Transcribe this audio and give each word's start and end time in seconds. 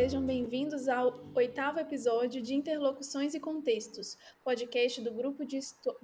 sejam 0.00 0.24
bem-vindos 0.24 0.88
ao 0.88 1.12
oitavo 1.34 1.78
episódio 1.78 2.40
de 2.40 2.54
Interlocuções 2.54 3.34
e 3.34 3.38
Contextos, 3.38 4.16
podcast 4.42 4.98
do 5.02 5.12
Grupo 5.12 5.44
de, 5.44 5.58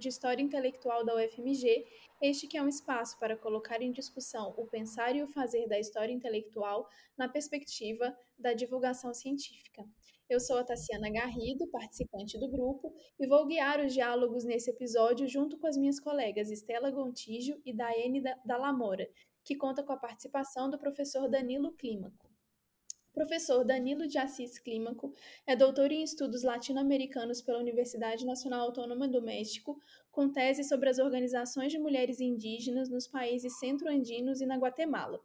História 0.06 0.42
Intelectual 0.42 1.02
da 1.02 1.14
UFMG, 1.16 1.86
este 2.20 2.46
que 2.46 2.58
é 2.58 2.62
um 2.62 2.68
espaço 2.68 3.18
para 3.18 3.38
colocar 3.38 3.80
em 3.80 3.90
discussão 3.90 4.52
o 4.58 4.66
pensar 4.66 5.16
e 5.16 5.22
o 5.22 5.26
fazer 5.26 5.66
da 5.66 5.78
história 5.78 6.12
intelectual 6.12 6.86
na 7.16 7.26
perspectiva 7.26 8.14
da 8.38 8.52
divulgação 8.52 9.14
científica. 9.14 9.82
Eu 10.28 10.40
sou 10.40 10.58
a 10.58 10.64
Tassiana 10.64 11.08
Garrido, 11.10 11.66
participante 11.68 12.38
do 12.38 12.50
grupo, 12.50 12.92
e 13.18 13.26
vou 13.26 13.46
guiar 13.46 13.80
os 13.80 13.94
diálogos 13.94 14.44
nesse 14.44 14.68
episódio 14.68 15.26
junto 15.26 15.58
com 15.58 15.66
as 15.66 15.76
minhas 15.78 15.98
colegas 15.98 16.50
Estela 16.50 16.90
Gontijo 16.90 17.58
e 17.64 17.74
Daiane 17.74 18.22
Dalamora, 18.44 19.08
que 19.42 19.56
conta 19.56 19.82
com 19.82 19.94
a 19.94 19.96
participação 19.96 20.68
do 20.68 20.78
professor 20.78 21.30
Danilo 21.30 21.72
Clímaco. 21.72 22.25
Professor 23.16 23.64
Danilo 23.64 24.06
de 24.06 24.18
Assis 24.18 24.58
Clímaco 24.58 25.10
é 25.46 25.56
doutor 25.56 25.90
em 25.90 26.02
estudos 26.02 26.42
latino-americanos 26.42 27.40
pela 27.40 27.58
Universidade 27.58 28.26
Nacional 28.26 28.66
Autônoma 28.66 29.08
do 29.08 29.22
México, 29.22 29.80
com 30.12 30.28
tese 30.28 30.62
sobre 30.62 30.90
as 30.90 30.98
organizações 30.98 31.72
de 31.72 31.78
mulheres 31.78 32.20
indígenas 32.20 32.90
nos 32.90 33.06
países 33.06 33.58
centro-andinos 33.58 34.42
e 34.42 34.46
na 34.46 34.58
Guatemala. 34.58 35.18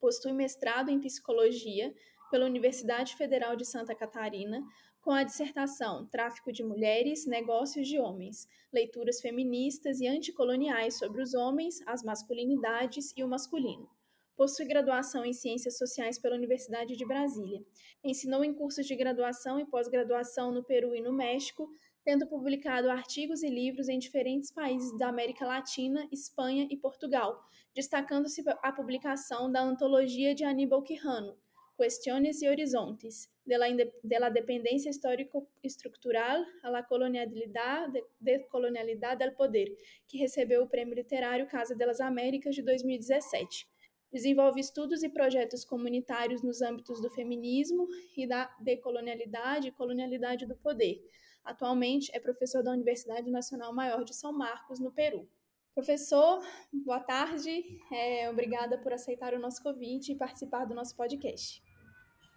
Possui 0.00 0.32
mestrado 0.32 0.88
em 0.88 0.98
psicologia 0.98 1.94
pela 2.28 2.44
Universidade 2.44 3.14
Federal 3.14 3.54
de 3.54 3.64
Santa 3.64 3.94
Catarina, 3.94 4.60
com 5.00 5.12
a 5.12 5.22
dissertação 5.22 6.06
Tráfico 6.06 6.50
de 6.50 6.64
Mulheres, 6.64 7.24
Negócios 7.24 7.86
de 7.86 8.00
Homens, 8.00 8.48
Leituras 8.72 9.20
Feministas 9.20 10.00
e 10.00 10.08
Anticoloniais 10.08 10.98
sobre 10.98 11.22
os 11.22 11.34
Homens, 11.34 11.82
as 11.86 12.02
Masculinidades 12.02 13.14
e 13.16 13.22
o 13.22 13.28
Masculino. 13.28 13.88
Possui 14.36 14.66
graduação 14.66 15.24
em 15.24 15.32
Ciências 15.32 15.76
Sociais 15.76 16.18
pela 16.18 16.36
Universidade 16.36 16.96
de 16.96 17.06
Brasília. 17.06 17.62
Ensinou 18.02 18.42
em 18.42 18.54
cursos 18.54 18.86
de 18.86 18.96
graduação 18.96 19.60
e 19.60 19.66
pós-graduação 19.66 20.50
no 20.50 20.64
Peru 20.64 20.94
e 20.94 21.02
no 21.02 21.12
México, 21.12 21.68
tendo 22.04 22.26
publicado 22.26 22.90
artigos 22.90 23.42
e 23.42 23.48
livros 23.48 23.88
em 23.88 23.98
diferentes 23.98 24.50
países 24.50 24.96
da 24.98 25.08
América 25.08 25.46
Latina, 25.46 26.08
Espanha 26.10 26.66
e 26.70 26.76
Portugal, 26.76 27.40
destacando-se 27.74 28.42
a 28.62 28.72
publicação 28.72 29.50
da 29.50 29.60
antologia 29.60 30.34
de 30.34 30.44
Aníbal 30.44 30.82
Quijano, 30.82 31.36
Cuestiones 31.76 32.42
y 32.42 32.48
Horizontes, 32.48 33.30
de 33.44 33.58
la, 33.58 33.66
de 33.68 34.18
la 34.18 34.30
dependencia 34.30 34.90
histórico-estructural 34.90 36.44
a 36.62 36.70
la 36.70 36.82
colonialidad, 36.82 37.90
de, 37.90 38.04
de 38.20 38.46
colonialidad 38.48 39.18
del 39.18 39.34
poder, 39.34 39.76
que 40.06 40.18
recebeu 40.18 40.62
o 40.62 40.68
Prêmio 40.68 40.94
Literário 40.94 41.46
Casa 41.48 41.74
das 41.74 42.00
Américas 42.00 42.54
de 42.54 42.62
2017. 42.62 43.71
Desenvolve 44.12 44.60
estudos 44.60 45.02
e 45.02 45.08
projetos 45.08 45.64
comunitários 45.64 46.42
nos 46.42 46.60
âmbitos 46.60 47.00
do 47.00 47.08
feminismo 47.08 47.88
e 48.16 48.26
da 48.26 48.54
decolonialidade 48.60 49.68
e 49.68 49.72
colonialidade 49.72 50.46
do 50.46 50.54
poder. 50.56 51.02
Atualmente 51.44 52.10
é 52.14 52.20
professor 52.20 52.62
da 52.62 52.70
Universidade 52.70 53.30
Nacional 53.30 53.74
Maior 53.74 54.04
de 54.04 54.14
São 54.14 54.32
Marcos, 54.32 54.78
no 54.78 54.92
Peru. 54.92 55.28
Professor, 55.74 56.44
boa 56.84 57.00
tarde. 57.00 57.64
É, 57.90 58.28
obrigada 58.28 58.76
por 58.76 58.92
aceitar 58.92 59.32
o 59.32 59.38
nosso 59.38 59.62
convite 59.62 60.12
e 60.12 60.16
participar 60.16 60.66
do 60.66 60.74
nosso 60.74 60.94
podcast. 60.94 61.62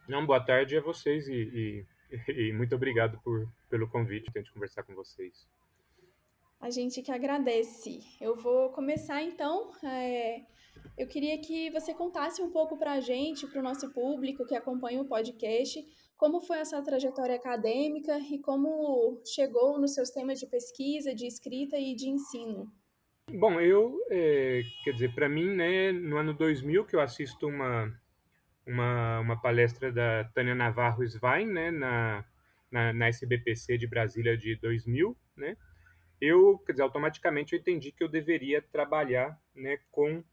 Não, 0.08 0.26
boa 0.26 0.40
tarde 0.40 0.78
a 0.78 0.82
vocês 0.82 1.28
e, 1.28 1.34
e, 1.34 1.86
e 2.50 2.54
muito 2.54 2.74
obrigado 2.74 3.20
por, 3.22 3.52
pelo 3.70 3.90
convite, 3.90 4.32
de 4.32 4.54
conversar 4.54 4.84
com 4.84 4.96
vocês. 4.96 5.46
A 6.66 6.72
gente 6.72 7.04
que 7.04 7.12
agradece. 7.12 8.00
Eu 8.20 8.36
vou 8.36 8.72
começar 8.72 9.22
então. 9.22 9.72
É, 9.84 10.42
eu 10.98 11.08
queria 11.08 11.40
que 11.40 11.70
você 11.70 11.94
contasse 11.94 12.42
um 12.42 12.50
pouco 12.50 12.76
para 12.76 12.94
a 12.94 13.00
gente, 13.00 13.46
para 13.46 13.60
o 13.60 13.64
nosso 13.64 13.94
público 13.94 14.48
que 14.48 14.56
acompanha 14.56 15.00
o 15.00 15.06
podcast, 15.06 15.80
como 16.18 16.42
foi 16.42 16.58
essa 16.58 16.82
trajetória 16.82 17.36
acadêmica 17.36 18.18
e 18.18 18.40
como 18.40 19.22
chegou 19.24 19.80
nos 19.80 19.94
seus 19.94 20.10
temas 20.10 20.40
de 20.40 20.48
pesquisa, 20.48 21.14
de 21.14 21.28
escrita 21.28 21.78
e 21.78 21.94
de 21.94 22.10
ensino. 22.10 22.74
Bom, 23.32 23.62
eu, 23.62 24.00
é, 24.10 24.64
quer 24.84 24.94
dizer, 24.94 25.14
para 25.14 25.30
mim, 25.30 25.56
né, 25.56 25.92
no 25.92 26.18
ano 26.18 26.34
2000 26.34 26.84
que 26.86 26.96
eu 26.96 27.00
assisto 27.00 27.46
uma, 27.46 27.96
uma, 28.66 29.20
uma 29.20 29.40
palestra 29.40 29.92
da 29.92 30.24
Tânia 30.34 30.56
Navarro 30.56 31.04
Svein, 31.04 31.46
né, 31.46 31.70
na, 31.70 32.26
na, 32.72 32.92
na 32.92 33.08
SBPC 33.08 33.78
de 33.78 33.86
Brasília 33.86 34.36
de 34.36 34.56
2000, 34.56 35.16
né, 35.38 35.56
eu, 36.20 36.58
quer 36.60 36.74
dizer, 36.74 36.84
automaticamente 36.84 37.54
eu 37.54 37.60
entendi 37.60 37.92
que 37.92 38.04
eu 38.04 38.08
deveria 38.08 38.62
trabalhar, 38.62 39.40
né, 39.54 39.80
com 39.92 40.24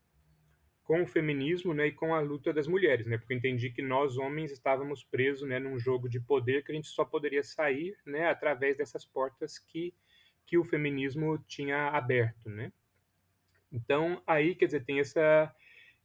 com 0.85 1.05
o 1.05 1.07
feminismo, 1.07 1.73
né, 1.73 1.87
e 1.87 1.93
com 1.93 2.13
a 2.13 2.21
luta 2.21 2.53
das 2.53 2.67
mulheres, 2.67 3.07
né, 3.07 3.17
porque 3.17 3.33
eu 3.33 3.39
entendi 3.39 3.71
que 3.71 3.81
nós 3.81 4.19
homens 4.19 4.51
estávamos 4.51 5.05
presos, 5.05 5.49
né, 5.49 5.61
num 5.61 5.79
jogo 5.79 6.09
de 6.09 6.19
poder 6.21 6.65
que 6.65 6.73
a 6.73 6.75
gente 6.75 6.89
só 6.89 7.05
poderia 7.05 7.43
sair, 7.43 7.97
né, 8.05 8.29
através 8.29 8.77
dessas 8.77 9.05
portas 9.05 9.59
que 9.59 9.95
que 10.45 10.59
o 10.59 10.65
feminismo 10.65 11.39
tinha 11.47 11.89
aberto, 11.89 12.51
né. 12.51 12.73
Então, 13.73 14.23
aí, 14.27 14.55
quer 14.55 14.67
dizer, 14.67 14.85
tem 14.85 15.01
essa, 15.01 15.55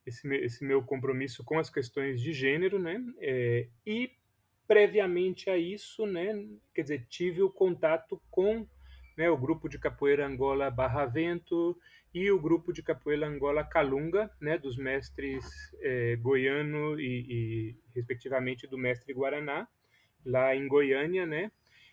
esse, 0.05 0.27
esse 0.35 0.63
meu 0.63 0.81
compromisso 0.81 1.43
com 1.43 1.59
as 1.59 1.69
questões 1.69 2.21
de 2.21 2.31
gênero, 2.31 2.79
né? 2.79 3.03
É, 3.19 3.67
e, 3.85 4.11
previamente 4.65 5.49
a 5.49 5.57
isso, 5.57 6.05
né, 6.05 6.47
quer 6.73 6.83
dizer, 6.83 7.05
tive 7.09 7.41
o 7.41 7.49
contato 7.49 8.21
com 8.31 8.65
né, 9.17 9.29
o 9.29 9.37
grupo 9.37 9.67
de 9.67 9.79
capoeira 9.79 10.27
Angola 10.27 10.69
Barra 10.69 11.05
Vento 11.05 11.75
e 12.13 12.31
o 12.31 12.39
grupo 12.39 12.71
de 12.71 12.83
capoeira 12.83 13.27
Angola 13.27 13.63
Calunga, 13.63 14.31
né, 14.39 14.57
dos 14.57 14.77
mestres 14.77 15.43
é, 15.81 16.15
Goiano 16.15 16.99
e, 16.99 17.25
e, 17.27 17.75
respectivamente, 17.95 18.67
do 18.67 18.77
mestre 18.77 19.13
Guaraná, 19.13 19.67
lá 20.23 20.55
em 20.55 20.67
Goiânia, 20.67 21.25
né, 21.25 21.51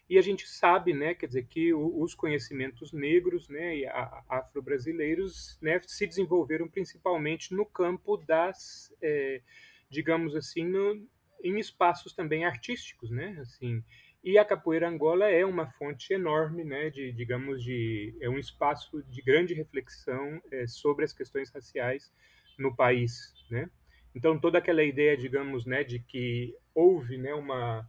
e 0.08 0.18
a 0.18 0.22
gente 0.22 0.46
sabe, 0.46 0.92
né, 0.92 1.14
quer 1.14 1.26
dizer, 1.26 1.46
que 1.46 1.72
os 1.72 2.14
conhecimentos 2.14 2.92
negros, 2.92 3.48
né, 3.48 3.78
e 3.78 3.86
afro-brasileiros, 4.28 5.58
né, 5.62 5.80
se 5.86 6.06
desenvolveram 6.06 6.68
principalmente 6.68 7.54
no 7.54 7.64
campo 7.64 8.18
das, 8.18 8.94
é, 9.00 9.40
digamos 9.88 10.36
assim, 10.36 10.64
no, 10.64 11.08
em 11.42 11.58
espaços 11.58 12.12
também 12.12 12.44
artísticos, 12.44 13.10
né, 13.10 13.38
assim. 13.40 13.82
E 14.24 14.38
a 14.38 14.44
capoeira 14.44 14.88
Angola 14.88 15.28
é 15.28 15.44
uma 15.44 15.66
fonte 15.72 16.14
enorme, 16.14 16.64
né, 16.64 16.88
de, 16.88 17.12
digamos, 17.12 17.62
de 17.62 18.16
é 18.22 18.28
um 18.30 18.38
espaço 18.38 19.02
de 19.02 19.20
grande 19.20 19.52
reflexão 19.52 20.40
é, 20.50 20.66
sobre 20.66 21.04
as 21.04 21.12
questões 21.12 21.50
raciais 21.50 22.10
no 22.58 22.74
país, 22.74 23.34
né. 23.50 23.68
Então 24.14 24.40
toda 24.40 24.56
aquela 24.56 24.82
ideia, 24.82 25.14
digamos, 25.14 25.66
né, 25.66 25.84
de 25.84 25.98
que 25.98 26.56
houve, 26.74 27.18
né, 27.18 27.34
uma 27.34 27.86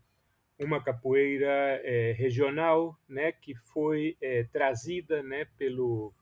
uma 0.57 0.81
capoeira 0.81 1.81
é, 1.83 2.13
regional, 2.13 2.97
né, 3.07 3.31
que 3.31 3.53
foi 3.73 4.17
é, 4.21 4.43
trazida, 4.43 5.21
né, 5.21 5.45
pelo, 5.57 6.13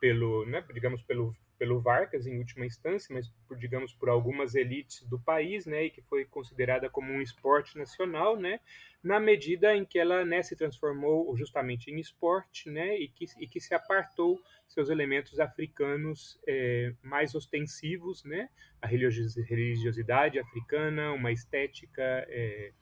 pelo, 0.00 0.44
né, 0.46 0.62
digamos 0.74 1.02
pelo 1.02 1.34
pelo 1.62 1.80
Vargas 1.80 2.26
em 2.26 2.38
última 2.38 2.66
instância, 2.66 3.14
mas 3.14 3.28
por 3.46 3.56
digamos 3.56 3.94
por 3.94 4.08
algumas 4.08 4.56
elites 4.56 5.08
do 5.08 5.16
país, 5.16 5.64
né, 5.64 5.84
e 5.84 5.90
que 5.90 6.02
foi 6.02 6.24
considerada 6.24 6.90
como 6.90 7.12
um 7.12 7.22
esporte 7.22 7.78
nacional, 7.78 8.36
né, 8.36 8.58
na 9.00 9.20
medida 9.20 9.72
em 9.72 9.84
que 9.84 9.96
ela, 9.96 10.24
né, 10.24 10.42
se 10.42 10.56
transformou 10.56 11.36
justamente 11.36 11.88
em 11.88 12.00
esporte, 12.00 12.68
né, 12.68 12.98
e 12.98 13.06
que, 13.06 13.26
e 13.38 13.46
que 13.46 13.60
se 13.60 13.76
apartou 13.76 14.42
seus 14.66 14.88
elementos 14.88 15.38
africanos 15.38 16.36
é, 16.48 16.92
mais 17.00 17.32
ostensivos, 17.32 18.24
né, 18.24 18.48
a 18.80 18.88
religiosidade 18.88 20.40
africana, 20.40 21.12
uma 21.12 21.30
estética 21.30 22.02
é, 22.02 22.72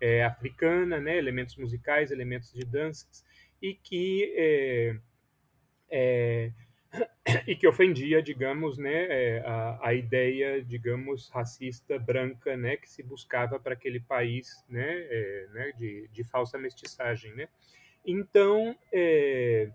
é, 0.00 0.24
africana, 0.24 1.00
né, 1.00 1.18
elementos 1.18 1.56
musicais, 1.56 2.12
elementos 2.12 2.52
de 2.52 2.64
danças, 2.64 3.24
e 3.60 3.74
que 3.74 4.32
é, 5.90 6.52
e 7.46 7.54
que 7.54 7.66
ofendia, 7.66 8.22
digamos, 8.22 8.78
né, 8.78 9.06
é, 9.08 9.42
a, 9.46 9.88
a, 9.88 9.94
ideia, 9.94 10.62
digamos, 10.62 11.28
racista 11.28 11.98
branca, 11.98 12.56
né, 12.56 12.76
que 12.76 12.90
se 12.90 13.02
buscava 13.02 13.58
para 13.58 13.74
aquele 13.74 14.00
país, 14.00 14.64
né, 14.68 15.06
é, 15.10 15.46
né 15.52 15.72
de, 15.78 16.08
de, 16.08 16.24
falsa 16.24 16.58
mestiçagem, 16.58 17.32
né. 17.34 17.48
Então, 18.04 18.76
é, 18.92 19.70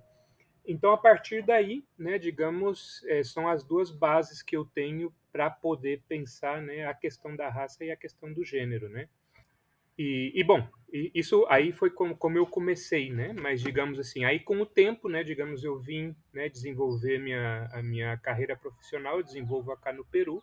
então 0.65 0.91
a 0.91 0.97
partir 0.97 1.43
daí, 1.43 1.85
né, 1.97 2.17
digamos, 2.17 3.03
são 3.23 3.47
as 3.47 3.63
duas 3.63 3.91
bases 3.91 4.41
que 4.41 4.57
eu 4.57 4.65
tenho 4.65 5.13
para 5.31 5.49
poder 5.49 6.01
pensar, 6.07 6.61
né, 6.61 6.85
a 6.85 6.93
questão 6.93 7.35
da 7.35 7.49
raça 7.49 7.85
e 7.85 7.91
a 7.91 7.95
questão 7.95 8.33
do 8.33 8.43
gênero, 8.43 8.89
né. 8.89 9.07
E, 9.97 10.31
e, 10.35 10.43
bom, 10.43 10.67
isso 10.91 11.45
aí 11.49 11.71
foi 11.71 11.89
como, 11.89 12.15
como 12.15 12.37
eu 12.37 12.45
comecei, 12.45 13.11
né? 13.11 13.33
Mas 13.33 13.61
digamos 13.61 13.99
assim, 13.99 14.25
aí 14.25 14.39
com 14.39 14.61
o 14.61 14.65
tempo, 14.65 15.09
né? 15.09 15.23
Digamos, 15.23 15.63
eu 15.63 15.79
vim 15.79 16.15
né, 16.33 16.49
desenvolver 16.49 17.17
minha, 17.19 17.67
a 17.71 17.81
minha 17.81 18.17
carreira 18.17 18.55
profissional, 18.55 19.17
eu 19.17 19.23
desenvolvo 19.23 19.71
acá 19.71 19.93
no 19.93 20.05
Peru, 20.05 20.41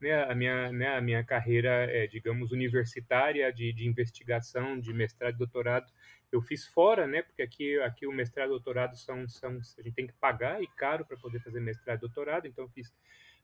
né? 0.00 0.24
A 0.24 0.34
minha, 0.34 0.72
né, 0.72 0.96
a 0.96 1.00
minha 1.00 1.24
carreira, 1.24 1.70
é, 1.90 2.06
digamos, 2.06 2.52
universitária 2.52 3.52
de, 3.52 3.72
de 3.72 3.86
investigação, 3.86 4.78
de 4.78 4.92
mestrado 4.92 5.38
doutorado, 5.38 5.92
eu 6.30 6.42
fiz 6.42 6.66
fora, 6.66 7.06
né? 7.06 7.22
Porque 7.22 7.42
aqui, 7.42 7.78
aqui 7.80 8.06
o 8.06 8.12
mestrado 8.12 8.50
doutorado 8.50 8.96
são, 8.96 9.28
são, 9.28 9.58
a 9.78 9.82
gente 9.82 9.94
tem 9.94 10.06
que 10.06 10.12
pagar 10.14 10.62
e 10.62 10.66
caro 10.66 11.04
para 11.04 11.16
poder 11.16 11.40
fazer 11.40 11.60
mestrado 11.60 12.00
doutorado, 12.00 12.46
então 12.46 12.64
eu 12.64 12.70
fiz 12.70 12.92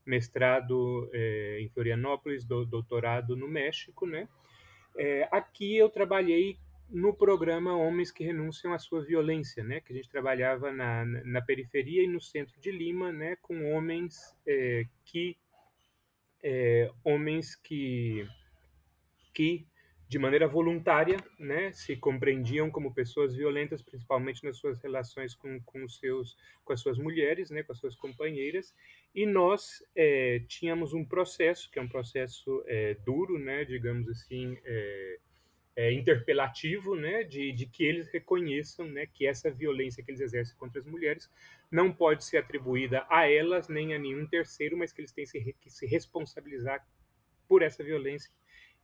mestrado 0.05 1.09
é, 1.13 1.61
em 1.61 1.69
Florianópolis, 1.71 2.45
do, 2.45 2.67
doutorado 2.67 3.37
no 3.37 3.49
México, 3.49 4.07
né? 4.07 4.29
É, 4.97 5.29
aqui 5.31 5.77
eu 5.77 5.89
trabalhei 5.89 6.59
no 6.89 7.15
programa 7.15 7.77
Homens 7.77 8.11
que 8.11 8.25
Renunciam 8.25 8.73
à 8.73 8.79
Sua 8.79 9.03
Violência, 9.03 9.65
né, 9.65 9.81
que 9.81 9.93
a 9.93 9.97
gente 9.97 10.09
trabalhava 10.09 10.71
na, 10.71 11.05
na 11.05 11.43
periferia 11.43 12.03
e 12.03 12.07
no 12.07 12.21
centro 12.21 12.59
de 12.61 12.71
Lima, 12.71 13.13
né, 13.13 13.37
com 13.43 13.73
homens 13.73 14.35
é, 14.47 14.87
que 15.05 15.37
é, 16.43 16.91
homens 17.03 17.57
que 17.57 18.29
que 19.33 19.67
de 20.15 20.19
maneira 20.21 20.47
voluntária, 20.47 21.17
né, 21.37 21.73
se 21.73 21.97
compreendiam 21.97 22.71
como 22.71 22.95
pessoas 22.95 23.35
violentas, 23.35 23.83
principalmente 23.83 24.45
nas 24.45 24.57
suas 24.57 24.81
relações 24.81 25.35
com, 25.35 25.61
com 25.63 25.83
os 25.83 25.99
seus 25.99 26.39
com 26.65 26.73
as 26.73 26.81
suas 26.81 26.99
mulheres, 26.99 27.51
né, 27.51 27.65
com 27.65 27.73
as 27.73 27.79
suas 27.81 27.97
companheiras, 27.97 28.73
e 29.13 29.27
nós 29.27 29.85
é, 29.97 30.41
tínhamos 30.47 30.95
um 30.95 31.05
processo 31.05 31.69
que 31.69 31.81
é 31.81 31.83
um 31.83 31.89
processo 31.89 32.63
é, 32.69 32.95
duro, 33.05 33.41
né, 33.41 33.65
digamos 33.65 34.09
assim. 34.09 34.57
É, 34.65 35.19
interpelativo, 35.93 36.95
né, 36.95 37.25
de, 37.25 37.51
de 37.51 37.67
que 37.67 37.83
eles 37.83 38.07
reconheçam, 38.07 38.87
né, 38.87 39.09
que 39.13 39.27
essa 39.27 39.51
violência 39.51 40.05
que 40.05 40.13
eles 40.13 40.21
exercem 40.21 40.57
contra 40.57 40.79
as 40.79 40.87
mulheres 40.87 41.29
não 41.69 41.93
pode 41.93 42.25
ser 42.25 42.37
atribuída 42.37 43.05
a 43.11 43.29
elas 43.29 43.69
nem 43.69 43.93
a 43.93 43.99
nenhum 43.99 44.25
terceiro, 44.25 44.77
mas 44.77 44.93
que 44.93 45.01
eles 45.01 45.11
têm 45.11 45.25
que 45.61 45.69
se 45.69 45.85
responsabilizar 45.85 46.87
por 47.49 47.61
essa 47.61 47.83
violência 47.83 48.31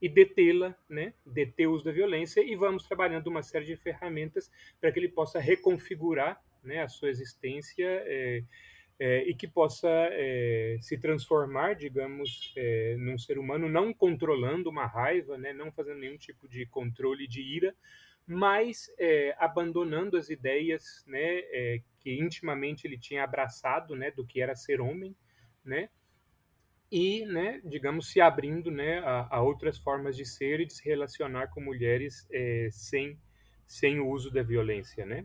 e 0.01 0.09
detê-la, 0.09 0.75
né, 0.89 1.13
deter 1.25 1.67
o 1.67 1.73
uso 1.73 1.85
da 1.85 1.93
violência 1.93 2.41
e 2.41 2.57
vamos 2.57 2.85
trabalhando 2.85 3.27
uma 3.27 3.43
série 3.43 3.67
de 3.67 3.77
ferramentas 3.77 4.51
para 4.81 4.91
que 4.91 4.99
ele 4.99 5.09
possa 5.09 5.39
reconfigurar, 5.39 6.43
né, 6.63 6.83
a 6.83 6.89
sua 6.89 7.11
existência 7.11 7.87
é, 7.87 8.43
é, 8.99 9.23
e 9.29 9.35
que 9.35 9.49
possa 9.49 9.89
é, 9.89 10.77
se 10.81 10.99
transformar, 10.99 11.75
digamos, 11.75 12.53
é, 12.57 12.97
num 12.99 13.19
ser 13.19 13.39
humano 13.39 13.69
não 13.69 13.95
controlando 13.95 14.69
uma 14.69 14.87
raiva, 14.87 15.39
né, 15.39 15.53
não 15.53 15.73
fazendo 15.73 16.01
nenhum 16.01 16.19
tipo 16.19 16.49
de 16.49 16.67
controle 16.67 17.27
de 17.27 17.41
ira, 17.41 17.75
mas 18.27 18.93
é, 18.99 19.35
abandonando 19.39 20.17
as 20.17 20.31
ideias 20.31 21.05
né, 21.07 21.19
é, 21.19 21.81
que 21.99 22.19
intimamente 22.19 22.87
ele 22.87 22.99
tinha 22.99 23.25
abraçado 23.25 23.97
né, 23.97 24.11
do 24.11 24.25
que 24.25 24.41
era 24.41 24.55
ser 24.55 24.81
homem, 24.81 25.17
né, 25.65 25.89
e, 26.91 27.25
né, 27.27 27.61
digamos, 27.65 28.11
se 28.11 28.21
abrindo 28.21 28.71
né, 28.71 28.99
a, 29.01 29.37
a, 29.37 29.43
outras 29.43 29.79
formas 29.79 30.17
de 30.17 30.25
ser 30.25 30.61
e 30.61 30.67
de 30.67 30.75
se 30.75 30.85
relacionar 30.85 31.49
com 31.49 31.61
mulheres 31.61 32.27
é, 32.33 32.69
sem, 32.73 33.19
sem 33.67 34.01
o 34.01 34.09
uso 34.09 34.31
da 34.31 34.43
violência, 34.43 35.07
né. 35.07 35.25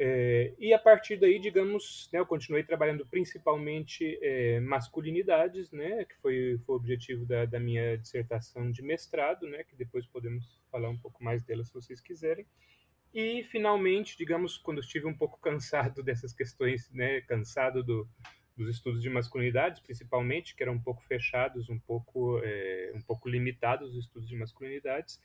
É, 0.00 0.54
e 0.60 0.72
a 0.72 0.78
partir 0.78 1.16
daí, 1.16 1.40
digamos, 1.40 2.08
né, 2.12 2.20
eu 2.20 2.26
continuei 2.26 2.62
trabalhando 2.62 3.04
principalmente 3.04 4.16
é, 4.22 4.60
masculinidades, 4.60 5.72
né, 5.72 6.04
que 6.04 6.14
foi, 6.22 6.56
foi 6.64 6.74
o 6.74 6.78
objetivo 6.78 7.26
da, 7.26 7.44
da, 7.44 7.58
minha 7.58 7.98
dissertação 7.98 8.70
de 8.70 8.80
mestrado, 8.80 9.48
né, 9.48 9.64
que 9.64 9.74
depois 9.74 10.06
podemos 10.06 10.60
falar 10.70 10.88
um 10.88 10.96
pouco 10.96 11.24
mais 11.24 11.42
dela 11.42 11.64
se 11.64 11.74
vocês 11.74 12.00
quiserem. 12.00 12.46
E 13.12 13.42
finalmente, 13.50 14.16
digamos, 14.16 14.56
quando 14.56 14.80
estive 14.80 15.06
um 15.06 15.16
pouco 15.16 15.36
cansado 15.42 16.00
dessas 16.00 16.32
questões, 16.32 16.88
né, 16.92 17.20
cansado 17.22 17.82
do, 17.82 18.08
dos 18.58 18.68
estudos 18.68 19.00
de 19.00 19.08
masculinidades, 19.08 19.80
principalmente, 19.80 20.54
que 20.54 20.62
eram 20.62 20.74
um 20.74 20.82
pouco 20.82 21.02
fechados, 21.04 21.70
um 21.70 21.78
pouco, 21.78 22.40
é, 22.42 22.92
um 22.94 23.00
pouco 23.00 23.28
limitados 23.28 23.94
os 23.94 24.04
estudos 24.04 24.28
de 24.28 24.36
masculinidades, 24.36 25.20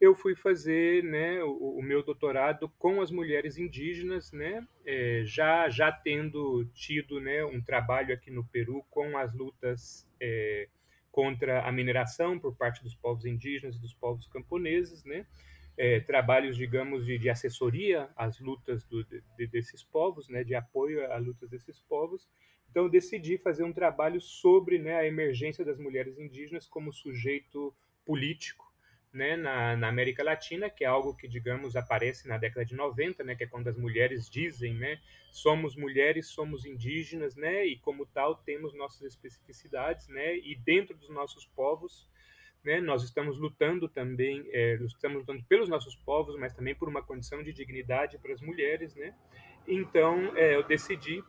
eu 0.00 0.14
fui 0.14 0.34
fazer 0.34 1.04
né, 1.04 1.44
o, 1.44 1.78
o, 1.78 1.82
meu 1.82 2.02
doutorado 2.02 2.70
com 2.78 3.02
as 3.02 3.10
mulheres 3.10 3.58
indígenas, 3.58 4.32
né, 4.32 4.66
é, 4.86 5.22
já, 5.26 5.68
já 5.68 5.92
tendo 5.92 6.64
tido 6.72 7.20
né, 7.20 7.44
um 7.44 7.60
trabalho 7.60 8.14
aqui 8.14 8.30
no 8.30 8.42
Peru 8.42 8.82
com 8.88 9.18
as 9.18 9.34
lutas 9.34 10.08
é, 10.18 10.68
contra 11.12 11.68
a 11.68 11.70
mineração 11.70 12.38
por 12.38 12.56
parte 12.56 12.82
dos 12.82 12.94
povos 12.94 13.26
indígenas 13.26 13.76
e 13.76 13.80
dos 13.80 13.92
povos 13.92 14.26
camponeses, 14.26 15.04
né, 15.04 15.26
é, 15.76 16.00
trabalhos, 16.00 16.56
digamos, 16.56 17.04
de, 17.04 17.18
de, 17.18 17.28
assessoria 17.28 18.08
às 18.16 18.40
lutas 18.40 18.84
do, 18.84 19.04
de, 19.04 19.46
desses 19.48 19.82
povos, 19.82 20.30
né, 20.30 20.42
de 20.42 20.54
apoio 20.54 21.12
às 21.12 21.22
lutas 21.22 21.50
desses 21.50 21.78
povos. 21.82 22.26
Então, 22.70 22.88
decidi 22.88 23.36
fazer 23.36 23.64
um 23.64 23.72
trabalho 23.72 24.20
sobre 24.20 24.78
né, 24.78 24.94
a 24.96 25.06
emergência 25.06 25.64
das 25.64 25.78
mulheres 25.78 26.18
indígenas 26.18 26.66
como 26.66 26.92
sujeito 26.92 27.74
político 28.04 28.70
né, 29.12 29.36
na, 29.36 29.76
na, 29.76 29.88
América 29.88 30.22
Latina, 30.22 30.70
que 30.70 30.84
é 30.84 30.86
algo 30.86 31.14
que, 31.14 31.26
digamos, 31.26 31.74
aparece 31.74 32.28
na 32.28 32.38
década 32.38 32.64
de 32.64 32.74
90, 32.74 33.24
né, 33.24 33.34
que 33.34 33.44
é 33.44 33.46
quando 33.46 33.68
as 33.68 33.76
mulheres 33.76 34.30
dizem, 34.30 34.74
né, 34.74 35.00
somos 35.32 35.74
mulheres, 35.74 36.28
somos 36.28 36.64
indígenas, 36.64 37.34
né, 37.34 37.66
e 37.66 37.76
como 37.78 38.06
tal 38.06 38.36
temos 38.36 38.72
nossas 38.74 39.02
especificidades, 39.02 40.06
né, 40.08 40.36
e 40.36 40.54
dentro 40.54 40.96
dos 40.96 41.10
nossos 41.10 41.44
povos, 41.44 42.08
né, 42.62 42.80
nós 42.80 43.02
estamos 43.02 43.36
lutando 43.38 43.88
também, 43.88 44.48
é, 44.52 44.74
estamos 44.84 45.18
lutando 45.18 45.42
pelos 45.44 45.68
nossos 45.68 45.96
povos, 45.96 46.38
mas 46.38 46.54
também 46.54 46.74
por 46.74 46.88
uma 46.88 47.02
condição 47.02 47.42
de 47.42 47.52
dignidade 47.52 48.16
para 48.18 48.32
as 48.32 48.40
mulheres, 48.40 48.94
né, 48.94 49.12
então 49.66 50.36
é, 50.36 50.54
eu 50.54 50.62
decidi 50.62 51.22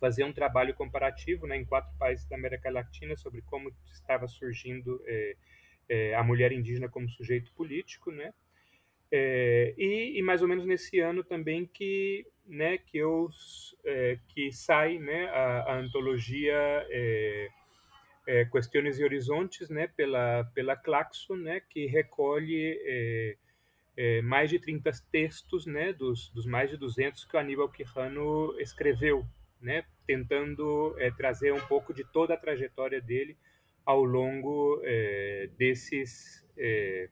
fazer 0.00 0.24
um 0.24 0.32
trabalho 0.32 0.74
comparativo, 0.74 1.46
né, 1.46 1.56
em 1.56 1.64
quatro 1.64 1.94
países 1.98 2.26
da 2.26 2.34
América 2.34 2.70
Latina 2.70 3.14
sobre 3.16 3.42
como 3.42 3.70
estava 3.92 4.26
surgindo 4.26 5.00
é, 5.06 5.36
é, 5.88 6.14
a 6.14 6.22
mulher 6.22 6.52
indígena 6.52 6.88
como 6.88 7.08
sujeito 7.08 7.52
político, 7.52 8.10
né? 8.10 8.32
É, 9.12 9.74
e, 9.76 10.18
e, 10.18 10.22
mais 10.22 10.40
ou 10.40 10.46
menos 10.46 10.64
nesse 10.64 11.00
ano 11.00 11.24
também 11.24 11.66
que, 11.66 12.24
né, 12.46 12.78
que 12.78 12.96
eu 12.96 13.28
é, 13.84 14.16
que 14.28 14.52
sai, 14.52 14.98
né, 14.98 15.24
a, 15.30 15.72
a 15.72 15.78
antologia 15.78 16.54
é, 16.54 17.48
é, 18.24 18.44
Questões 18.44 19.00
e 19.00 19.04
Horizontes, 19.04 19.68
né, 19.68 19.88
pela 19.88 20.44
pela 20.54 20.76
Claxo, 20.76 21.36
né, 21.36 21.60
que 21.68 21.86
recolhe 21.86 22.78
é, 23.96 24.22
mais 24.22 24.48
de 24.48 24.60
30 24.60 24.92
textos, 25.10 25.66
né, 25.66 25.92
dos, 25.92 26.30
dos 26.30 26.46
mais 26.46 26.70
de 26.70 26.76
200 26.76 27.24
que 27.24 27.36
o 27.36 27.40
Aníbal 27.40 27.68
Quijano 27.68 28.54
escreveu, 28.60 29.26
né, 29.60 29.84
tentando 30.06 30.94
trazer 31.16 31.52
um 31.52 31.60
pouco 31.66 31.92
de 31.92 32.04
toda 32.04 32.34
a 32.34 32.36
trajetória 32.36 33.00
dele 33.00 33.36
ao 33.84 34.04
longo 34.04 34.80
é, 34.84 35.48
desses 35.56 36.46
é, 36.56 37.08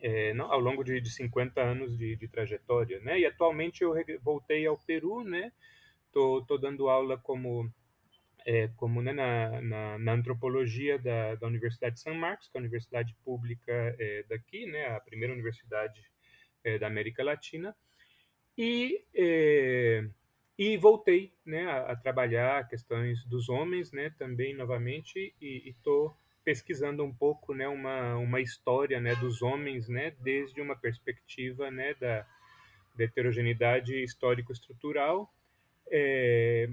é, 0.00 0.34
não, 0.34 0.52
ao 0.52 0.60
longo 0.60 0.84
de, 0.84 1.00
de 1.00 1.10
50 1.10 1.60
anos 1.62 1.96
de, 1.96 2.16
de, 2.16 2.28
trajetória, 2.28 3.00
né? 3.00 3.18
E 3.18 3.26
atualmente 3.26 3.82
eu 3.82 3.94
voltei 4.22 4.66
ao 4.66 4.76
Peru, 4.76 5.24
né? 5.24 5.50
Tô, 6.12 6.42
tô 6.42 6.58
dando 6.58 6.88
aula 6.88 7.16
como 7.16 7.72
é, 8.46 8.68
como 8.76 9.00
né, 9.00 9.12
na, 9.12 9.62
na, 9.62 9.98
na, 9.98 10.12
antropologia 10.12 10.98
da, 10.98 11.34
da 11.36 11.46
Universidade 11.46 11.94
de 11.94 12.02
São 12.02 12.14
Marcos, 12.14 12.48
que 12.48 12.56
é 12.56 12.60
a 12.60 12.62
universidade 12.62 13.16
pública 13.24 13.72
é, 13.98 14.24
daqui, 14.28 14.66
né? 14.66 14.88
A 14.88 15.00
primeira 15.00 15.32
universidade 15.32 16.02
é, 16.62 16.78
da 16.78 16.86
América 16.86 17.24
Latina. 17.24 17.74
E 18.56 19.04
e 20.58 20.76
voltei 20.76 21.32
né, 21.44 21.66
a, 21.66 21.92
a, 21.92 21.96
trabalhar 21.96 22.68
questões 22.68 23.24
dos 23.24 23.48
homens 23.48 23.90
né, 23.92 24.10
também 24.18 24.54
novamente 24.54 25.34
e 25.40 25.68
estou 25.68 26.16
pesquisando 26.44 27.02
um 27.02 27.12
pouco 27.12 27.54
né, 27.54 27.66
uma, 27.66 28.16
uma 28.16 28.40
história 28.40 29.00
né, 29.00 29.14
dos 29.16 29.42
homens 29.42 29.88
né, 29.88 30.12
desde 30.20 30.60
uma 30.60 30.76
perspectiva 30.76 31.70
né, 31.70 31.94
da, 31.94 32.26
da 32.96 33.04
heterogeneidade 33.04 34.02
histórico-estrutural 34.02 35.32
é, 35.90 36.68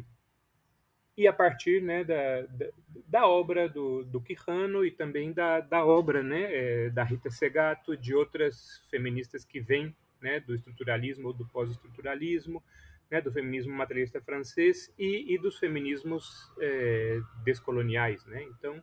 e 1.17 1.27
a 1.27 1.33
partir 1.33 1.81
né, 1.81 2.03
da, 2.03 2.41
da, 2.41 2.65
da, 3.07 3.27
obra 3.27 3.67
do, 3.67 4.03
do 4.05 4.21
Quijano 4.21 4.85
e 4.85 4.91
também 4.91 5.33
da, 5.33 5.59
da 5.59 5.85
obra 5.85 6.21
né, 6.21 6.47
é, 6.49 6.89
da 6.89 7.03
Rita 7.03 7.29
Segato, 7.29 7.97
de 7.97 8.13
outras 8.13 8.83
feministas 8.89 9.43
que 9.43 9.59
vêm 9.59 9.95
né, 10.21 10.39
do 10.39 10.53
estruturalismo 10.53 11.27
ou 11.27 11.33
do 11.33 11.45
pós-estruturalismo, 11.47 12.63
né, 13.11 13.19
do 13.19 13.31
feminismo 13.31 13.73
materialista 13.73 14.21
francês 14.21 14.91
e, 14.97 15.35
e 15.35 15.37
dos 15.37 15.59
feminismos 15.59 16.49
é, 16.59 17.19
descoloniais, 17.43 18.25
né? 18.25 18.41
Então, 18.43 18.81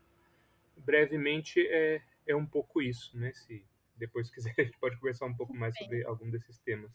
brevemente 0.76 1.66
é, 1.66 2.02
é 2.26 2.37
um 2.37 2.44
pouco 2.44 2.82
isso, 2.82 3.16
né? 3.16 3.32
Se 3.32 3.64
depois 3.97 4.30
quiser 4.30 4.54
a 4.58 4.62
gente 4.62 4.78
pode 4.78 4.97
conversar 4.99 5.25
um 5.25 5.35
pouco 5.35 5.54
mais 5.54 5.75
sobre 5.78 6.04
algum 6.04 6.30
desses 6.30 6.58
temas. 6.58 6.92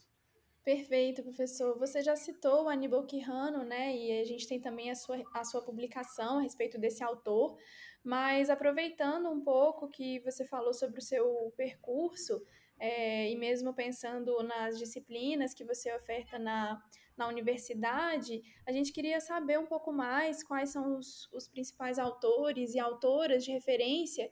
Perfeito, 0.64 1.22
professor. 1.22 1.76
Você 1.78 2.02
já 2.02 2.16
citou 2.16 2.64
o 2.64 2.68
Aníbal 2.68 3.04
Quijano, 3.04 3.64
né? 3.64 3.94
E 3.94 4.20
a 4.20 4.24
gente 4.24 4.48
tem 4.48 4.60
também 4.60 4.90
a 4.90 4.94
sua, 4.94 5.22
a 5.34 5.44
sua 5.44 5.60
publicação 5.60 6.38
a 6.38 6.42
respeito 6.42 6.78
desse 6.78 7.02
autor. 7.02 7.58
Mas 8.02 8.48
aproveitando 8.48 9.28
um 9.28 9.42
pouco 9.42 9.90
que 9.90 10.20
você 10.20 10.46
falou 10.46 10.72
sobre 10.72 11.00
o 11.00 11.02
seu 11.02 11.52
percurso, 11.56 12.40
é, 12.78 13.30
e 13.30 13.36
mesmo 13.36 13.74
pensando 13.74 14.42
nas 14.42 14.78
disciplinas 14.78 15.52
que 15.52 15.64
você 15.64 15.94
oferta 15.94 16.38
na 16.38 16.82
na 17.16 17.28
universidade, 17.28 18.42
a 18.66 18.72
gente 18.72 18.92
queria 18.92 19.20
saber 19.20 19.58
um 19.58 19.66
pouco 19.66 19.92
mais 19.92 20.42
quais 20.42 20.70
são 20.70 20.96
os, 20.96 21.30
os 21.32 21.48
principais 21.48 21.98
autores 21.98 22.74
e 22.74 22.78
autoras 22.78 23.44
de 23.44 23.52
referência 23.52 24.30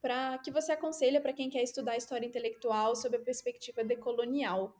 para 0.00 0.38
que 0.38 0.50
você 0.50 0.72
aconselha 0.72 1.20
para 1.20 1.32
quem 1.32 1.48
quer 1.48 1.62
estudar 1.62 1.96
história 1.96 2.26
intelectual 2.26 2.96
sob 2.96 3.16
a 3.16 3.20
perspectiva 3.20 3.84
decolonial. 3.84 4.76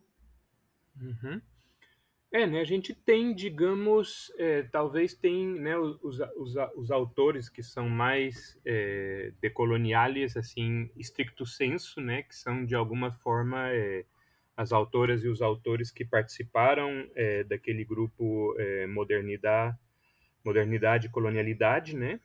Uhum. 1.00 1.40
É, 2.32 2.46
né, 2.46 2.60
a 2.60 2.64
gente 2.64 2.94
tem, 2.94 3.34
digamos, 3.34 4.32
é, 4.38 4.62
talvez 4.62 5.14
tem 5.14 5.46
né, 5.46 5.76
os, 5.76 5.98
os, 6.02 6.56
os, 6.74 6.90
autores 6.90 7.50
que 7.50 7.62
são 7.62 7.90
mais 7.90 8.58
é, 8.64 9.34
decoloniais, 9.38 10.34
assim, 10.34 10.90
stricto 10.96 11.44
senso, 11.44 12.00
né, 12.00 12.22
que 12.22 12.34
são, 12.34 12.64
de 12.64 12.74
alguma 12.74 13.12
forma, 13.12 13.68
é, 13.68 14.06
as 14.56 14.72
autoras 14.72 15.24
e 15.24 15.28
os 15.28 15.40
autores 15.40 15.90
que 15.90 16.04
participaram 16.04 17.08
é, 17.14 17.44
daquele 17.44 17.84
grupo 17.84 18.54
é, 18.58 18.86
Modernidade, 18.86 19.76
Modernidade 20.44 21.06
e 21.06 21.10
Colonialidade, 21.10 21.96
né, 21.96 22.20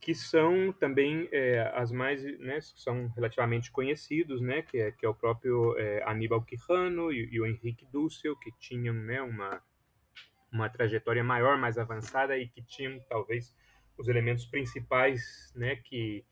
que 0.00 0.14
são 0.14 0.72
também 0.72 1.28
é, 1.32 1.72
as 1.74 1.90
mais, 1.90 2.22
né, 2.38 2.60
são 2.60 3.08
relativamente 3.08 3.72
conhecidos, 3.72 4.40
né, 4.40 4.62
que 4.62 4.78
é, 4.78 4.92
que 4.92 5.04
é 5.04 5.08
o 5.08 5.14
próprio 5.14 5.74
Aníbal 6.04 6.42
Quijano 6.42 7.10
e, 7.10 7.28
e, 7.32 7.40
o 7.40 7.46
Henrique 7.46 7.86
Dussel, 7.90 8.36
que 8.36 8.52
tinham, 8.58 8.94
né, 8.94 9.20
uma, 9.22 9.60
uma 10.52 10.68
trajetória 10.68 11.24
maior, 11.24 11.58
mais 11.58 11.78
avançada 11.78 12.38
e 12.38 12.46
que 12.46 12.62
tinham, 12.62 13.00
talvez, 13.08 13.54
os 13.98 14.08
elementos 14.08 14.44
principais, 14.46 15.52
né, 15.56 15.76
que, 15.76 16.24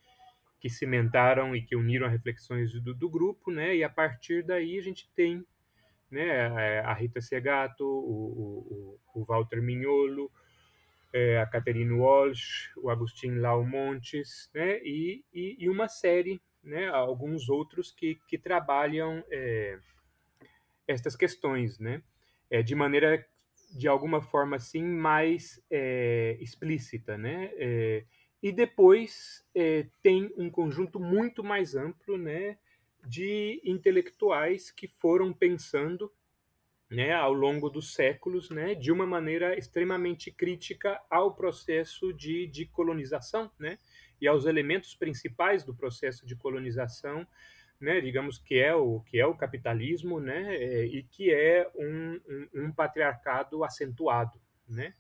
que 0.65 0.71
cimentaram 0.71 1.55
e 1.55 1.61
que 1.61 1.77
uniram 1.77 2.09
reflexões 2.09 2.73
do, 2.81 2.95
do 2.95 3.07
grupo, 3.07 3.51
né, 3.51 3.77
e 3.77 3.85
a 3.85 3.91
partir 3.91 4.43
daí 4.43 4.79
a 4.79 4.83
gente 4.83 5.07
tem, 5.15 5.45
né, 6.11 6.81
a 6.81 6.95
Rita 6.95 7.21
Segato, 7.21 7.85
o, 7.85 8.97
o, 9.15 9.21
o 9.21 9.25
Walter 9.27 9.61
Mignolo, 9.61 10.33
é, 11.13 11.39
a 11.39 11.45
Catherine 11.45 11.93
Walsh, 11.93 12.73
o 12.79 12.89
Agustin 12.89 13.35
Lau 13.41 13.63
Montes, 13.63 14.51
né, 14.55 14.79
e, 14.83 15.23
e, 15.35 15.55
e, 15.59 15.69
uma 15.69 15.87
série, 15.87 16.41
né, 16.63 16.89
alguns 16.89 17.51
outros 17.51 17.93
que, 17.93 18.19
que 18.27 18.39
trabalham 18.39 19.23
é, 19.31 19.79
estas 20.89 21.15
questões, 21.15 21.79
né, 21.79 22.03
é, 22.51 22.63
de 22.63 22.75
maneira, 22.75 23.23
de 23.77 23.87
alguma 23.87 24.23
forma, 24.23 24.57
assim, 24.57 24.83
mais 24.83 25.63
é, 25.71 26.39
explícita, 26.41 27.19
né, 27.19 27.51
é, 27.59 28.07
e 28.45 28.53
depois 28.53 29.43
é, 29.55 29.87
tem 30.03 30.31
um 30.37 30.51
conjunto 30.51 31.01
muito 31.01 31.43
mais 31.43 31.75
amplo, 31.75 32.19
né, 32.19 32.59
de 33.07 33.59
intelectuais 33.65 34.71
que 34.71 34.87
foram 34.87 35.33
pensando 35.33 36.13
né, 36.91 37.15
ao 37.15 37.33
longo 37.33 37.71
dos 37.71 37.95
séculos, 37.95 38.51
né, 38.51 38.75
de 38.75 38.93
uma 38.93 39.07
maneira 39.07 39.59
extremamente 39.59 40.31
crítica 40.31 41.01
ao 41.09 41.35
processo 41.35 42.13
de, 42.13 42.47
de 42.47 42.67
colonização, 42.67 43.51
né, 43.59 43.79
e 44.21 44.29
aos 44.29 44.45
elementos 44.45 44.95
principais 44.95 45.65
do 45.65 45.75
processo 45.75 46.27
de 46.27 46.37
colonização, 46.37 47.27
né, 47.81 47.99
digamos 48.03 48.37
que 48.37 48.59
é 48.59 48.75
o 48.75 49.01
que 49.01 49.19
é 49.19 49.25
o 49.25 49.35
capitalismo, 49.35 50.21
né, 50.21 50.55
é, 50.55 50.85
e 50.85 51.03
que 51.05 51.33
é 51.33 51.67
um, 51.75 52.21
um, 52.29 52.67
um 52.67 52.73
patriarcado 52.73 53.65
acentuado, 53.65 54.39
né. 54.69 54.93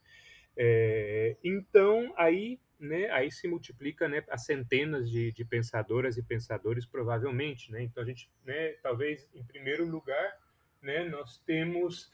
É, 0.56 1.36
então 1.42 2.14
aí, 2.16 2.58
né, 2.78 3.10
aí 3.10 3.30
se 3.30 3.46
multiplica, 3.48 4.08
né, 4.08 4.22
as 4.30 4.44
centenas 4.44 5.10
de, 5.10 5.32
de 5.32 5.44
pensadoras 5.44 6.16
e 6.16 6.22
pensadores 6.22 6.86
provavelmente, 6.86 7.70
né. 7.70 7.82
Então 7.82 8.02
a 8.02 8.06
gente, 8.06 8.30
né, 8.44 8.72
talvez 8.82 9.28
em 9.34 9.44
primeiro 9.44 9.86
lugar 9.86 10.38
né, 10.82 11.04
nós 11.04 11.38
temos 11.46 12.10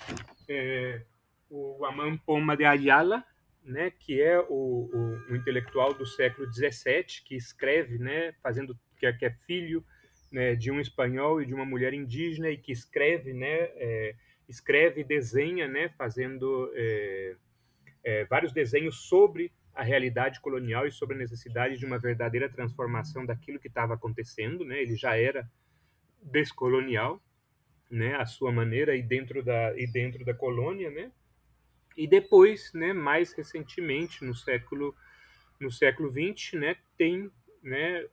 é, 0.48 1.02
o 1.50 1.84
Aman 1.84 2.16
Poma 2.16 2.56
de 2.56 2.64
Ayala, 2.64 3.24
né, 3.64 3.90
que 3.90 4.22
é 4.22 4.38
o, 4.38 4.44
o, 4.48 5.32
o, 5.32 5.36
intelectual 5.36 5.92
do 5.92 6.06
século 6.06 6.50
XVII, 6.52 7.22
que 7.24 7.34
escreve, 7.34 7.98
né, 7.98 8.32
fazendo 8.42 8.78
que 8.96 9.06
é, 9.06 9.12
que 9.12 9.26
é 9.26 9.30
filho 9.46 9.84
né, 10.30 10.54
de 10.54 10.70
um 10.70 10.80
espanhol 10.80 11.42
e 11.42 11.46
de 11.46 11.52
uma 11.52 11.64
mulher 11.64 11.92
indígena 11.92 12.48
e 12.48 12.56
que 12.56 12.72
escreve, 12.72 13.32
né, 13.32 13.48
é, 13.74 14.14
escreve 14.48 15.00
e 15.00 15.04
desenha, 15.04 15.66
né, 15.66 15.88
fazendo 15.98 16.70
é, 16.74 17.36
é, 18.04 18.24
vários 18.24 18.52
desenhos 18.52 19.08
sobre 19.08 19.52
a 19.74 19.82
realidade 19.82 20.40
colonial 20.40 20.86
e 20.86 20.92
sobre 20.92 21.16
a 21.16 21.18
necessidade 21.18 21.78
de 21.78 21.86
uma 21.86 21.98
verdadeira 21.98 22.48
transformação 22.48 23.24
daquilo 23.24 23.58
que 23.58 23.68
estava 23.68 23.94
acontecendo, 23.94 24.64
né? 24.64 24.80
Ele 24.82 24.96
já 24.96 25.16
era 25.16 25.50
descolonial, 26.22 27.22
né, 27.90 28.14
a 28.16 28.26
sua 28.26 28.52
maneira 28.52 28.94
e 28.94 29.02
dentro 29.02 29.42
da 29.42 29.76
e 29.76 29.86
dentro 29.86 30.24
da 30.24 30.34
colônia, 30.34 30.90
né? 30.90 31.10
E 31.96 32.06
depois, 32.06 32.72
né, 32.72 32.92
mais 32.92 33.32
recentemente 33.32 34.24
no 34.24 34.34
século 34.34 34.94
no 35.58 35.70
século 35.70 36.10
XX, 36.10 36.54
né, 36.54 36.76
tem, 36.96 37.30
né, 37.62 38.06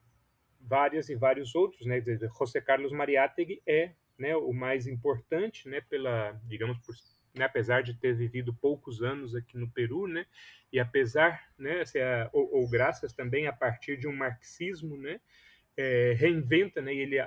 várias 0.60 1.08
e 1.08 1.16
vários 1.16 1.56
outros, 1.56 1.86
né, 1.86 2.02
José 2.38 2.60
Carlos 2.60 2.92
Mariátegui 2.92 3.62
é, 3.66 3.94
né, 4.18 4.36
o 4.36 4.52
mais 4.52 4.86
importante, 4.86 5.70
né, 5.70 5.80
pela, 5.80 6.34
digamos, 6.44 6.78
por, 6.80 6.94
né, 7.38 7.46
apesar 7.46 7.82
de 7.82 7.94
ter 7.94 8.14
vivido 8.14 8.54
poucos 8.54 9.02
anos 9.02 9.36
aqui 9.36 9.58
no 9.58 9.70
Peru, 9.70 10.08
né, 10.08 10.26
e 10.72 10.80
apesar, 10.80 11.42
né, 11.58 11.84
ou, 12.34 12.56
ou 12.56 12.70
graças 12.70 13.14
também 13.14 13.48
a 13.48 13.54
partir 13.54 13.98
de 13.98 14.08
um 14.08 14.16
marxismo, 14.16 14.98
né, 14.98 15.20
é, 15.76 16.14
reinventa, 16.18 16.82
né, 16.82 16.94
ele 16.94 17.18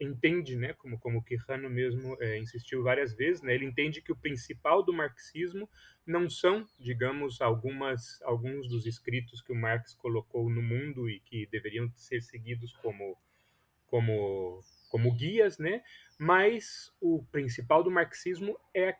entende, 0.00 0.56
né, 0.56 0.72
como 0.74 0.98
como 0.98 1.22
Quijano 1.22 1.68
mesmo 1.68 2.16
é, 2.20 2.38
insistiu 2.38 2.82
várias 2.82 3.14
vezes, 3.14 3.42
né, 3.42 3.54
ele 3.54 3.66
entende 3.66 4.00
que 4.00 4.10
o 4.10 4.16
principal 4.16 4.82
do 4.82 4.92
marxismo 4.92 5.68
não 6.06 6.28
são, 6.28 6.66
digamos, 6.78 7.40
algumas 7.40 8.20
alguns 8.22 8.68
dos 8.68 8.86
escritos 8.86 9.42
que 9.42 9.52
o 9.52 9.56
Marx 9.56 9.94
colocou 9.94 10.48
no 10.48 10.62
mundo 10.62 11.08
e 11.08 11.20
que 11.20 11.46
deveriam 11.46 11.90
ser 11.94 12.22
seguidos 12.22 12.72
como 12.76 13.16
como 13.86 14.60
como 14.88 15.14
guias, 15.14 15.58
né, 15.58 15.82
mas 16.18 16.92
o 17.00 17.24
principal 17.30 17.84
do 17.84 17.90
marxismo 17.90 18.58
é 18.74 18.96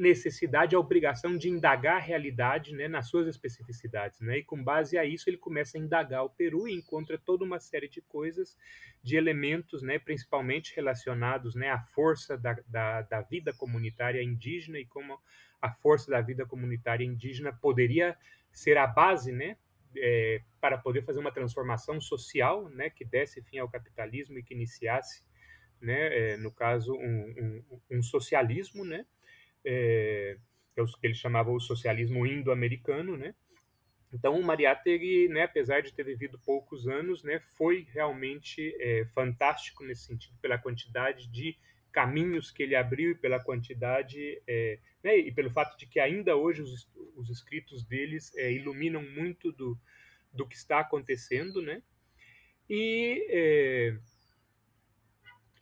necessidade, 0.00 0.74
a 0.74 0.78
obrigação 0.78 1.36
de 1.36 1.48
indagar 1.48 1.96
a 1.96 2.00
realidade 2.00 2.74
né, 2.74 2.88
nas 2.88 3.08
suas 3.08 3.26
especificidades. 3.26 4.20
Né? 4.20 4.38
E 4.38 4.44
com 4.44 4.62
base 4.62 4.96
a 4.96 5.04
isso, 5.04 5.28
ele 5.28 5.36
começa 5.36 5.76
a 5.76 5.80
indagar 5.80 6.24
o 6.24 6.30
Peru 6.30 6.66
e 6.66 6.74
encontra 6.74 7.18
toda 7.18 7.44
uma 7.44 7.60
série 7.60 7.88
de 7.88 8.00
coisas, 8.00 8.56
de 9.02 9.16
elementos, 9.16 9.82
né, 9.82 9.98
principalmente 9.98 10.74
relacionados 10.74 11.54
né, 11.54 11.70
à 11.70 11.78
força 11.78 12.36
da, 12.36 12.58
da, 12.66 13.02
da 13.02 13.20
vida 13.20 13.52
comunitária 13.52 14.22
indígena 14.22 14.78
e 14.78 14.86
como 14.86 15.18
a 15.60 15.70
força 15.70 16.10
da 16.10 16.20
vida 16.20 16.46
comunitária 16.46 17.04
indígena 17.04 17.52
poderia 17.52 18.16
ser 18.52 18.78
a 18.78 18.86
base 18.86 19.32
né, 19.32 19.56
é, 19.96 20.40
para 20.60 20.78
poder 20.78 21.02
fazer 21.02 21.18
uma 21.18 21.32
transformação 21.32 22.00
social 22.00 22.68
né, 22.70 22.88
que 22.90 23.04
desse 23.04 23.42
fim 23.42 23.58
ao 23.58 23.68
capitalismo 23.68 24.38
e 24.38 24.42
que 24.42 24.54
iniciasse, 24.54 25.22
né, 25.80 26.32
é, 26.32 26.36
no 26.36 26.50
caso, 26.50 26.94
um, 26.94 27.62
um, 27.70 27.98
um 27.98 28.02
socialismo, 28.02 28.84
né, 28.84 29.04
é, 29.64 30.36
que 30.74 31.06
ele 31.06 31.14
chamava 31.14 31.50
o 31.50 31.60
socialismo 31.60 32.26
indo-americano, 32.26 33.16
né? 33.16 33.34
Então, 34.12 34.38
o 34.38 34.42
Mariátegui, 34.42 35.28
né, 35.28 35.44
apesar 35.44 35.82
de 35.82 35.92
ter 35.92 36.02
vivido 36.02 36.38
poucos 36.44 36.88
anos, 36.88 37.22
né, 37.22 37.38
foi 37.56 37.86
realmente 37.92 38.74
é, 38.80 39.04
fantástico 39.14 39.84
nesse 39.84 40.06
sentido, 40.06 40.36
pela 40.42 40.58
quantidade 40.58 41.28
de 41.28 41.56
caminhos 41.92 42.50
que 42.50 42.62
ele 42.62 42.74
abriu 42.74 43.12
e 43.12 43.14
pela 43.14 43.38
quantidade, 43.38 44.42
é, 44.48 44.78
né, 45.02 45.16
e 45.16 45.30
pelo 45.32 45.50
fato 45.50 45.76
de 45.78 45.86
que 45.86 46.00
ainda 46.00 46.36
hoje 46.36 46.62
os, 46.62 46.88
os 47.14 47.30
escritos 47.30 47.84
deles 47.84 48.34
é, 48.36 48.52
iluminam 48.52 49.02
muito 49.02 49.52
do, 49.52 49.78
do 50.32 50.46
que 50.46 50.56
está 50.56 50.80
acontecendo, 50.80 51.62
né? 51.62 51.82
E 52.68 53.26
é, 53.30 53.98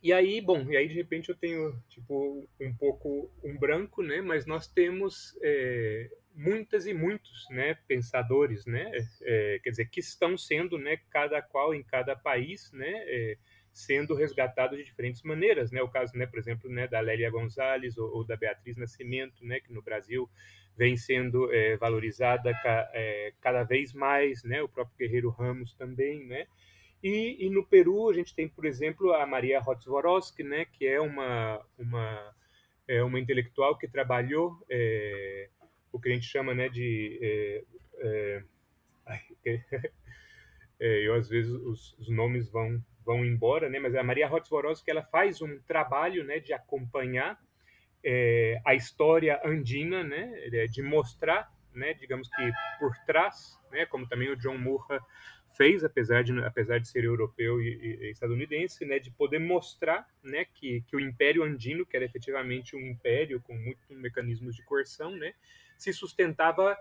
e 0.01 0.13
aí, 0.13 0.39
bom, 0.39 0.63
e 0.71 0.77
aí 0.77 0.87
de 0.87 0.93
repente 0.93 1.29
eu 1.29 1.35
tenho 1.35 1.77
tipo 1.89 2.47
um 2.59 2.73
pouco 2.73 3.29
um 3.43 3.57
branco, 3.57 4.01
né? 4.01 4.21
Mas 4.21 4.45
nós 4.45 4.67
temos 4.67 5.37
é, 5.41 6.09
muitas 6.33 6.85
e 6.87 6.93
muitos, 6.93 7.47
né? 7.49 7.75
Pensadores, 7.87 8.65
né? 8.65 8.89
É, 9.23 9.59
quer 9.61 9.69
dizer 9.71 9.89
que 9.89 9.99
estão 9.99 10.37
sendo, 10.37 10.77
né? 10.77 10.97
Cada 11.09 11.41
qual 11.41 11.73
em 11.73 11.83
cada 11.83 12.15
país, 12.15 12.71
né? 12.71 12.91
É, 13.07 13.37
sendo 13.73 14.15
resgatados 14.15 14.77
de 14.77 14.85
diferentes 14.85 15.21
maneiras, 15.21 15.71
né? 15.71 15.81
O 15.81 15.89
caso, 15.89 16.17
né? 16.17 16.25
Por 16.25 16.39
exemplo, 16.39 16.69
né? 16.69 16.87
Da 16.87 17.01
Lélia 17.01 17.29
Gonzalez 17.29 17.97
ou, 17.97 18.09
ou 18.15 18.23
da 18.25 18.37
Beatriz 18.37 18.77
Nascimento, 18.77 19.45
né? 19.45 19.59
Que 19.59 19.73
no 19.73 19.81
Brasil 19.81 20.29
vem 20.77 20.95
sendo 20.95 21.53
é, 21.53 21.75
valorizada 21.75 22.53
ca, 22.63 22.89
é, 22.93 23.33
cada 23.41 23.63
vez 23.63 23.93
mais, 23.93 24.43
né? 24.43 24.61
O 24.61 24.69
próprio 24.69 24.97
Guerreiro 24.97 25.29
Ramos 25.29 25.73
também, 25.73 26.25
né? 26.25 26.47
E, 27.03 27.45
e, 27.45 27.49
no 27.49 27.65
Peru 27.65 28.09
a 28.09 28.13
gente 28.13 28.35
tem, 28.35 28.47
por 28.47 28.65
exemplo, 28.65 29.13
a 29.13 29.25
Maria 29.25 29.61
Hotzvorowski, 29.61 30.43
né, 30.43 30.65
que 30.65 30.85
é 30.85 30.99
uma, 30.99 31.65
uma, 31.77 32.35
é 32.87 33.01
uma 33.01 33.19
intelectual 33.19 33.77
que 33.77 33.87
trabalhou 33.87 34.61
é, 34.69 35.49
o 35.91 35.99
que 35.99 36.09
a 36.09 36.13
gente 36.13 36.25
chama 36.25 36.53
né, 36.53 36.67
de... 36.67 37.17
É, 37.21 37.63
é, 37.99 38.43
é 40.79 41.07
eu, 41.07 41.15
às 41.15 41.29
vezes, 41.29 41.51
os, 41.51 41.97
os, 41.97 42.09
nomes 42.09 42.49
vão, 42.49 42.83
vão 43.05 43.25
embora, 43.25 43.69
né, 43.69 43.79
mas 43.79 43.95
a 43.95 44.03
Maria 44.03 44.31
Hotzvorowski 44.31 44.91
ela 44.91 45.03
faz 45.03 45.41
um 45.41 45.57
trabalho 45.61 46.25
né, 46.25 46.39
de 46.39 46.51
acompanhar 46.51 47.39
é, 48.03 48.61
a 48.65 48.75
história 48.75 49.41
andina, 49.45 50.03
né, 50.03 50.27
de 50.69 50.81
mostrar, 50.81 51.49
né, 51.73 51.93
digamos 51.93 52.27
que 52.29 52.51
por 52.77 52.93
trás, 53.05 53.57
né, 53.71 53.85
como 53.85 54.07
também 54.07 54.29
o 54.29 54.35
John 54.35 54.57
Murra 54.57 54.99
fez, 55.55 55.83
apesar 55.83 56.23
de, 56.23 56.37
apesar 56.43 56.79
de 56.79 56.87
ser 56.87 57.03
europeu 57.03 57.61
e, 57.61 57.67
e 57.67 58.11
estadunidense, 58.11 58.85
né, 58.85 58.99
de 58.99 59.11
poder 59.11 59.39
mostrar 59.39 60.07
né, 60.23 60.45
que, 60.45 60.81
que 60.87 60.95
o 60.95 60.99
Império 60.99 61.43
Andino, 61.43 61.85
que 61.85 61.95
era 61.95 62.05
efetivamente 62.05 62.75
um 62.75 62.85
império 62.87 63.41
com 63.41 63.53
muitos 63.53 63.89
mecanismos 63.89 64.55
de 64.55 64.63
coerção, 64.63 65.15
né, 65.15 65.33
se 65.77 65.91
sustentava 65.93 66.77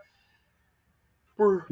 por 1.37 1.67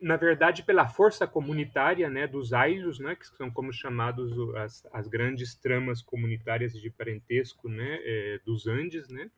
na 0.00 0.16
verdade, 0.16 0.62
pela 0.62 0.86
força 0.86 1.26
comunitária 1.26 2.10
né, 2.10 2.26
dos 2.26 2.52
ailos, 2.52 2.98
né, 2.98 3.16
que 3.16 3.26
são 3.26 3.50
como 3.50 3.72
chamados 3.72 4.34
as, 4.56 4.86
as 4.92 5.08
grandes 5.08 5.54
tramas 5.54 6.02
comunitárias 6.02 6.74
de 6.74 6.90
parentesco 6.90 7.70
né, 7.70 8.00
é, 8.02 8.38
dos 8.44 8.66
Andes, 8.66 9.08
né, 9.08 9.30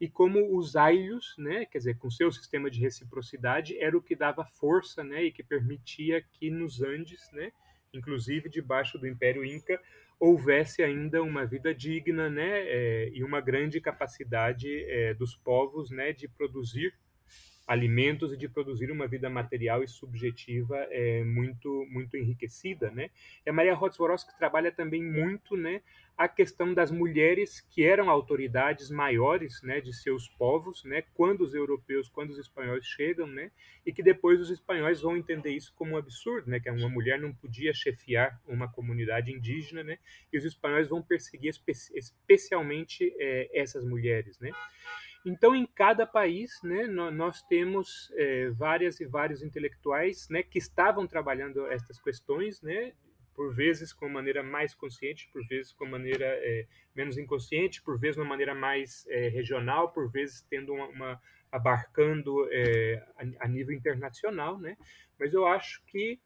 e 0.00 0.08
como 0.08 0.56
os 0.56 0.76
ailos, 0.76 1.34
né, 1.36 1.64
quer 1.66 1.78
dizer, 1.78 1.98
com 1.98 2.10
seu 2.10 2.30
sistema 2.30 2.70
de 2.70 2.80
reciprocidade, 2.80 3.76
era 3.78 3.96
o 3.96 4.02
que 4.02 4.14
dava 4.14 4.44
força 4.44 5.02
né, 5.02 5.24
e 5.24 5.32
que 5.32 5.42
permitia 5.42 6.22
que 6.22 6.50
nos 6.50 6.80
Andes, 6.80 7.28
né, 7.32 7.50
inclusive 7.92 8.48
debaixo 8.48 8.98
do 8.98 9.08
Império 9.08 9.44
Inca, 9.44 9.80
houvesse 10.20 10.82
ainda 10.82 11.22
uma 11.22 11.44
vida 11.44 11.74
digna 11.74 12.28
né, 12.30 12.60
é, 12.60 13.10
e 13.12 13.24
uma 13.24 13.40
grande 13.40 13.80
capacidade 13.80 14.68
é, 14.84 15.14
dos 15.14 15.36
povos 15.36 15.90
né, 15.90 16.12
de 16.12 16.28
produzir 16.28 16.94
alimentos 17.68 18.32
e 18.32 18.36
de 18.36 18.48
produzir 18.48 18.90
uma 18.90 19.06
vida 19.06 19.28
material 19.28 19.84
e 19.84 19.88
subjetiva 19.88 20.74
é, 20.90 21.22
muito 21.22 21.86
muito 21.90 22.16
enriquecida, 22.16 22.90
né? 22.90 23.10
E 23.44 23.50
a 23.50 23.52
Maria 23.52 23.74
Rodzworowski 23.74 24.36
trabalha 24.38 24.72
também 24.72 25.02
muito, 25.02 25.54
né, 25.54 25.82
a 26.16 26.26
questão 26.26 26.74
das 26.74 26.90
mulheres 26.90 27.60
que 27.70 27.84
eram 27.84 28.10
autoridades 28.10 28.90
maiores, 28.90 29.62
né, 29.62 29.80
de 29.80 29.92
seus 29.92 30.28
povos, 30.28 30.82
né, 30.82 31.04
quando 31.14 31.42
os 31.42 31.54
europeus, 31.54 32.08
quando 32.08 32.30
os 32.30 32.38
espanhóis 32.38 32.84
chegam, 32.84 33.26
né, 33.26 33.52
e 33.86 33.92
que 33.92 34.02
depois 34.02 34.40
os 34.40 34.50
espanhóis 34.50 35.00
vão 35.00 35.16
entender 35.16 35.50
isso 35.50 35.72
como 35.76 35.92
um 35.92 35.96
absurdo, 35.96 36.50
né, 36.50 36.58
que 36.58 36.68
uma 36.68 36.88
mulher 36.88 37.20
não 37.20 37.32
podia 37.32 37.72
chefiar 37.72 38.40
uma 38.48 38.66
comunidade 38.66 39.30
indígena, 39.30 39.84
né, 39.84 39.98
e 40.32 40.38
os 40.38 40.44
espanhóis 40.44 40.88
vão 40.88 41.00
perseguir 41.00 41.50
espe 41.50 41.72
especialmente 41.94 43.14
é, 43.18 43.48
essas 43.52 43.84
mulheres, 43.84 44.40
né? 44.40 44.50
Então, 45.24 45.54
em 45.54 45.66
cada 45.66 46.06
país, 46.06 46.60
né, 46.62 46.86
nós 46.86 47.42
temos 47.42 48.10
é, 48.14 48.50
várias 48.50 49.00
e 49.00 49.04
vários 49.04 49.42
intelectuais 49.42 50.28
né, 50.28 50.42
que 50.42 50.58
estavam 50.58 51.06
trabalhando 51.06 51.66
estas 51.66 52.00
questões, 52.00 52.62
né, 52.62 52.92
por 53.34 53.54
vezes 53.54 53.92
com 53.92 54.08
maneira 54.08 54.42
mais 54.42 54.74
consciente, 54.74 55.28
por 55.32 55.46
vezes 55.46 55.72
com 55.72 55.86
maneira 55.86 56.24
é, 56.26 56.66
menos 56.94 57.16
inconsciente, 57.16 57.82
por 57.82 57.98
vezes 57.98 58.16
de 58.16 58.22
uma 58.22 58.28
maneira 58.28 58.54
mais 58.54 59.06
é, 59.08 59.28
regional, 59.28 59.92
por 59.92 60.10
vezes 60.10 60.42
tendo 60.50 60.72
uma, 60.72 60.86
uma 60.88 61.22
abarcando 61.50 62.48
é, 62.50 63.02
a, 63.16 63.44
a, 63.44 63.48
nível 63.48 63.74
internacional, 63.74 64.58
né? 64.58 64.76
Mas 65.18 65.32
eu 65.32 65.46
acho 65.46 65.82
que 65.86 66.20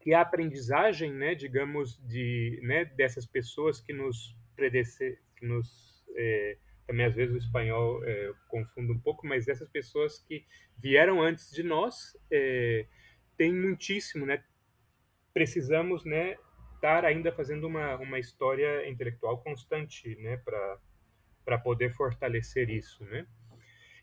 que 0.00 0.14
a 0.14 0.22
aprendizagem, 0.22 1.12
né, 1.12 1.34
digamos, 1.34 2.00
de 2.06 2.58
né, 2.62 2.86
dessas 2.86 3.26
pessoas 3.26 3.80
que 3.80 3.92
nos 3.92 4.34
predece, 4.56 5.18
que 5.36 5.44
nos 5.44 6.02
é, 6.16 6.56
também 6.90 7.06
às 7.06 7.14
vezes 7.14 7.32
o 7.32 7.38
espanhol 7.38 8.04
é, 8.04 8.32
confundo 8.48 8.92
um 8.92 8.98
pouco, 8.98 9.24
mas 9.24 9.46
essas 9.46 9.68
pessoas 9.68 10.18
que 10.18 10.44
vieram 10.76 11.22
antes 11.22 11.48
de 11.52 11.62
nós 11.62 12.16
é, 12.28 12.84
têm 13.36 13.54
muitíssimo, 13.54 14.26
né? 14.26 14.42
Precisamos, 15.32 16.04
né, 16.04 16.36
estar 16.74 17.04
ainda 17.04 17.30
fazendo 17.30 17.68
uma, 17.68 17.94
uma 17.98 18.18
história 18.18 18.88
intelectual 18.88 19.40
constante, 19.40 20.16
né, 20.16 20.38
para 21.44 21.58
poder 21.58 21.94
fortalecer 21.94 22.68
isso, 22.68 23.04
né? 23.04 23.24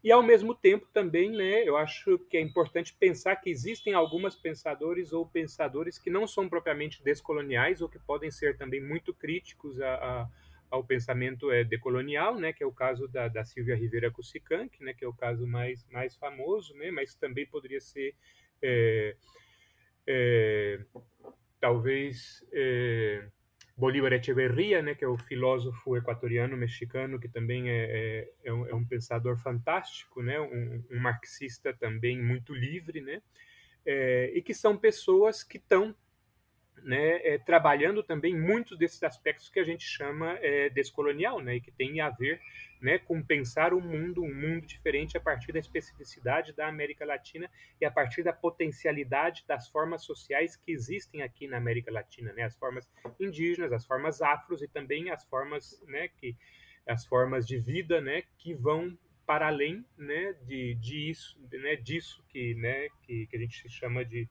E 0.02 0.10
ao 0.10 0.24
mesmo 0.24 0.56
tempo 0.56 0.88
também, 0.94 1.30
né, 1.30 1.68
eu 1.68 1.76
acho 1.76 2.18
que 2.30 2.38
é 2.38 2.42
importante 2.42 2.96
pensar 2.98 3.36
que 3.36 3.50
existem 3.50 3.94
algumas 3.94 4.34
pensadores 4.34 5.12
ou 5.12 5.28
pensadores 5.28 5.98
que 5.98 6.10
não 6.10 6.26
são 6.26 6.48
propriamente 6.48 7.04
descoloniais 7.04 7.82
ou 7.82 7.90
que 7.90 8.00
podem 8.00 8.32
ser 8.32 8.56
também 8.56 8.82
muito 8.82 9.14
críticos 9.14 9.82
a, 9.82 9.96
a 9.96 10.30
ao 10.70 10.84
pensamento 10.84 11.52
é, 11.52 11.64
decolonial, 11.64 12.38
né, 12.40 12.52
que 12.52 12.64
é 12.64 12.68
o 12.68 12.72
caso 12.72 13.08
da, 13.08 13.28
da 13.28 13.46
Silvia 13.46 13.76
Rivera 13.76 14.12
Cusicanque, 14.12 14.84
né, 14.84 14.94
que 14.94 15.06
é 15.06 15.08
o 15.08 15.14
caso 15.14 15.48
mais, 15.48 15.86
mais 15.90 16.16
famoso, 16.16 16.76
né, 16.76 16.92
mas 16.92 17.16
também 17.16 17.46
poderia 17.46 17.80
ser 17.80 18.16
é, 18.62 19.16
é, 20.06 20.80
talvez 21.60 22.46
é, 22.52 23.28
Bolívar 23.78 24.12
Echeverría, 24.14 24.82
né, 24.82 24.94
que 24.94 25.06
é 25.06 25.08
o 25.08 25.18
filósofo 25.18 25.96
equatoriano 25.96 26.58
mexicano 26.58 27.20
que 27.20 27.30
também 27.30 27.70
é, 27.70 27.86
é, 27.86 28.32
é, 28.46 28.54
um, 28.54 28.68
é 28.68 28.76
um, 28.76 28.86
pensador 28.86 29.38
fantástico, 29.38 30.22
né, 30.22 30.40
um, 30.40 30.84
um, 30.92 31.00
marxista 31.00 31.74
também 31.74 32.22
muito 32.22 32.54
livre, 32.54 33.02
né, 33.02 33.22
e 34.34 34.42
que 34.42 34.54
são 34.54 34.78
pessoas 34.78 35.44
que 35.44 35.58
estão 35.58 35.96
né, 36.84 37.20
é, 37.24 37.38
trabalhando 37.38 38.04
também 38.04 38.36
muitos 38.36 38.78
desses 38.78 39.02
aspectos 39.04 39.50
que 39.50 39.60
a 39.60 39.64
gente 39.64 39.86
chama 39.86 40.38
é, 40.42 40.70
descolonial, 40.70 41.42
né, 41.42 41.56
e 41.56 41.62
que 41.62 41.72
tem 41.72 42.02
a 42.02 42.10
ver 42.10 42.40
né, 42.82 43.00
com 43.00 43.22
pensar 43.22 43.74
o 43.74 43.82
mundo, 43.82 44.24
um 44.24 44.34
mundo 44.34 44.66
diferente 44.66 45.18
a 45.18 45.20
partir 45.20 45.52
da 45.52 45.60
especificidade 45.60 46.54
da 46.54 46.68
América 46.68 47.06
Latina 47.06 47.50
e 47.82 47.86
a 47.86 47.92
partir 47.92 48.24
da 48.24 48.32
potencialidade 48.32 49.44
das 49.48 49.68
formas 49.68 50.04
sociais 50.04 50.56
que 50.56 50.72
existem 50.72 51.24
aqui 51.24 51.48
na 51.48 51.58
América 51.58 51.92
Latina, 51.92 52.32
né, 52.34 52.44
as 52.44 52.56
formas 52.56 52.88
indígenas, 53.20 53.74
as 53.74 53.86
formas 53.86 54.22
afros 54.22 54.62
e 54.62 54.68
também 54.68 55.10
as 55.10 55.24
formas, 55.26 55.82
né, 55.88 56.08
que 56.08 56.36
as 56.86 57.06
formas 57.06 57.46
de 57.46 57.58
vida, 57.58 58.00
né, 58.00 58.24
que 58.38 58.54
vão 58.54 58.98
para 59.26 59.48
além, 59.48 59.86
né, 59.98 60.34
de, 60.46 60.76
de 60.76 61.10
isso, 61.10 61.38
né, 61.52 61.76
disso 61.76 62.24
que, 62.30 62.56
né, 62.56 62.88
que, 63.04 63.28
que 63.28 63.36
a 63.36 63.40
gente 63.40 63.70
chama 63.70 64.06
de 64.06 64.28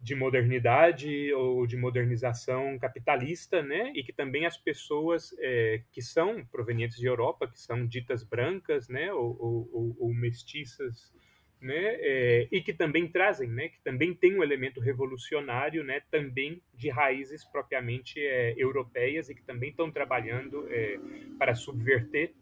de 0.00 0.14
modernidade 0.14 1.32
ou 1.32 1.66
de 1.66 1.76
modernização 1.76 2.78
capitalista, 2.78 3.62
né? 3.62 3.92
E 3.94 4.02
que 4.02 4.12
também 4.12 4.44
as 4.44 4.56
pessoas 4.56 5.34
é, 5.38 5.82
que 5.90 6.02
são 6.02 6.44
provenientes 6.44 6.98
de 6.98 7.06
Europa, 7.06 7.48
que 7.48 7.58
são 7.58 7.86
ditas 7.86 8.22
brancas, 8.22 8.88
né? 8.88 9.12
Ou, 9.12 9.68
ou, 9.72 9.96
ou 9.98 10.14
mestiças, 10.14 11.12
né? 11.60 11.96
É, 12.00 12.48
e 12.52 12.60
que 12.60 12.74
também 12.74 13.08
trazem, 13.08 13.48
né? 13.48 13.68
Que 13.68 13.80
também 13.82 14.14
tem 14.14 14.36
um 14.36 14.42
elemento 14.42 14.78
revolucionário, 14.78 15.82
né? 15.82 16.02
Também 16.10 16.60
de 16.74 16.90
raízes 16.90 17.44
propriamente 17.44 18.20
é, 18.20 18.54
europeias 18.58 19.30
e 19.30 19.34
que 19.34 19.42
também 19.42 19.70
estão 19.70 19.90
trabalhando 19.90 20.66
é, 20.70 20.98
para 21.38 21.54
subverter 21.54 22.34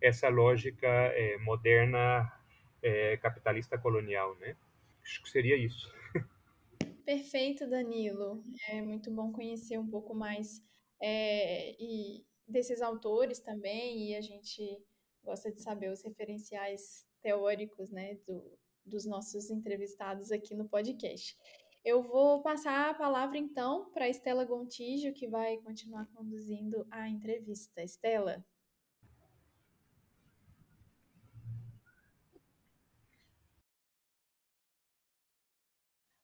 essa 0.00 0.28
lógica 0.28 0.88
é, 0.88 1.36
moderna 1.38 2.32
é, 2.82 3.16
capitalista 3.18 3.76
colonial, 3.76 4.36
né? 4.40 4.56
Acho 5.02 5.22
que 5.22 5.28
seria 5.28 5.56
isso. 5.56 5.92
Perfeito, 7.04 7.68
Danilo. 7.68 8.42
É 8.68 8.80
muito 8.80 9.10
bom 9.10 9.32
conhecer 9.32 9.78
um 9.78 9.88
pouco 9.88 10.14
mais 10.14 10.62
é, 11.00 11.72
e 11.82 12.24
desses 12.46 12.80
autores 12.80 13.40
também, 13.40 14.10
e 14.10 14.14
a 14.14 14.20
gente 14.20 14.80
gosta 15.22 15.50
de 15.50 15.60
saber 15.60 15.90
os 15.90 16.02
referenciais 16.02 17.06
teóricos 17.20 17.90
né, 17.90 18.16
do, 18.26 18.58
dos 18.84 19.06
nossos 19.06 19.50
entrevistados 19.50 20.30
aqui 20.30 20.54
no 20.54 20.68
podcast. 20.68 21.36
Eu 21.84 22.02
vou 22.02 22.42
passar 22.42 22.90
a 22.90 22.94
palavra 22.94 23.38
então 23.38 23.90
para 23.92 24.08
Estela 24.08 24.44
Gontijo, 24.44 25.12
que 25.12 25.26
vai 25.26 25.56
continuar 25.58 26.06
conduzindo 26.14 26.86
a 26.90 27.08
entrevista. 27.08 27.82
Estela. 27.82 28.44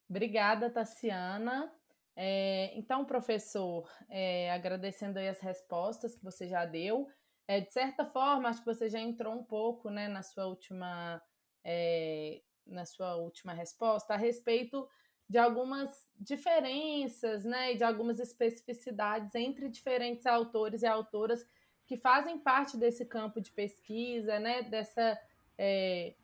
Obrigada, 0.08 0.70
Tassiana. 0.70 1.72
É, 2.16 2.72
então, 2.76 3.04
professor, 3.04 3.88
é, 4.08 4.50
agradecendo 4.50 5.18
aí 5.18 5.28
as 5.28 5.40
respostas 5.40 6.16
que 6.16 6.24
você 6.24 6.48
já 6.48 6.64
deu, 6.64 7.06
é, 7.46 7.60
de 7.60 7.72
certa 7.72 8.04
forma, 8.04 8.48
acho 8.48 8.60
que 8.60 8.66
você 8.66 8.88
já 8.88 8.98
entrou 8.98 9.32
um 9.34 9.44
pouco 9.44 9.88
né, 9.88 10.08
na, 10.08 10.22
sua 10.22 10.46
última, 10.46 11.22
é, 11.62 12.42
na 12.66 12.84
sua 12.84 13.16
última 13.16 13.52
resposta 13.52 14.14
a 14.14 14.16
respeito 14.16 14.88
de 15.28 15.38
algumas 15.38 15.90
diferenças 16.18 17.44
né, 17.44 17.74
e 17.74 17.76
de 17.76 17.84
algumas 17.84 18.18
especificidades 18.18 19.34
entre 19.34 19.68
diferentes 19.68 20.26
autores 20.26 20.82
e 20.82 20.86
autoras 20.86 21.46
que 21.86 21.96
fazem 21.96 22.38
parte 22.38 22.76
desse 22.76 23.04
campo 23.04 23.40
de 23.40 23.52
pesquisa, 23.52 24.38
né, 24.40 24.62
dessa 24.62 25.18
é, 25.56 26.14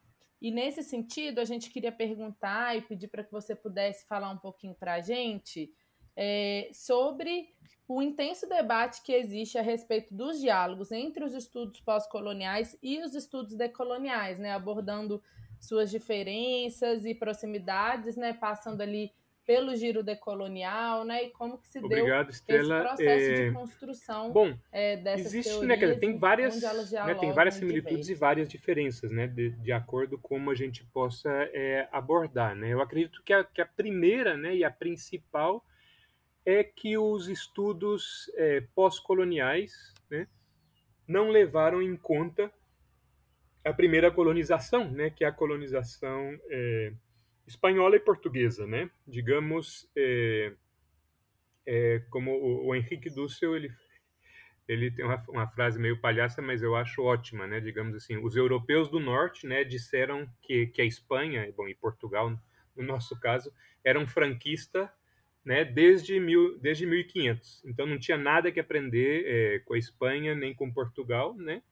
e 0.45 0.51
nesse 0.51 0.83
sentido, 0.83 1.41
a 1.41 1.45
gente 1.47 1.71
queria 1.71 1.91
perguntar 1.91 2.77
e 2.77 2.83
pedir 2.83 3.09
para 3.09 3.25
que 3.25 3.33
você 3.33 3.57
pudesse 3.57 4.07
falar 4.07 4.29
um 4.29 4.37
pouquinho 4.37 4.75
para 4.75 4.93
a 4.93 5.01
gente 5.01 5.73
é, 6.15 6.69
sobre 6.71 7.49
o 7.89 8.03
intenso 8.03 8.47
debate 8.47 9.03
que 9.03 9.15
existe 9.15 9.57
a 9.57 9.63
respeito 9.63 10.13
dos 10.13 10.39
diálogos 10.39 10.93
entre 10.93 11.25
os 11.25 11.33
estudos 11.33 11.81
pós-coloniais 11.81 12.79
e 12.83 13.01
os 13.01 13.15
estudos 13.15 13.57
decoloniais, 13.57 14.39
né, 14.39 14.53
abordando 14.53 15.23
suas 15.59 15.91
diferenças 15.91 17.07
e 17.07 17.15
proximidades, 17.15 18.15
né, 18.15 18.35
passando 18.35 18.83
ali 18.83 19.15
pelo 19.47 19.75
giro 19.75 20.03
decolonial, 20.03 21.05
né? 21.05 21.25
E 21.25 21.31
como 21.31 21.59
que 21.59 21.69
se 21.69 21.79
Obrigado, 21.79 22.27
deu 22.27 22.31
Estela. 22.31 22.77
esse 22.77 22.87
processo 22.87 23.31
é... 23.31 23.47
de 23.47 23.53
construção 23.53 24.33
Bom, 24.33 24.59
é, 24.71 24.97
dessas 24.97 25.27
existe, 25.27 25.51
teorias, 25.51 25.69
né, 25.69 25.77
cara, 25.77 25.99
tem 25.99 26.19
várias, 26.19 26.63
né, 26.93 27.15
tem 27.15 27.33
várias 27.33 27.55
similitudes 27.55 28.09
e 28.09 28.15
várias 28.15 28.49
diferenças, 28.49 29.11
né, 29.11 29.27
de, 29.27 29.51
de 29.51 29.73
acordo 29.73 30.19
com 30.19 30.35
como 30.35 30.51
a 30.51 30.55
gente 30.57 30.85
possa 30.87 31.31
é, 31.53 31.89
abordar, 31.93 32.57
né. 32.57 32.73
Eu 32.73 32.81
acredito 32.81 33.23
que 33.23 33.33
a, 33.33 33.45
que 33.45 33.61
a 33.63 33.67
primeira, 33.67 34.37
né, 34.37 34.57
e 34.57 34.65
a 34.65 34.71
principal 34.71 35.65
é 36.45 36.65
que 36.65 36.99
os 36.99 37.29
estudos 37.29 38.29
é, 38.35 38.65
pós-coloniais, 38.75 39.95
né, 40.11 40.27
não 41.07 41.29
levaram 41.29 41.81
em 41.81 41.97
conta 41.97 42.53
a 43.65 43.73
primeira 43.73 44.11
colonização, 44.11 44.91
né, 44.91 45.09
que 45.09 45.25
é 45.25 45.29
a 45.29 45.33
colonização 45.33 46.37
é, 46.51 46.93
espanhola 47.47 47.97
e 47.97 48.01
portuguesa, 48.01 48.67
né? 48.67 48.91
Digamos, 49.07 49.89
é, 49.97 50.53
é, 51.67 52.03
como 52.11 52.33
o, 52.33 52.67
o, 52.69 52.75
Henrique 52.75 53.11
Dussel, 53.11 53.57
ele, 53.57 53.71
ele 54.67 54.91
tem 54.91 55.05
uma, 55.05 55.23
uma, 55.29 55.49
frase 55.49 55.79
meio 55.79 56.01
palhaça, 56.01 56.41
mas 56.41 56.63
eu 56.63 56.75
acho 56.75 57.03
ótima, 57.03 57.47
né? 57.47 57.61
Digamos 57.61 57.95
assim, 57.95 58.17
os 58.17 58.37
europeus 58.37 58.89
do 58.89 59.01
norte, 59.01 59.47
né, 59.47 59.65
disseram 59.65 60.29
que, 60.43 60.67
que 60.69 60.83
a 60.83 60.85
Espanha, 60.85 61.53
bom, 61.57 61.69
e 61.69 61.75
Portugal, 61.75 62.31
no 62.77 62.83
nosso 62.83 63.19
caso, 63.21 63.53
eram 63.85 64.07
franquista, 64.07 64.91
né, 65.45 65.65
desde, 65.65 66.19
mil, 66.19 66.59
desde 66.59 66.87
1500. 66.87 67.63
Então 67.67 67.87
não 67.87 67.99
tinha 67.99 68.17
nada 68.17 68.51
que 68.51 68.59
aprender 68.59 69.25
é, 69.27 69.59
com 69.61 69.75
a 69.75 69.79
Espanha 69.79 70.35
nem 70.35 70.55
com 70.55 70.73
Portugal, 70.73 71.37
né? 71.37 71.63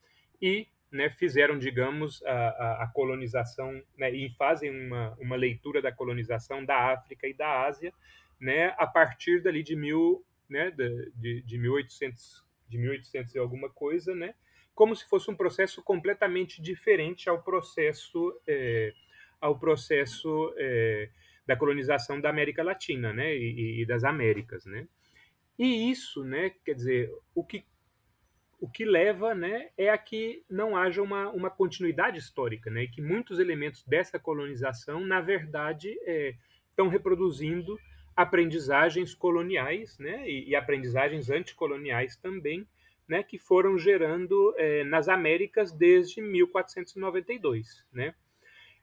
E 0.40 0.68
né, 0.92 1.08
fizeram, 1.08 1.58
digamos, 1.58 2.22
a, 2.24 2.82
a, 2.82 2.90
colonização, 2.92 3.82
né, 3.96 4.10
e 4.14 4.28
fazem 4.36 4.70
uma, 4.70 5.16
uma 5.18 5.36
leitura 5.36 5.80
da 5.80 5.90
colonização 5.90 6.62
da 6.62 6.92
África 6.92 7.26
e 7.26 7.32
da 7.32 7.64
Ásia, 7.64 7.92
né, 8.38 8.74
a 8.76 8.86
partir 8.86 9.42
dali 9.42 9.62
de 9.62 9.74
mil, 9.74 10.22
né, 10.48 10.70
de, 10.70 11.40
de 11.40 11.58
1800, 11.58 12.44
de 12.68 12.76
1800 12.76 13.34
e 13.34 13.38
alguma 13.38 13.70
coisa, 13.70 14.14
né, 14.14 14.34
como 14.74 14.94
se 14.94 15.08
fosse 15.08 15.30
um 15.30 15.34
processo 15.34 15.82
completamente 15.82 16.60
diferente 16.60 17.28
ao 17.28 17.42
processo, 17.42 18.38
é, 18.46 18.92
ao 19.40 19.58
processo 19.58 20.54
é, 20.58 21.08
da 21.46 21.56
colonização 21.56 22.20
da 22.20 22.28
América 22.28 22.62
Latina, 22.62 23.14
né, 23.14 23.34
e, 23.34 23.80
e 23.80 23.86
das 23.86 24.04
Américas, 24.04 24.66
né. 24.66 24.86
E 25.58 25.90
isso, 25.90 26.22
né, 26.22 26.50
quer 26.64 26.74
dizer, 26.74 27.10
o 27.34 27.42
que 27.42 27.64
o 28.62 28.68
que 28.68 28.84
leva 28.84 29.34
né, 29.34 29.70
é 29.76 29.90
a 29.90 29.98
que 29.98 30.44
não 30.48 30.76
haja 30.76 31.02
uma, 31.02 31.28
uma 31.30 31.50
continuidade 31.50 32.16
histórica, 32.16 32.70
né, 32.70 32.84
e 32.84 32.88
que 32.88 33.02
muitos 33.02 33.40
elementos 33.40 33.82
dessa 33.82 34.20
colonização, 34.20 35.00
na 35.00 35.20
verdade, 35.20 35.98
é, 36.06 36.36
estão 36.70 36.86
reproduzindo 36.86 37.76
aprendizagens 38.14 39.16
coloniais 39.16 39.98
né, 39.98 40.30
e, 40.30 40.50
e, 40.50 40.54
aprendizagens 40.54 41.28
anticoloniais 41.28 42.14
também, 42.14 42.64
né, 43.08 43.24
que 43.24 43.36
foram 43.36 43.76
gerando 43.76 44.54
é, 44.56 44.84
nas 44.84 45.08
Américas 45.08 45.72
desde 45.72 46.22
1492. 46.22 47.84
Né. 47.92 48.14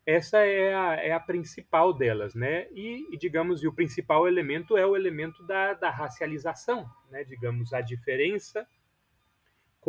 Essa 0.05 0.39
é 0.39 0.75
a, 0.75 0.95
é 0.95 1.13
a 1.13 1.19
principal 1.21 1.93
delas, 1.93 2.33
né? 2.33 2.67
E, 2.71 3.07
e, 3.13 3.17
digamos, 3.17 3.61
e 3.61 3.67
o 3.67 3.73
principal 3.73 4.27
elemento 4.27 4.75
é 4.75 4.85
o 4.85 4.95
elemento 4.95 5.43
da, 5.43 5.75
da 5.75 5.91
racialização, 5.91 6.89
né? 7.11 7.23
Digamos, 7.23 7.73
a 7.73 7.81
diferença 7.81 8.67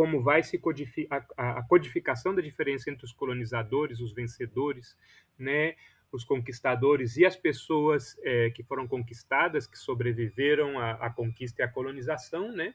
como 0.01 0.23
vai 0.23 0.43
se 0.43 0.57
codificar 0.57 1.27
a, 1.37 1.63
codificação 1.63 2.35
da 2.35 2.41
diferença 2.41 2.91
entre 2.91 3.05
os 3.05 3.13
colonizadores, 3.13 4.01
os 4.01 4.15
vencedores, 4.15 4.97
né, 5.39 5.75
os 6.11 6.25
conquistadores 6.25 7.19
e 7.19 7.27
as 7.27 7.37
pessoas 7.37 8.19
é, 8.23 8.49
que 8.49 8.63
foram 8.63 8.89
conquistadas, 8.89 9.67
que 9.67 9.77
sobreviveram 9.77 10.79
à, 10.79 10.93
à, 10.93 11.11
conquista 11.11 11.61
e 11.61 11.65
à 11.67 11.69
colonização, 11.69 12.51
né, 12.51 12.73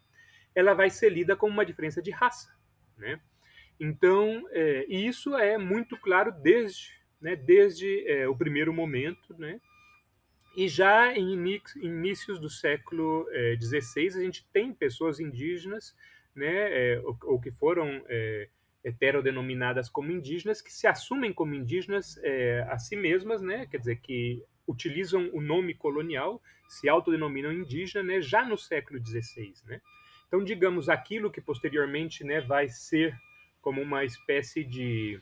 ela 0.54 0.76
vai 0.76 0.92
ser 0.92 1.10
lida 1.10 1.36
como 1.36 1.52
uma 1.52 1.66
diferença 1.66 2.00
de 2.00 2.12
raça, 2.12 2.56
né. 2.96 3.20
Então, 3.80 4.48
é, 4.52 4.86
isso 4.88 5.36
é 5.36 5.58
muito 5.58 5.98
claro 5.98 6.32
desde, 6.32 6.92
né, 7.20 7.36
desde 7.36 8.08
é, 8.08 8.28
o 8.28 8.38
primeiro 8.38 8.72
momento, 8.72 9.36
né, 9.36 9.60
e 10.56 10.68
já 10.68 11.12
em 11.12 11.34
inícios 11.82 12.40
do 12.40 12.52
século 12.52 13.28
XVI, 13.60 14.10
a 14.10 14.24
gente 14.24 14.48
tem 14.54 14.72
pessoas 14.72 15.20
indígenas 15.20 15.96
né, 16.36 16.94
é, 16.94 17.00
ou, 17.00 17.18
ou, 17.24 17.40
que 17.40 17.52
foram 17.52 18.04
é, 18.08 18.50
heterodenominadas 18.84 19.90
como 19.90 20.12
indígenas, 20.12 20.62
que 20.62 20.72
se 20.72 20.86
assumem 20.86 21.34
como 21.34 21.56
indígenas 21.56 22.20
é, 22.24 22.66
a 22.70 22.78
si 22.78 22.96
mesmas, 22.96 23.42
né, 23.42 23.66
quer 23.68 23.78
dizer, 23.78 24.00
que 24.02 24.44
utilizam 24.68 25.30
o 25.34 25.42
nome 25.42 25.74
colonial, 25.74 26.42
se 26.68 26.90
autodenominam 26.90 27.54
indígena, 27.54 28.04
né, 28.04 28.22
já 28.22 28.44
no 28.44 28.58
século 28.58 29.00
XVI, 29.04 29.54
né. 29.66 29.82
Então, 30.28 30.44
digamos, 30.44 30.90
aquilo 30.90 31.32
que 31.32 31.40
posteriormente, 31.40 32.24
né, 32.24 32.42
vai 32.42 32.68
ser 32.68 33.16
como 33.62 33.82
uma 33.82 34.04
espécie 34.04 34.64
de, 34.64 35.20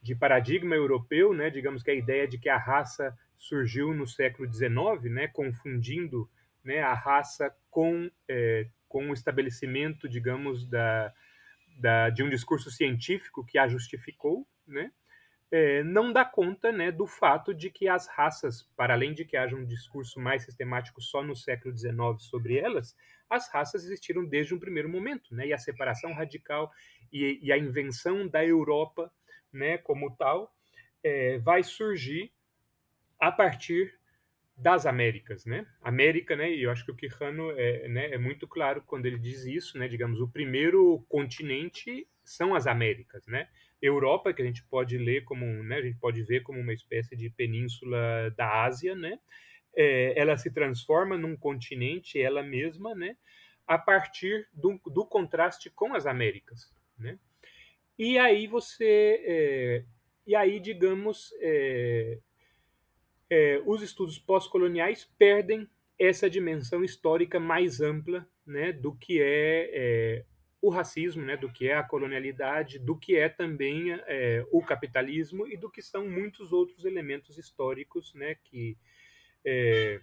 de 0.00 0.14
paradigma 0.14 0.74
europeu, 0.74 1.34
né, 1.34 1.50
digamos 1.50 1.82
que 1.82 1.90
a 1.90 1.94
ideia 1.94 2.26
de 2.26 2.38
que 2.38 2.48
a 2.48 2.56
raça 2.56 3.16
surgiu 3.36 3.94
no 3.94 4.06
século 4.06 4.52
XIX, 4.52 5.12
né, 5.12 5.28
confundindo 5.28 6.28
né, 6.64 6.80
a 6.80 6.94
raça 6.94 7.54
com 7.70 8.10
é, 8.28 8.66
com 8.88 9.10
o 9.10 9.14
estabelecimento, 9.14 10.08
digamos, 10.08 10.66
da, 10.66 11.12
da, 11.78 12.10
de 12.10 12.22
um 12.22 12.30
discurso 12.30 12.70
científico 12.70 13.44
que 13.44 13.58
a 13.58 13.68
justificou, 13.68 14.46
né? 14.66 14.90
É, 15.50 15.82
não 15.82 16.12
dá 16.12 16.26
conta 16.26 16.70
né, 16.70 16.92
do 16.92 17.06
fato 17.06 17.54
de 17.54 17.70
que 17.70 17.88
as 17.88 18.06
raças, 18.06 18.62
para 18.76 18.92
além 18.92 19.14
de 19.14 19.24
que 19.24 19.34
haja 19.34 19.56
um 19.56 19.64
discurso 19.64 20.20
mais 20.20 20.42
sistemático 20.42 21.00
só 21.00 21.22
no 21.22 21.34
século 21.34 21.74
XIX 21.74 21.96
sobre 22.18 22.58
elas, 22.58 22.94
as 23.30 23.50
raças 23.50 23.84
existiram 23.84 24.26
desde 24.26 24.54
um 24.54 24.58
primeiro 24.58 24.90
momento, 24.90 25.34
né, 25.34 25.46
e 25.46 25.52
a 25.54 25.58
separação 25.58 26.12
radical 26.12 26.70
e, 27.10 27.40
e 27.42 27.50
a 27.50 27.56
invenção 27.56 28.28
da 28.28 28.44
Europa 28.44 29.10
né, 29.50 29.78
como 29.78 30.14
tal 30.16 30.54
é, 31.02 31.38
vai 31.38 31.62
surgir 31.62 32.30
a 33.18 33.32
partir 33.32 33.97
das 34.58 34.86
Américas, 34.86 35.44
né? 35.46 35.66
América, 35.80 36.34
né? 36.34 36.52
E 36.52 36.64
eu 36.64 36.70
acho 36.70 36.84
que 36.84 36.90
o 36.90 36.96
Quijano 36.96 37.52
é, 37.52 37.86
né, 37.88 38.10
é 38.10 38.18
muito 38.18 38.46
claro 38.46 38.82
quando 38.84 39.06
ele 39.06 39.18
diz 39.18 39.44
isso, 39.44 39.78
né? 39.78 39.86
Digamos, 39.86 40.20
o 40.20 40.28
primeiro 40.28 41.04
continente 41.08 42.08
são 42.24 42.54
as 42.54 42.66
Américas, 42.66 43.24
né? 43.28 43.48
Europa, 43.80 44.32
que 44.32 44.42
a 44.42 44.44
gente 44.44 44.64
pode 44.64 44.98
ler 44.98 45.22
como, 45.22 45.44
né? 45.62 45.76
A 45.76 45.82
gente 45.82 45.98
pode 45.98 46.24
ver 46.24 46.42
como 46.42 46.58
uma 46.58 46.72
espécie 46.72 47.16
de 47.16 47.30
península 47.30 48.34
da 48.36 48.64
Ásia, 48.64 48.96
né? 48.96 49.20
É, 49.76 50.18
ela 50.18 50.36
se 50.36 50.50
transforma 50.50 51.16
num 51.16 51.36
continente, 51.36 52.20
ela 52.20 52.42
mesma, 52.42 52.96
né? 52.96 53.16
A 53.64 53.78
partir 53.78 54.48
do, 54.52 54.80
do 54.86 55.06
contraste 55.06 55.70
com 55.70 55.94
as 55.94 56.04
Américas, 56.04 56.74
né? 56.98 57.16
E 57.96 58.18
aí 58.18 58.48
você, 58.48 59.22
é, 59.24 59.84
e 60.26 60.34
aí 60.34 60.58
digamos, 60.58 61.32
é, 61.40 62.18
é, 63.30 63.62
os 63.66 63.82
estudos 63.82 64.18
pós-coloniais 64.18 65.08
perdem 65.18 65.68
essa 65.98 66.30
dimensão 66.30 66.84
histórica 66.84 67.40
mais 67.40 67.80
ampla 67.80 68.26
né, 68.46 68.72
do 68.72 68.94
que 68.94 69.20
é, 69.20 69.70
é, 69.72 70.24
o 70.60 70.70
racismo, 70.70 71.24
né, 71.24 71.36
do 71.36 71.52
que 71.52 71.68
é 71.68 71.74
a 71.74 71.82
colonialidade, 71.82 72.78
do 72.78 72.96
que 72.96 73.16
é 73.16 73.28
também 73.28 73.92
é, 74.06 74.44
o 74.50 74.62
capitalismo 74.62 75.46
e 75.46 75.56
do 75.56 75.70
que 75.70 75.82
são 75.82 76.08
muitos 76.08 76.52
outros 76.52 76.84
elementos 76.84 77.36
históricos 77.36 78.14
né, 78.14 78.36
que, 78.44 78.76
é, 79.44 80.00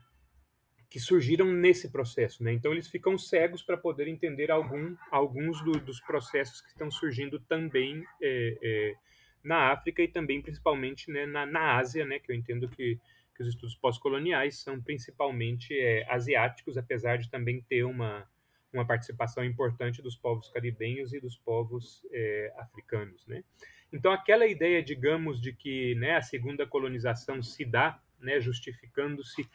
que 0.89 0.99
surgiram 0.99 1.51
nesse 1.51 1.91
processo. 1.91 2.43
Né? 2.43 2.53
Então, 2.53 2.71
eles 2.71 2.87
ficam 2.87 3.17
cegos 3.17 3.63
para 3.63 3.77
poder 3.77 4.07
entender 4.07 4.51
algum, 4.51 4.95
alguns 5.09 5.63
do, 5.63 5.71
dos 5.73 5.99
processos 6.01 6.61
que 6.61 6.69
estão 6.69 6.91
surgindo 6.91 7.39
também 7.39 8.05
é, 8.21 8.57
é, 8.61 8.95
na 9.43 9.71
África 9.71 10.01
e 10.01 10.07
também, 10.07 10.41
principalmente, 10.41 11.09
né, 11.11 11.25
na, 11.25 11.45
na 11.45 11.77
Ásia, 11.77 12.05
né, 12.05 12.19
que 12.19 12.31
eu 12.31 12.35
entendo 12.35 12.67
que 12.67 12.99
que 13.35 13.41
os 13.41 13.49
estudos 13.49 13.75
pós-coloniais 13.75 14.59
são 14.59 14.81
principalmente 14.81 15.77
é, 15.77 16.05
asiáticos, 16.09 16.77
apesar 16.77 17.17
de 17.17 17.29
também 17.29 17.61
ter 17.61 17.83
uma, 17.83 18.27
uma 18.73 18.85
participação 18.85 19.43
importante 19.43 20.01
dos 20.01 20.15
povos 20.15 20.49
caribenhos 20.49 21.13
e 21.13 21.19
dos 21.19 21.37
povos 21.37 22.05
é, 22.11 22.53
africanos, 22.57 23.27
né? 23.27 23.43
Então, 23.91 24.11
aquela 24.11 24.45
ideia, 24.45 24.83
digamos, 24.83 25.39
de 25.39 25.53
que 25.53 25.95
né, 25.95 26.15
a 26.17 26.21
segunda 26.21 26.65
colonização 26.65 27.41
se 27.41 27.63
dá, 27.63 28.01
né, 28.19 28.41
justificando-se 28.41 29.47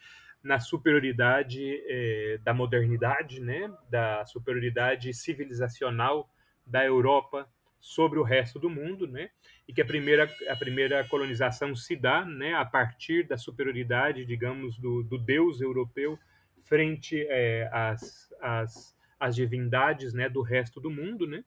na 0.42 0.58
superioridade 0.58 1.82
é, 1.86 2.38
da 2.38 2.54
modernidade, 2.54 3.40
né, 3.40 3.70
da 3.90 4.24
superioridade 4.24 5.12
civilizacional 5.12 6.32
da 6.64 6.84
Europa 6.84 7.50
sobre 7.80 8.18
o 8.18 8.22
resto 8.22 8.58
do 8.58 8.68
mundo, 8.68 9.06
né? 9.06 9.30
E 9.66 9.72
que 9.72 9.80
a 9.80 9.84
primeira, 9.84 10.30
a 10.48 10.56
primeira 10.56 11.04
colonização 11.08 11.74
se 11.74 11.96
dá, 11.96 12.24
né, 12.24 12.54
a 12.54 12.64
partir 12.64 13.26
da 13.26 13.38
superioridade, 13.38 14.24
digamos, 14.24 14.78
do, 14.78 15.02
do 15.02 15.18
Deus 15.18 15.60
europeu 15.60 16.18
frente 16.64 17.26
é, 17.28 17.68
às, 17.72 18.32
às, 18.40 18.96
às 19.18 19.34
divindades, 19.34 20.12
né, 20.12 20.28
do 20.28 20.42
resto 20.42 20.80
do 20.80 20.90
mundo, 20.90 21.26
né? 21.26 21.42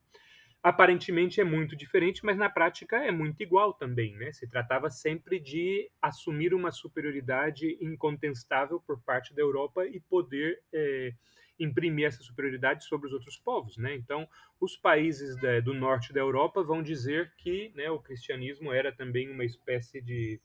aparentemente 0.64 1.42
é 1.42 1.44
muito 1.44 1.76
diferente, 1.76 2.26
mas 2.26 2.38
na 2.38 2.50
prática 2.50 2.96
é 2.96 3.12
muito 3.12 3.44
igual 3.44 3.74
também, 3.74 4.16
né? 4.16 4.32
Se 4.32 4.48
tratava 4.48 4.90
sempre 4.90 5.38
de 5.38 5.92
assumir 6.02 6.54
uma 6.54 6.72
superioridade 6.72 7.78
incontestável 7.82 8.80
por 8.80 9.02
parte 9.02 9.36
da 9.36 9.42
Europa 9.42 9.86
e 9.86 10.00
poder 10.00 10.62
é, 10.72 11.14
imprimir 11.60 12.08
essa 12.08 12.24
superioridade 12.24 12.84
sobre 12.86 13.08
os 13.08 13.14
outros 13.14 13.38
povos, 13.38 13.78
né? 13.78 13.96
Então, 13.96 14.28
os 14.60 14.76
países 14.76 15.36
da, 15.38 15.60
do 15.60 15.74
norte 15.74 16.12
da 16.12 16.20
Europa 16.20 16.64
vão 16.64 16.82
dizer 16.82 17.34
que 17.38 17.72
né, 17.76 17.90
o 17.90 18.00
cristianismo 18.00 18.72
era 18.72 18.92
também 18.92 19.30
uma 19.30 19.46
espécie 19.46 20.02
de, 20.02 20.42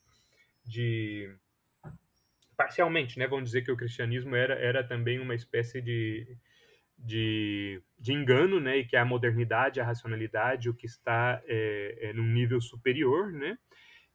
de 0.64 1.34
parcialmente, 2.56 3.18
né? 3.18 3.26
Vão 3.26 3.42
dizer 3.42 3.62
que 3.62 3.72
o 3.72 3.76
cristianismo 3.76 4.36
era, 4.36 4.54
era 4.54 4.84
também 4.84 5.18
uma 5.18 5.34
espécie 5.34 5.80
de 5.80 6.36
de, 6.98 7.80
de 7.98 8.12
engano, 8.12 8.58
né, 8.58 8.78
e 8.78 8.84
que 8.84 8.96
a 8.96 9.04
modernidade, 9.04 9.80
a 9.80 9.84
racionalidade, 9.84 10.68
o 10.68 10.74
que 10.74 10.86
está 10.86 11.40
é, 11.46 12.08
é, 12.08 12.12
num 12.12 12.26
nível 12.26 12.60
superior, 12.60 13.32
né, 13.32 13.56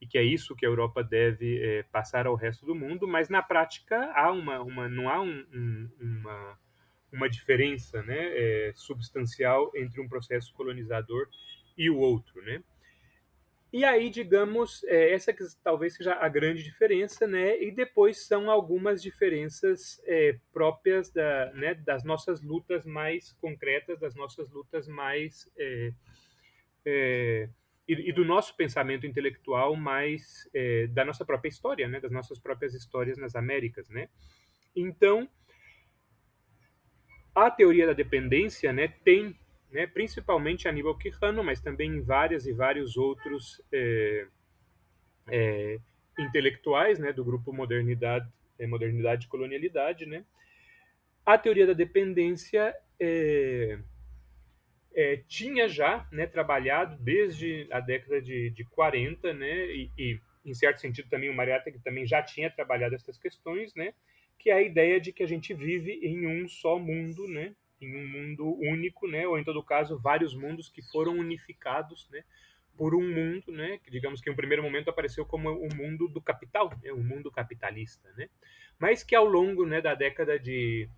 e 0.02 0.06
que 0.06 0.18
é 0.18 0.24
isso 0.24 0.56
que 0.56 0.66
a 0.66 0.70
Europa 0.70 1.02
deve 1.02 1.64
é, 1.64 1.84
passar 1.84 2.28
ao 2.28 2.36
resto 2.36 2.66
do 2.66 2.76
mundo, 2.76 3.08
mas 3.08 3.30
na 3.30 3.42
prática 3.42 4.12
há 4.14 4.32
uma, 4.32 4.60
uma 4.60 4.90
não 4.90 5.10
há 5.10 5.22
um, 5.22 5.46
um, 5.54 5.90
uma, 6.00 6.60
uma 7.14 7.30
diferença 7.30 8.02
né, 8.04 8.18
é, 8.18 8.74
substancial 8.76 9.72
entre 9.76 10.02
um 10.02 10.10
processo 10.10 10.52
colonizador 10.54 11.30
e 11.78 11.90
o 11.90 11.98
outro, 11.98 12.42
né? 12.42 12.62
E 13.72 13.84
aí, 13.84 14.12
digamos, 14.12 14.84
é, 14.84 15.14
essa 15.14 15.34
que 15.34 15.44
talvez 15.64 15.96
seja 15.96 16.14
a 16.14 16.30
grande 16.30 16.62
diferença, 16.62 17.26
né? 17.26 17.60
E 17.60 17.72
depois 17.72 18.28
são 18.28 18.52
algumas 18.52 19.02
diferenças 19.02 20.00
é, 20.06 20.38
próprias 20.52 21.10
da, 21.12 21.52
né, 21.54 21.74
das 21.74 22.04
nossas 22.04 22.40
lutas 22.44 22.86
mais 22.86 23.32
concretas, 23.34 24.00
das 24.00 24.14
nossas 24.14 24.48
lutas 24.52 24.88
mais. 24.88 25.50
É, 25.58 25.92
é 26.86 27.50
e, 27.88 28.10
e, 28.10 28.14
do 28.14 28.24
nosso 28.24 28.56
pensamento 28.56 29.08
intelectual 29.08 29.76
mais. 29.76 30.48
É, 30.54 30.86
da 30.88 31.04
nossa 31.04 31.26
própria 31.26 31.50
história, 31.50 31.88
né? 31.88 32.00
Das 32.00 32.12
nossas 32.12 32.38
próprias 32.38 32.76
histórias 32.76 33.18
nas 33.18 33.36
Américas, 33.36 33.90
né? 33.90 34.08
Então, 34.76 35.28
a 37.36 37.50
teoria 37.50 37.88
da 37.88 37.94
dependência, 37.94 38.72
né, 38.72 38.88
tem 39.04 39.36
né, 39.74 39.88
principalmente 39.88 40.68
Aníbal 40.68 40.96
Quijano, 40.96 41.44
mas 41.44 41.60
também 41.60 42.00
várias 42.00 42.46
e 42.46 42.54
vários 42.54 42.96
outros 42.96 43.60
é, 43.72 44.28
é, 45.28 45.80
intelectuais 46.20 47.00
né, 47.00 47.12
do 47.12 47.26
grupo 47.26 47.52
Modernidade, 47.52 48.32
é, 48.60 48.68
Modernidade 48.68 49.26
e 49.26 49.30
Colonialidade. 49.30 50.06
Né. 50.06 50.24
A 51.26 51.38
teoria 51.40 51.66
da 51.66 51.74
dependência 51.74 52.76
é, 53.00 53.80
é, 54.94 55.18
tinha 55.28 55.68
já 55.68 56.08
né, 56.12 56.28
trabalhado 56.28 56.96
desde 56.98 57.68
a 57.72 57.80
década 57.80 58.22
de, 58.22 58.52
de 58.52 58.64
40, 58.66 59.34
né, 59.34 59.66
e, 59.66 59.92
e, 59.98 60.22
em 60.46 60.54
certo 60.54 60.82
sentido 60.82 61.10
também 61.10 61.32
o 61.32 61.34
Mariata 61.34 61.72
que 61.72 61.80
também 61.80 62.06
já 62.06 62.22
tinha 62.22 62.52
trabalhado 62.52 62.94
essas 62.94 63.18
questões, 63.18 63.74
né, 63.74 63.94
que 64.38 64.50
é 64.50 64.54
a 64.54 64.62
ideia 64.62 65.00
de 65.00 65.12
que 65.12 65.24
a 65.24 65.28
gente 65.28 65.54
vive 65.54 65.92
em 66.04 66.28
um 66.28 66.48
só 66.48 66.78
mundo, 66.78 67.28
né, 67.28 67.56
em 67.84 67.96
um 67.96 68.08
mundo 68.08 68.58
único, 68.60 69.08
né? 69.08 69.28
Ou 69.28 69.38
em 69.38 69.44
todo 69.44 69.62
caso, 69.64 70.00
vários 70.00 70.34
mundos 70.34 70.70
que 70.70 70.82
foram 70.82 71.14
unificados, 71.18 72.10
né? 72.10 72.24
Por 72.78 72.96
um 72.96 73.08
mundo, 73.08 73.52
né? 73.52 73.78
Que 73.84 73.92
digamos 73.92 74.22
que 74.22 74.30
em 74.30 74.34
um 74.34 74.36
primeiro 74.36 74.64
momento 74.64 74.90
apareceu 74.90 75.26
como 75.26 75.50
o 75.52 75.76
mundo 75.76 76.08
do 76.08 76.22
capital, 76.22 76.70
né? 76.82 76.92
o 76.92 77.04
mundo 77.04 77.32
capitalista, 77.32 78.12
né? 78.18 78.30
Mas 78.80 79.04
que 79.04 79.16
ao 79.16 79.26
longo, 79.26 79.66
né, 79.66 79.82
da 79.82 79.94
década 79.94 80.40
de 80.40 80.90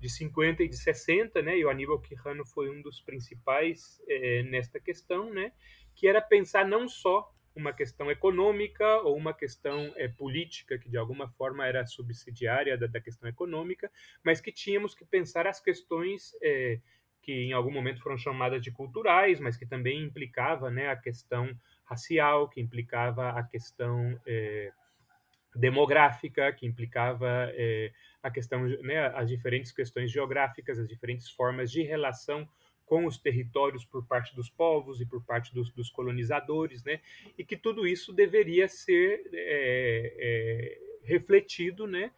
de 0.00 0.08
50 0.08 0.62
e 0.62 0.68
de 0.68 0.76
60, 0.76 1.42
né, 1.42 1.58
e 1.58 1.64
o 1.64 1.68
Aníbal 1.68 2.00
Quijano 2.00 2.44
foi 2.44 2.70
um 2.70 2.80
dos 2.80 3.00
principais 3.00 4.00
é, 4.06 4.44
nesta 4.44 4.78
questão, 4.78 5.34
né, 5.34 5.50
que 5.92 6.06
era 6.06 6.22
pensar 6.22 6.64
não 6.64 6.88
só 6.88 7.34
uma 7.54 7.72
questão 7.72 8.10
econômica 8.10 8.86
ou 9.02 9.16
uma 9.16 9.34
questão 9.34 9.92
é, 9.96 10.08
política 10.08 10.78
que 10.78 10.88
de 10.88 10.96
alguma 10.96 11.28
forma 11.28 11.66
era 11.66 11.86
subsidiária 11.86 12.76
da, 12.76 12.86
da, 12.86 13.00
questão 13.00 13.28
econômica, 13.28 13.90
mas 14.22 14.40
que 14.40 14.52
tínhamos 14.52 14.94
que 14.94 15.04
pensar 15.04 15.46
as 15.46 15.60
questões 15.60 16.32
é, 16.42 16.78
que 17.22 17.32
em 17.32 17.52
algum 17.52 17.70
momento 17.70 18.02
foram 18.02 18.16
chamadas 18.16 18.62
de 18.62 18.70
culturais, 18.70 19.40
mas 19.40 19.56
que 19.56 19.66
também 19.66 20.02
implicava 20.02 20.70
né, 20.70 20.88
a 20.88 20.96
questão 20.96 21.50
racial, 21.84 22.48
que 22.48 22.60
implicava 22.60 23.30
a 23.30 23.42
questão 23.42 24.18
é, 24.26 24.72
demográfica, 25.54 26.52
que 26.52 26.66
implicava 26.66 27.50
a 28.22 28.30
questão, 28.30 28.66
né, 28.82 29.08
as 29.08 29.28
diferentes 29.28 29.72
questões 29.72 30.10
geográficas, 30.10 30.78
as 30.78 30.88
diferentes 30.88 31.30
formas 31.30 31.70
de 31.70 31.82
relação 31.82 32.48
com 32.88 33.04
os 33.04 33.18
territórios 33.18 33.84
por 33.84 34.04
parte 34.06 34.34
dos 34.34 34.48
povos 34.48 35.00
e 35.00 35.06
por 35.06 35.22
parte 35.22 35.54
dos, 35.54 35.70
dos 35.70 35.90
colonizadores, 35.90 36.82
né? 36.82 37.00
E 37.36 37.44
que 37.44 37.56
tudo 37.56 37.86
isso 37.86 38.12
deveria 38.12 38.66
ser 38.66 39.28
é, 39.32 40.14
é, 40.18 40.78
refletido, 41.04 41.86
né? 41.86 42.10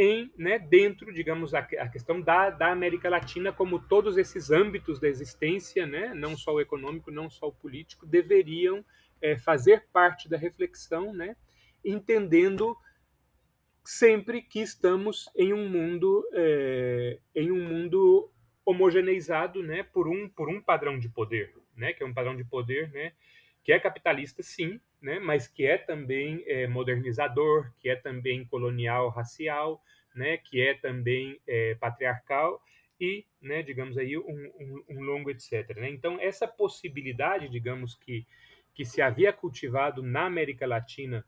Em, 0.00 0.32
né, 0.38 0.60
dentro, 0.60 1.12
digamos, 1.12 1.54
a, 1.54 1.58
a 1.58 1.88
questão 1.88 2.20
da, 2.20 2.50
da, 2.50 2.70
América 2.70 3.10
Latina, 3.10 3.52
como 3.52 3.80
todos 3.80 4.16
esses 4.16 4.48
âmbitos 4.48 5.00
da 5.00 5.08
existência, 5.08 5.84
né, 5.86 6.14
não 6.14 6.36
só 6.36 6.54
o 6.54 6.60
econômico, 6.60 7.10
não 7.10 7.28
só 7.28 7.48
o 7.48 7.52
político, 7.52 8.06
deveriam 8.06 8.84
é, 9.20 9.36
fazer 9.36 9.88
parte 9.92 10.28
da 10.28 10.36
reflexão, 10.36 11.12
né, 11.12 11.34
entendendo 11.84 12.76
sempre 13.84 14.40
que 14.40 14.60
estamos 14.60 15.28
em 15.34 15.52
um 15.52 15.68
mundo, 15.68 16.24
é, 16.32 17.18
em 17.34 17.50
um 17.50 17.68
mundo 17.68 18.30
homogeneizado 18.68 19.62
né, 19.62 19.82
por, 19.82 20.06
um, 20.06 20.28
por 20.28 20.50
um 20.50 20.60
padrão 20.60 20.98
de 20.98 21.08
poder, 21.08 21.54
né, 21.74 21.94
que 21.94 22.02
é 22.02 22.06
um 22.06 22.12
padrão 22.12 22.36
de 22.36 22.44
poder 22.44 22.90
né, 22.90 23.12
que 23.64 23.72
é 23.72 23.80
capitalista, 23.80 24.42
sim, 24.42 24.78
né, 25.00 25.18
mas 25.18 25.48
que 25.48 25.64
é 25.64 25.78
também 25.78 26.44
é, 26.46 26.66
modernizador, 26.66 27.72
que 27.78 27.88
é 27.88 27.96
também 27.96 28.44
colonial 28.44 29.08
racial, 29.08 29.82
né, 30.14 30.36
que 30.36 30.60
é 30.60 30.74
também 30.74 31.40
é, 31.46 31.76
patriarcal 31.76 32.62
e, 33.00 33.24
né, 33.40 33.62
digamos 33.62 33.96
aí, 33.96 34.18
um, 34.18 34.52
um, 34.60 34.84
um 34.90 35.00
longo 35.00 35.30
etc. 35.30 35.74
Né? 35.76 35.88
Então, 35.88 36.20
essa 36.20 36.46
possibilidade, 36.46 37.48
digamos, 37.48 37.94
que, 37.94 38.26
que 38.74 38.84
se 38.84 39.00
havia 39.00 39.32
cultivado 39.32 40.02
na 40.02 40.26
América 40.26 40.66
Latina 40.66 41.24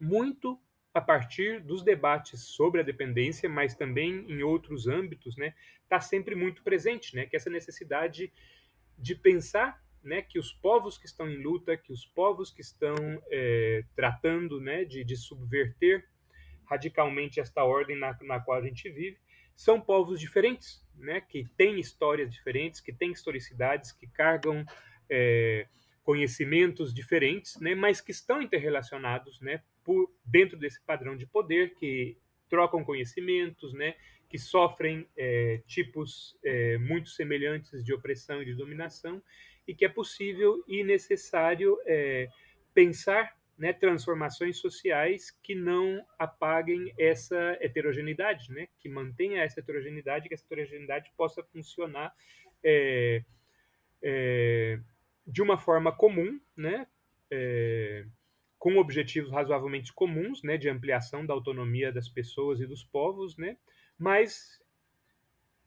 muito 0.00 0.58
a 0.92 1.00
partir 1.00 1.60
dos 1.60 1.82
debates 1.82 2.40
sobre 2.40 2.80
a 2.80 2.84
dependência, 2.84 3.48
mas 3.48 3.74
também 3.74 4.24
em 4.28 4.42
outros 4.42 4.86
âmbitos, 4.88 5.36
né, 5.36 5.54
está 5.82 6.00
sempre 6.00 6.34
muito 6.34 6.62
presente, 6.62 7.14
né, 7.14 7.26
que 7.26 7.36
essa 7.36 7.50
necessidade 7.50 8.32
de 8.98 9.14
pensar, 9.14 9.80
né, 10.02 10.20
que 10.22 10.38
os 10.38 10.52
povos 10.52 10.98
que 10.98 11.06
estão 11.06 11.28
em 11.28 11.42
luta, 11.42 11.76
que 11.76 11.92
os 11.92 12.04
povos 12.06 12.50
que 12.50 12.60
estão 12.60 12.94
é, 13.30 13.84
tratando, 13.94 14.60
né, 14.60 14.84
de, 14.84 15.04
de, 15.04 15.16
subverter 15.16 16.08
radicalmente 16.64 17.40
esta 17.40 17.64
ordem 17.64 17.96
na, 17.96 18.16
na 18.22 18.40
qual 18.40 18.58
a 18.58 18.62
gente 18.62 18.88
vive, 18.90 19.18
são 19.54 19.80
povos 19.80 20.18
diferentes, 20.18 20.84
né, 20.96 21.20
que 21.20 21.46
têm 21.56 21.78
histórias 21.78 22.32
diferentes, 22.32 22.80
que 22.80 22.92
têm 22.92 23.12
historicidades, 23.12 23.92
que 23.92 24.06
carregam 24.06 24.64
é, 25.08 25.66
conhecimentos 26.02 26.92
diferentes, 26.94 27.60
né, 27.60 27.74
mas 27.74 28.00
que 28.00 28.10
estão 28.10 28.40
interrelacionados, 28.40 29.40
né, 29.40 29.62
por, 29.84 30.10
dentro 30.24 30.58
desse 30.58 30.80
padrão 30.82 31.16
de 31.16 31.26
poder, 31.26 31.74
que 31.74 32.16
trocam 32.48 32.84
conhecimentos, 32.84 33.72
né, 33.72 33.94
que 34.28 34.38
sofrem 34.38 35.06
é, 35.16 35.60
tipos 35.66 36.36
é, 36.44 36.78
muito 36.78 37.08
semelhantes 37.08 37.84
de 37.84 37.92
opressão 37.92 38.42
e 38.42 38.44
de 38.44 38.54
dominação, 38.54 39.22
e 39.66 39.74
que 39.74 39.84
é 39.84 39.88
possível 39.88 40.64
e 40.66 40.82
necessário 40.82 41.78
é, 41.86 42.28
pensar 42.74 43.36
né, 43.60 43.72
transformações 43.74 44.56
sociais 44.56 45.30
que 45.42 45.54
não 45.54 46.02
apaguem 46.18 46.94
essa 46.98 47.58
heterogeneidade, 47.60 48.50
né, 48.50 48.68
que 48.78 48.88
mantenha 48.88 49.42
essa 49.42 49.60
heterogeneidade, 49.60 50.28
que 50.28 50.34
essa 50.34 50.44
heterogeneidade 50.46 51.12
possa 51.16 51.42
funcionar 51.42 52.14
é, 52.64 53.22
é, 54.02 54.80
de 55.26 55.42
uma 55.42 55.58
forma 55.58 55.92
comum, 55.92 56.40
né, 56.56 56.86
é, 57.30 58.06
com 58.60 58.76
objetivos 58.76 59.32
razoavelmente 59.32 59.90
comuns, 59.90 60.42
né, 60.42 60.58
de 60.58 60.68
ampliação 60.68 61.24
da 61.24 61.32
autonomia 61.32 61.90
das 61.90 62.10
pessoas 62.10 62.60
e 62.60 62.66
dos 62.66 62.84
povos, 62.84 63.34
né, 63.38 63.56
mas 63.98 64.62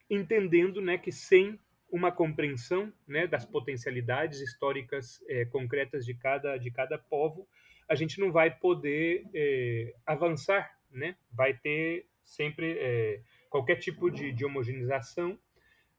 entendendo, 0.07 0.79
né, 0.79 0.99
que 0.99 1.11
sem 1.11 1.59
uma 1.91 2.11
compreensão, 2.11 2.93
né, 3.07 3.25
das 3.25 3.45
potencialidades 3.45 4.39
históricas 4.41 5.23
é, 5.27 5.43
concretas 5.45 6.05
de 6.05 6.13
cada 6.13 6.55
de 6.57 6.69
cada 6.69 6.99
povo, 6.99 7.47
a 7.89 7.95
gente 7.95 8.19
não 8.19 8.31
vai 8.31 8.51
poder 8.51 9.25
é, 9.33 9.95
avançar, 10.05 10.77
né, 10.91 11.15
vai 11.31 11.55
ter 11.55 12.05
sempre 12.23 12.77
é, 12.77 13.21
qualquer 13.49 13.77
tipo 13.77 14.11
de, 14.11 14.31
de 14.31 14.45
homogeneização, 14.45 15.37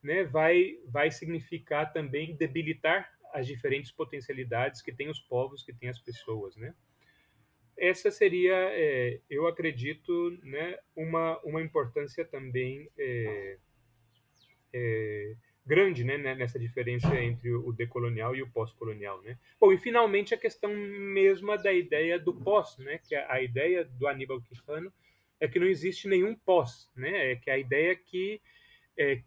né, 0.01 0.23
vai 0.23 0.79
vai 0.87 1.11
significar 1.11 1.93
também 1.93 2.37
debilitar 2.37 3.14
as 3.35 3.49
diferentes 3.49 3.91
potencialidades 3.91 4.81
que 4.81 4.93
tem 4.93 5.11
os 5.11 5.19
povos, 5.19 5.65
que 5.65 5.73
tem 5.73 5.89
as 5.89 5.99
pessoas, 5.99 6.57
né? 6.57 6.73
Essa 7.77 8.09
seria, 8.09 8.55
é, 8.55 9.21
eu 9.29 9.49
acredito, 9.49 10.31
né, 10.45 10.79
uma, 10.95 11.41
uma 11.41 11.61
importância 11.61 12.25
também 12.25 12.89
é, 12.97 13.59
é, 14.73 15.35
grande 15.67 16.05
né, 16.05 16.17
nessa 16.17 16.57
diferença 16.57 17.13
entre 17.21 17.53
o 17.53 17.73
decolonial 17.73 18.37
e 18.37 18.43
o 18.43 18.51
pós-colonial. 18.51 19.21
Né? 19.23 19.37
Bom, 19.59 19.73
e 19.73 19.79
finalmente 19.79 20.33
a 20.33 20.39
questão 20.39 20.73
mesma 20.73 21.59
da 21.59 21.73
ideia 21.73 22.17
do 22.17 22.33
pós, 22.33 22.79
né, 22.79 22.99
que 22.99 23.17
a, 23.17 23.33
a 23.33 23.43
ideia 23.43 23.85
do 23.85 24.07
Aníbal 24.07 24.41
Quijano 24.41 24.93
é 25.41 25.49
que 25.49 25.59
não 25.59 25.67
existe 25.67 26.07
nenhum 26.07 26.37
pós, 26.37 26.89
né, 26.95 27.33
é 27.33 27.35
que 27.35 27.51
a 27.51 27.59
ideia 27.59 27.91
é 27.91 27.97
que 27.97 28.41
é, 28.97 29.21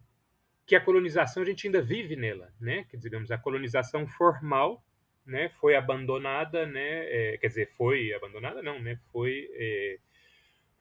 que 0.68 0.76
a 0.76 0.82
colonização 0.82 1.42
a 1.42 1.46
gente 1.46 1.66
ainda 1.66 1.82
vive 1.82 2.18
nela, 2.18 2.54
né, 2.60 2.86
que 2.90 2.98
digamos 2.98 3.32
a 3.32 3.38
colonização 3.38 4.06
formal, 4.06 4.84
né, 5.26 5.50
foi 5.62 5.76
abandonada, 5.76 6.66
né, 6.66 7.06
é, 7.10 7.38
quer 7.38 7.48
dizer, 7.48 7.72
foi 7.78 8.14
abandonada 8.14 8.62
não, 8.62 8.78
né, 8.78 9.00
foi 9.12 9.50
é, 9.54 9.98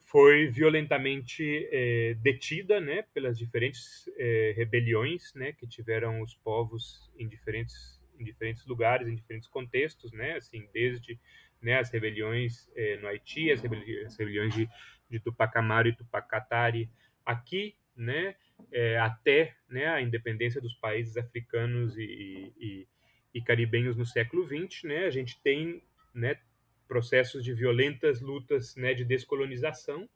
foi 0.06 0.48
violentamente 0.48 1.68
é, 1.70 2.14
detida 2.14 2.80
né, 2.80 3.02
pelas 3.14 3.38
diferentes 3.38 4.08
é, 4.16 4.54
rebeliões 4.56 5.32
né, 5.34 5.52
que 5.52 5.66
tiveram 5.66 6.20
os 6.20 6.34
povos 6.34 7.10
em 7.18 7.28
diferentes, 7.28 8.00
em 8.18 8.24
diferentes 8.24 8.64
lugares, 8.66 9.08
em 9.08 9.14
diferentes 9.14 9.48
contextos, 9.48 10.12
né, 10.12 10.36
assim, 10.36 10.68
desde 10.72 11.18
né, 11.60 11.78
as 11.78 11.90
rebeliões 11.90 12.70
é, 12.76 12.96
no 12.98 13.08
Haiti, 13.08 13.50
as 13.50 13.60
rebeliões, 13.60 14.54
de, 14.54 14.68
de 15.10 15.20
Tupac 15.20 15.56
Amaru 15.58 15.88
e 15.88 15.96
Tupac 15.96 16.28
Katari 16.28 16.88
aqui, 17.24 17.76
né, 17.96 18.36
é, 18.70 18.98
até 18.98 19.56
né, 19.68 19.86
a 19.86 20.02
independência 20.02 20.60
dos 20.60 20.74
países 20.74 21.16
africanos 21.16 21.96
e, 21.96 22.52
e, 22.58 22.88
e 23.34 23.42
caribenhos 23.42 23.96
no 23.96 24.04
século 24.04 24.46
XX, 24.46 24.84
né, 24.84 25.06
a 25.06 25.10
gente 25.10 25.40
tem 25.42 25.82
né, 26.14 26.38
processos 26.86 27.42
de 27.42 27.52
violentas 27.52 28.20
lutas 28.20 28.76
né, 28.76 28.94
de 28.94 29.04
descolonização, 29.04 30.08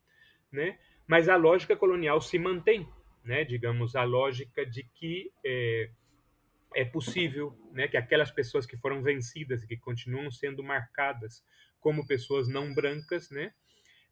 né, 0.53 0.79
mas 1.07 1.29
a 1.29 1.37
lógica 1.37 1.77
colonial 1.77 2.21
se 2.21 2.39
mantém, 2.39 2.89
né, 3.25 3.45
digamos, 3.45 3.97
a 3.97 4.05
lógica 4.05 4.65
de 4.67 4.85
que 4.85 5.33
é, 5.45 5.91
é 6.75 6.85
possível 6.85 7.57
né, 7.73 7.89
que 7.89 7.97
aquelas 7.97 8.31
pessoas 8.31 8.67
que 8.67 8.77
foram 8.77 9.03
vencidas 9.03 9.63
e 9.63 9.67
que 9.67 9.77
continuam 9.77 10.31
sendo 10.31 10.63
marcadas 10.63 11.45
como 11.81 12.07
pessoas 12.07 12.47
não 12.47 12.75
brancas, 12.75 13.31
né, 13.31 13.53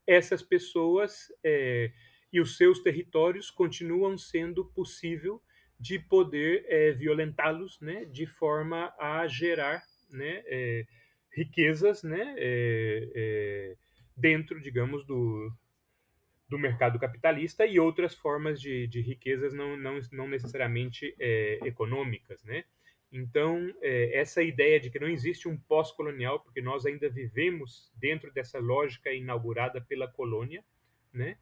essas 0.07 0.43
pessoas 0.43 1.31
é, 1.45 1.93
e 2.33 2.41
os 2.41 2.57
seus 2.57 2.81
territórios 2.81 3.51
continuam 3.51 4.19
sendo 4.19 4.65
possível 4.65 5.43
de 5.79 5.99
poder 5.99 6.65
é, 6.67 6.93
violentá-los 6.93 7.81
né, 7.81 8.05
de 8.07 8.27
forma 8.27 8.93
a 8.99 9.27
gerar 9.29 9.83
né, 10.11 10.43
é, 10.47 10.85
riquezas 11.33 12.03
né, 12.03 12.35
é, 12.37 13.77
dentro, 14.17 14.61
digamos, 14.61 15.07
do, 15.07 15.53
do 16.49 16.59
mercado 16.59 16.99
capitalista 16.99 17.65
e 17.65 17.79
outras 17.79 18.15
formas 18.15 18.61
de, 18.61 18.89
de 18.89 19.01
riquezas 19.01 19.55
não, 19.55 19.77
não, 19.77 20.01
não 20.11 20.29
necessariamente 20.29 21.15
econômicas. 21.65 22.43
Né? 22.43 22.65
Então, 23.13 23.73
essa 23.81 24.43
ideia 24.43 24.81
de 24.81 24.91
que 24.91 24.99
não 24.99 25.09
existe 25.09 25.49
um 25.49 25.57
pós-colonial, 25.57 26.41
porque 26.41 26.61
nós 26.61 26.85
ainda 26.85 27.09
vivemos 27.09 27.93
dentro 27.95 28.33
dessa 28.33 28.59
lógica 28.59 29.13
inaugurada 29.13 29.81
pela 29.81 30.09
colônia, 30.09 30.65
né? 31.13 31.39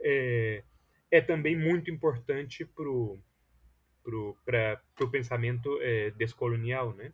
É, 0.00 0.62
é 1.10 1.20
também 1.20 1.56
muito 1.56 1.90
importante 1.90 2.64
para 2.64 2.88
o 2.88 3.18
pro, 4.02 4.36
pro 4.94 5.10
pensamento 5.10 5.78
é, 5.82 6.10
descolonial. 6.12 6.94
Né? 6.94 7.12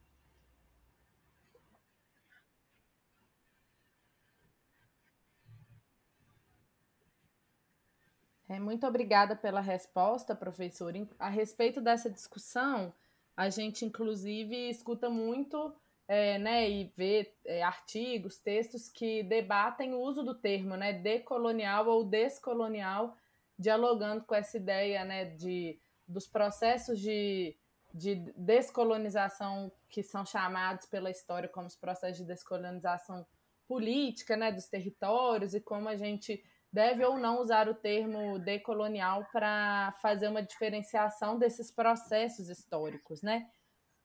É, 8.49 8.61
muito 8.61 8.87
obrigada 8.87 9.35
pela 9.35 9.61
resposta, 9.61 10.37
professor. 10.37 10.93
A 11.19 11.29
respeito 11.29 11.81
dessa 11.81 12.09
discussão, 12.09 12.95
a 13.37 13.51
gente 13.51 13.85
inclusive 13.85 14.71
escuta 14.71 15.11
muito 15.11 15.75
é, 16.07 16.39
né, 16.39 16.69
e 16.69 16.93
vê 16.97 17.35
é, 17.47 17.63
artigos, 17.63 18.37
textos 18.39 18.89
que 18.89 19.23
debatem 19.23 19.95
o 19.95 20.01
uso 20.01 20.23
do 20.23 20.35
termo 20.35 20.77
né, 20.77 20.93
decolonial 20.93 21.87
ou 21.89 22.05
descolonial, 22.05 23.17
dialogando 23.59 24.25
com 24.25 24.35
essa 24.35 24.57
ideia 24.57 25.05
né, 25.05 25.25
de, 25.25 25.79
dos 26.07 26.27
processos 26.27 27.01
de, 27.01 27.57
de 27.93 28.17
descolonização 28.37 29.73
que 29.89 30.03
são 30.03 30.27
chamados 30.27 30.87
pela 30.87 31.11
história 31.11 31.49
como 31.49 31.67
os 31.67 31.77
processos 31.77 32.19
de 32.19 32.25
descolonização 32.25 33.27
política 33.67 34.37
né, 34.37 34.53
dos 34.53 34.67
territórios 34.67 35.55
e 35.55 35.61
como 35.61 35.89
a 35.89 35.97
gente 35.97 36.43
deve 36.71 37.05
ou 37.05 37.17
não 37.17 37.41
usar 37.41 37.69
o 37.69 37.75
termo 37.75 38.39
decolonial 38.39 39.25
para 39.33 39.93
fazer 40.03 40.29
uma 40.29 40.43
diferenciação 40.43 41.39
desses 41.39 41.71
processos 41.71 42.49
históricos, 42.49 43.23
né? 43.23 43.49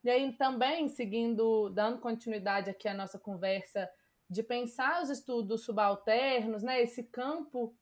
E 0.04 0.10
aí 0.10 0.32
também, 0.34 0.88
seguindo, 0.88 1.70
dando 1.70 2.00
continuidade 2.00 2.70
aqui 2.70 2.88
à 2.88 2.94
nossa 2.94 3.20
conversa, 3.20 3.90
de 4.30 4.44
pensar 4.44 5.02
os 5.02 5.10
estudos 5.10 5.66
subalternos, 5.66 6.64
né? 6.64 6.82
Esse 6.82 7.04
campo 7.04 7.76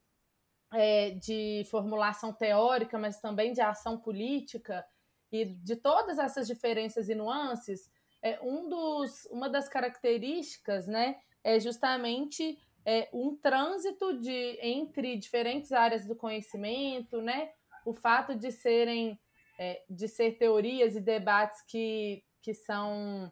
é, 0.73 1.11
de 1.11 1.65
formulação 1.69 2.33
teórica, 2.33 2.97
mas 2.97 3.19
também 3.19 3.53
de 3.53 3.61
ação 3.61 3.97
política, 3.99 4.85
e 5.31 5.45
de 5.45 5.75
todas 5.75 6.17
essas 6.17 6.47
diferenças 6.47 7.09
e 7.09 7.15
nuances, 7.15 7.91
é, 8.21 8.39
um 8.41 8.67
dos, 8.69 9.25
uma 9.25 9.49
das 9.49 9.67
características 9.67 10.87
né, 10.87 11.17
é 11.43 11.59
justamente 11.59 12.57
é, 12.85 13.09
um 13.13 13.35
trânsito 13.35 14.19
de, 14.19 14.57
entre 14.61 15.17
diferentes 15.17 15.71
áreas 15.71 16.05
do 16.05 16.15
conhecimento, 16.15 17.21
né? 17.21 17.51
O 17.85 17.93
fato 17.93 18.33
de 18.35 18.51
serem 18.51 19.19
é, 19.57 19.83
de 19.89 20.07
ser 20.07 20.37
teorias 20.37 20.95
e 20.95 21.01
debates 21.01 21.61
que, 21.63 22.23
que 22.41 22.53
são 22.53 23.31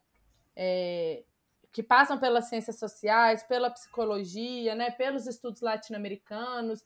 é, 0.56 1.24
que 1.72 1.84
passam 1.84 2.18
pelas 2.18 2.46
ciências 2.46 2.80
sociais, 2.80 3.44
pela 3.44 3.70
psicologia, 3.70 4.74
né, 4.76 4.92
pelos 4.92 5.28
estudos 5.28 5.60
latino-americanos, 5.60 6.82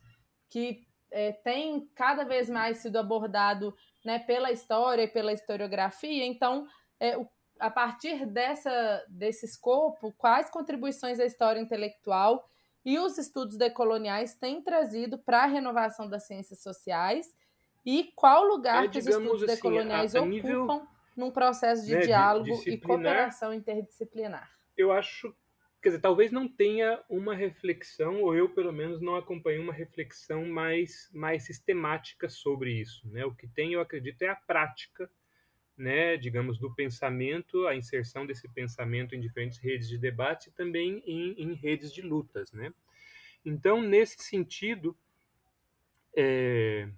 que 0.50 0.84
é, 1.12 1.32
tem 1.32 1.88
cada 1.94 2.24
vez 2.24 2.50
mais 2.50 2.80
sido 2.80 2.98
abordado 2.98 3.76
né, 4.04 4.18
pela 4.18 4.52
história 4.52 5.04
e 5.04 5.08
pela 5.08 5.32
historiografia. 5.32 6.26
Então, 6.26 6.68
é, 7.00 7.16
o, 7.16 7.30
a 7.60 7.70
partir 7.70 8.26
dessa, 8.26 9.06
desse 9.08 9.46
escopo, 9.46 10.12
quais 10.18 10.50
contribuições 10.50 11.20
a 11.20 11.26
história 11.26 11.60
intelectual 11.60 12.50
e 12.84 12.98
os 12.98 13.18
estudos 13.20 13.58
decoloniais 13.58 14.34
têm 14.36 14.62
trazido 14.62 15.20
para 15.20 15.44
a 15.44 15.48
renovação 15.48 16.10
das 16.10 16.26
ciências 16.26 16.64
sociais 16.64 17.28
e 17.86 18.12
qual 18.16 18.46
lugar 18.46 18.86
é, 18.86 18.88
que 18.88 19.00
os 19.00 19.08
estudos 19.08 19.44
assim, 19.44 19.56
decoloniais 19.56 20.16
a, 20.16 20.20
a 20.20 20.26
nível, 20.26 20.64
ocupam 20.64 20.88
num 21.16 21.32
processo 21.32 21.86
de 21.86 21.96
né, 21.96 22.02
diálogo 22.02 22.62
e 22.66 22.78
cooperação 22.78 23.54
interdisciplinar. 23.54 24.50
Eu 24.78 24.92
acho, 24.92 25.36
quer 25.82 25.90
dizer, 25.90 26.02
talvez 26.02 26.32
não 26.32 26.48
tenha 26.48 27.04
uma 27.10 27.36
reflexão, 27.36 28.22
ou 28.22 28.36
eu 28.36 28.50
pelo 28.50 28.72
menos 28.72 29.02
não 29.02 29.16
acompanho 29.16 29.62
uma 29.62 29.74
reflexão 29.74 30.46
mais, 30.46 31.10
mais 31.14 31.46
sistemática 31.46 32.30
sobre 32.30 32.72
isso. 32.72 33.08
Né? 33.10 33.26
O 33.26 33.36
que 33.36 33.48
tem, 33.48 33.74
eu 33.74 33.82
acredito, 33.82 34.22
é 34.22 34.30
a 34.30 34.36
prática 34.36 35.10
né, 35.80 36.18
digamos, 36.18 36.60
do 36.60 36.76
pensamento, 36.76 37.66
a 37.66 37.74
inserção 37.74 38.26
desse 38.26 38.50
pensamento 38.50 39.16
em 39.16 39.22
diferentes 39.22 39.58
redes 39.58 39.88
de 39.88 39.98
debate 39.98 40.50
e 40.50 40.52
também 40.52 41.02
em, 41.06 41.42
em 41.42 41.54
redes 41.54 41.94
de 41.94 42.02
lutas, 42.02 42.52
né? 42.52 42.74
Então, 43.46 43.82
nesse 43.82 44.22
sentido, 44.22 44.96
é, 46.14 46.90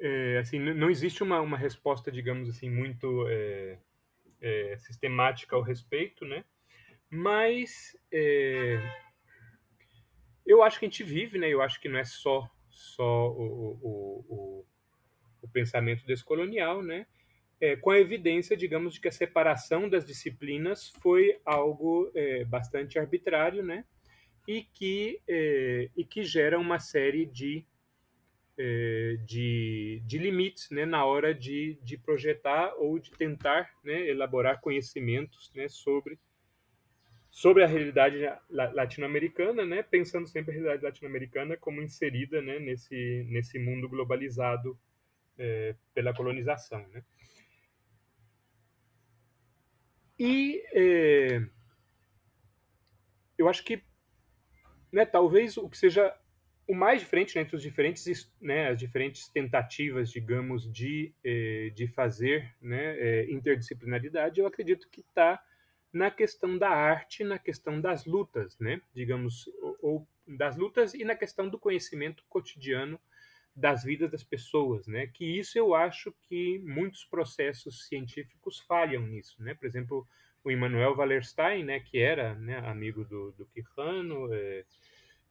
é, 0.00 0.38
assim, 0.38 0.58
não 0.58 0.90
existe 0.90 1.22
uma, 1.22 1.40
uma 1.40 1.56
resposta, 1.56 2.10
digamos 2.10 2.48
assim, 2.48 2.70
muito 2.70 3.26
é, 3.28 3.78
é 4.40 4.76
sistemática 4.78 5.56
ao 5.56 5.62
respeito, 5.62 6.24
né? 6.24 6.44
Mas 7.10 7.96
é, 8.12 8.80
eu 10.44 10.62
acho 10.62 10.78
que 10.78 10.86
a 10.86 10.88
gente 10.88 11.04
vive, 11.04 11.38
né? 11.38 11.48
Eu 11.48 11.62
acho 11.62 11.80
que 11.80 11.88
não 11.88 11.98
é 11.98 12.04
só 12.04 12.50
só 12.70 13.30
o, 13.30 13.78
o, 13.80 14.24
o 14.28 14.66
o 15.44 15.48
pensamento 15.48 16.06
descolonial, 16.06 16.82
né? 16.82 17.06
É, 17.60 17.76
com 17.76 17.90
a 17.90 18.00
evidência, 18.00 18.56
digamos, 18.56 18.94
de 18.94 19.00
que 19.00 19.08
a 19.08 19.12
separação 19.12 19.88
das 19.88 20.04
disciplinas 20.04 20.88
foi 21.00 21.38
algo 21.44 22.10
é, 22.14 22.44
bastante 22.44 22.98
arbitrário, 22.98 23.62
né? 23.62 23.84
E 24.48 24.62
que, 24.62 25.20
é, 25.28 25.90
e 25.96 26.04
que 26.04 26.24
gera 26.24 26.58
uma 26.58 26.78
série 26.78 27.24
de, 27.26 27.64
de, 28.56 30.02
de, 30.04 30.18
limites 30.18 30.70
né? 30.70 30.86
na 30.86 31.04
hora 31.04 31.34
de, 31.34 31.78
de 31.82 31.98
projetar 31.98 32.74
ou 32.76 32.98
de 32.98 33.10
tentar 33.10 33.70
né? 33.82 34.08
elaborar 34.08 34.60
conhecimentos 34.60 35.52
né? 35.54 35.68
sobre, 35.68 36.18
sobre 37.30 37.64
a 37.64 37.66
realidade 37.66 38.18
latino-americana, 38.50 39.64
né? 39.64 39.82
pensando 39.82 40.28
sempre 40.28 40.52
a 40.52 40.54
realidade 40.54 40.84
latino-americana 40.84 41.56
como 41.56 41.82
inserida 41.82 42.40
né? 42.40 42.58
nesse, 42.60 43.26
nesse 43.28 43.58
mundo 43.58 43.88
globalizado 43.88 44.78
é, 45.36 45.74
pela 45.92 46.14
colonização. 46.14 46.86
Né? 46.88 47.02
E 50.18 50.62
é, 50.72 51.44
eu 53.36 53.48
acho 53.48 53.64
que 53.64 53.82
né, 54.92 55.04
talvez 55.04 55.56
o 55.56 55.68
que 55.68 55.76
seja 55.76 56.16
o 56.66 56.74
mais 56.74 57.00
diferente 57.00 57.36
né, 57.36 57.42
entre 57.42 57.56
os 57.56 57.62
diferentes, 57.62 58.32
né, 58.40 58.68
as 58.68 58.78
diferentes 58.78 59.28
tentativas, 59.28 60.10
digamos, 60.10 60.70
de, 60.70 61.12
eh, 61.22 61.70
de 61.74 61.86
fazer 61.88 62.54
né, 62.60 62.96
eh, 62.98 63.26
interdisciplinaridade, 63.30 64.40
eu 64.40 64.46
acredito 64.46 64.88
que 64.88 65.00
está 65.00 65.42
na 65.92 66.10
questão 66.10 66.56
da 66.58 66.70
arte, 66.70 67.22
na 67.22 67.38
questão 67.38 67.80
das 67.80 68.06
lutas, 68.06 68.58
né, 68.58 68.80
digamos, 68.94 69.46
ou, 69.60 69.78
ou, 69.80 70.08
das 70.26 70.56
lutas 70.56 70.94
e 70.94 71.04
na 71.04 71.14
questão 71.14 71.48
do 71.48 71.58
conhecimento 71.58 72.24
cotidiano 72.28 72.98
das 73.54 73.84
vidas 73.84 74.10
das 74.10 74.24
pessoas, 74.24 74.86
né, 74.86 75.06
que 75.06 75.38
isso 75.38 75.58
eu 75.58 75.74
acho 75.74 76.12
que 76.22 76.58
muitos 76.60 77.04
processos 77.04 77.86
científicos 77.86 78.58
falham 78.60 79.06
nisso, 79.06 79.40
né, 79.42 79.54
por 79.54 79.66
exemplo, 79.66 80.08
o 80.42 80.50
Immanuel 80.50 80.96
Wallerstein, 80.96 81.62
né, 81.64 81.80
que 81.80 81.98
era 81.98 82.34
né, 82.34 82.58
amigo 82.58 83.04
do, 83.04 83.32
do 83.32 83.46
Quijano, 83.46 84.32
eh, 84.32 84.64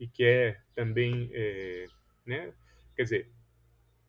e 0.04 0.08
que 0.10 0.26
é 0.26 0.58
também, 0.76 1.30
é, 1.32 1.86
né, 2.26 2.54
quer 2.94 3.04
dizer, 3.04 3.30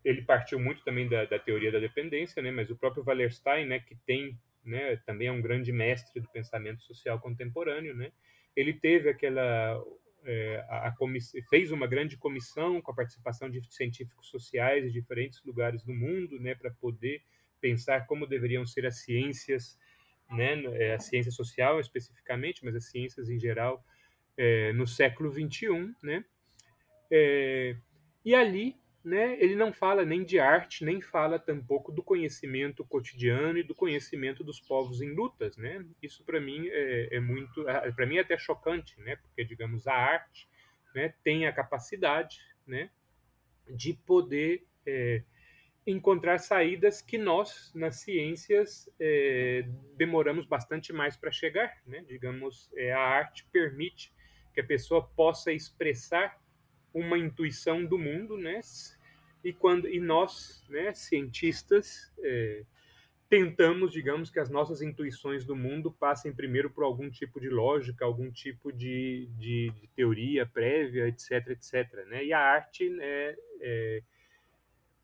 ele 0.04 0.22
partiu 0.22 0.58
muito 0.58 0.82
também 0.82 1.08
da, 1.08 1.24
da, 1.24 1.38
teoria 1.38 1.70
da 1.70 1.78
dependência, 1.78 2.42
né, 2.42 2.50
mas 2.50 2.68
o 2.68 2.76
próprio 2.76 3.04
Wallerstein, 3.06 3.66
né, 3.66 3.78
que 3.78 3.94
tem, 4.04 4.36
né, 4.64 4.96
também 5.06 5.28
é 5.28 5.32
um 5.32 5.40
grande 5.40 5.70
mestre 5.70 6.20
do 6.20 6.28
pensamento 6.30 6.82
social 6.82 7.20
contemporâneo, 7.20 7.94
né, 7.94 8.10
ele 8.56 8.72
teve 8.72 9.08
aquela 9.08 9.80
é, 10.24 10.64
a, 10.68 10.88
a 10.88 10.94
fez 11.48 11.70
uma 11.70 11.86
grande 11.86 12.16
comissão 12.16 12.82
com 12.82 12.90
a 12.90 12.94
participação 12.94 13.48
de 13.48 13.62
científicos 13.72 14.28
sociais 14.28 14.84
de 14.84 14.90
diferentes 14.90 15.40
lugares 15.44 15.84
do 15.84 15.94
mundo, 15.94 16.40
né, 16.40 16.56
para 16.56 16.72
poder 16.72 17.22
pensar 17.60 18.06
como 18.08 18.26
deveriam 18.26 18.66
ser 18.66 18.84
as 18.84 18.98
ciências, 18.98 19.78
né, 20.28 20.60
é, 20.74 20.94
a 20.94 20.98
ciência 20.98 21.30
social 21.30 21.78
especificamente, 21.78 22.64
mas 22.64 22.74
as 22.74 22.86
ciências 22.86 23.30
em 23.30 23.38
geral 23.38 23.84
é, 24.36 24.72
no 24.72 24.86
século 24.86 25.32
XXI, 25.32 25.94
né? 26.02 26.24
É, 27.10 27.76
e 28.24 28.34
ali, 28.34 28.76
né, 29.04 29.36
ele 29.38 29.54
não 29.54 29.72
fala 29.72 30.04
nem 30.04 30.24
de 30.24 30.38
arte, 30.38 30.84
nem 30.84 31.00
fala 31.00 31.38
tampouco 31.38 31.92
do 31.92 32.02
conhecimento 32.02 32.84
cotidiano 32.84 33.58
e 33.58 33.62
do 33.62 33.74
conhecimento 33.74 34.42
dos 34.42 34.58
povos 34.60 35.02
em 35.02 35.14
lutas, 35.14 35.56
né? 35.56 35.84
Isso 36.02 36.24
para 36.24 36.40
mim 36.40 36.66
é, 36.68 37.16
é 37.16 37.20
muito, 37.20 37.64
para 37.94 38.06
mim 38.06 38.16
é 38.16 38.20
até 38.20 38.38
chocante, 38.38 38.98
né? 39.00 39.16
Porque 39.16 39.44
digamos 39.44 39.86
a 39.86 39.94
arte, 39.94 40.48
né, 40.94 41.12
tem 41.22 41.46
a 41.46 41.52
capacidade, 41.52 42.38
né, 42.66 42.88
de 43.68 43.92
poder 43.92 44.64
é, 44.86 45.22
encontrar 45.86 46.38
saídas 46.38 47.02
que 47.02 47.18
nós, 47.18 47.72
nas 47.74 47.96
ciências, 47.96 48.88
é, 48.98 49.66
demoramos 49.96 50.46
bastante 50.46 50.92
mais 50.92 51.16
para 51.16 51.30
chegar. 51.30 51.74
Né? 51.86 52.04
Digamos, 52.06 52.70
é, 52.74 52.92
a 52.92 53.00
arte 53.00 53.46
permite 53.52 54.12
que 54.54 54.60
a 54.60 54.64
pessoa 54.64 55.02
possa 55.02 55.52
expressar 55.52 56.40
uma 56.92 57.18
intuição 57.18 57.84
do 57.84 57.98
mundo, 57.98 58.38
né? 58.38 58.60
E 59.42 59.52
quando 59.52 59.88
e 59.88 60.00
nós, 60.00 60.64
né, 60.70 60.94
cientistas, 60.94 62.10
é, 62.20 62.64
tentamos, 63.28 63.92
digamos, 63.92 64.30
que 64.30 64.38
as 64.38 64.48
nossas 64.48 64.80
intuições 64.80 65.44
do 65.44 65.56
mundo 65.56 65.90
passem 65.90 66.32
primeiro 66.32 66.70
por 66.70 66.84
algum 66.84 67.10
tipo 67.10 67.40
de 67.40 67.48
lógica, 67.48 68.04
algum 68.04 68.30
tipo 68.30 68.72
de, 68.72 69.28
de, 69.36 69.70
de 69.70 69.88
teoria 69.88 70.46
prévia, 70.46 71.08
etc, 71.08 71.48
etc, 71.48 72.06
né? 72.06 72.24
E 72.24 72.32
a 72.32 72.38
arte, 72.38 72.88
né, 72.88 73.36
é, 73.60 74.02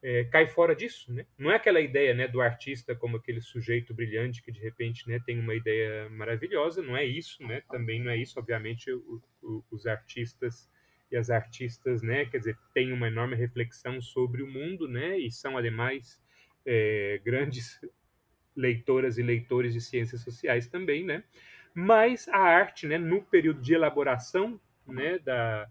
é, 0.03 0.25
cai 0.25 0.47
fora 0.49 0.75
disso, 0.75 1.13
né? 1.13 1.27
Não 1.39 1.51
é 1.51 1.57
aquela 1.57 1.81
ideia, 1.81 2.15
né, 2.15 2.27
do 2.27 2.41
artista 2.41 2.95
como 2.95 3.19
aquele 3.19 3.41
sujeito 3.41 3.93
brilhante 3.93 4.43
que 4.43 4.51
de 4.51 4.61
repente, 4.61 5.07
né, 5.09 5.21
tem 5.25 5.39
uma 5.39 5.55
ideia 5.55 6.09
maravilhosa. 6.09 6.83
Não 6.83 6.97
é 6.97 7.05
isso, 7.05 7.43
né? 7.47 7.63
Também 7.71 8.03
não 8.03 8.11
é 8.11 8.17
isso. 8.17 8.39
Obviamente, 8.39 8.91
o, 8.91 9.23
o, 9.43 9.65
os 9.71 9.87
artistas 9.87 10.69
e 11.11 11.17
as 11.17 11.29
artistas, 11.29 12.03
né, 12.03 12.25
quer 12.25 12.39
dizer, 12.39 12.57
têm 12.73 12.93
uma 12.93 13.09
enorme 13.09 13.35
reflexão 13.35 14.01
sobre 14.01 14.43
o 14.43 14.47
mundo, 14.47 14.89
né? 14.89 15.19
E 15.19 15.31
são 15.31 15.59
ademais 15.59 16.21
é, 16.65 17.21
grandes 17.25 17.79
leitoras 18.57 19.19
e 19.19 19.23
leitores 19.23 19.75
de 19.75 19.81
ciências 19.81 20.23
sociais 20.23 20.67
também, 20.67 21.05
né? 21.05 21.25
Mas 21.75 22.27
a 22.29 22.39
arte, 22.39 22.87
né, 22.87 22.99
no 22.99 23.23
período 23.23 23.61
de 23.61 23.75
elaboração, 23.75 24.61
né, 24.87 25.19
da 25.19 25.71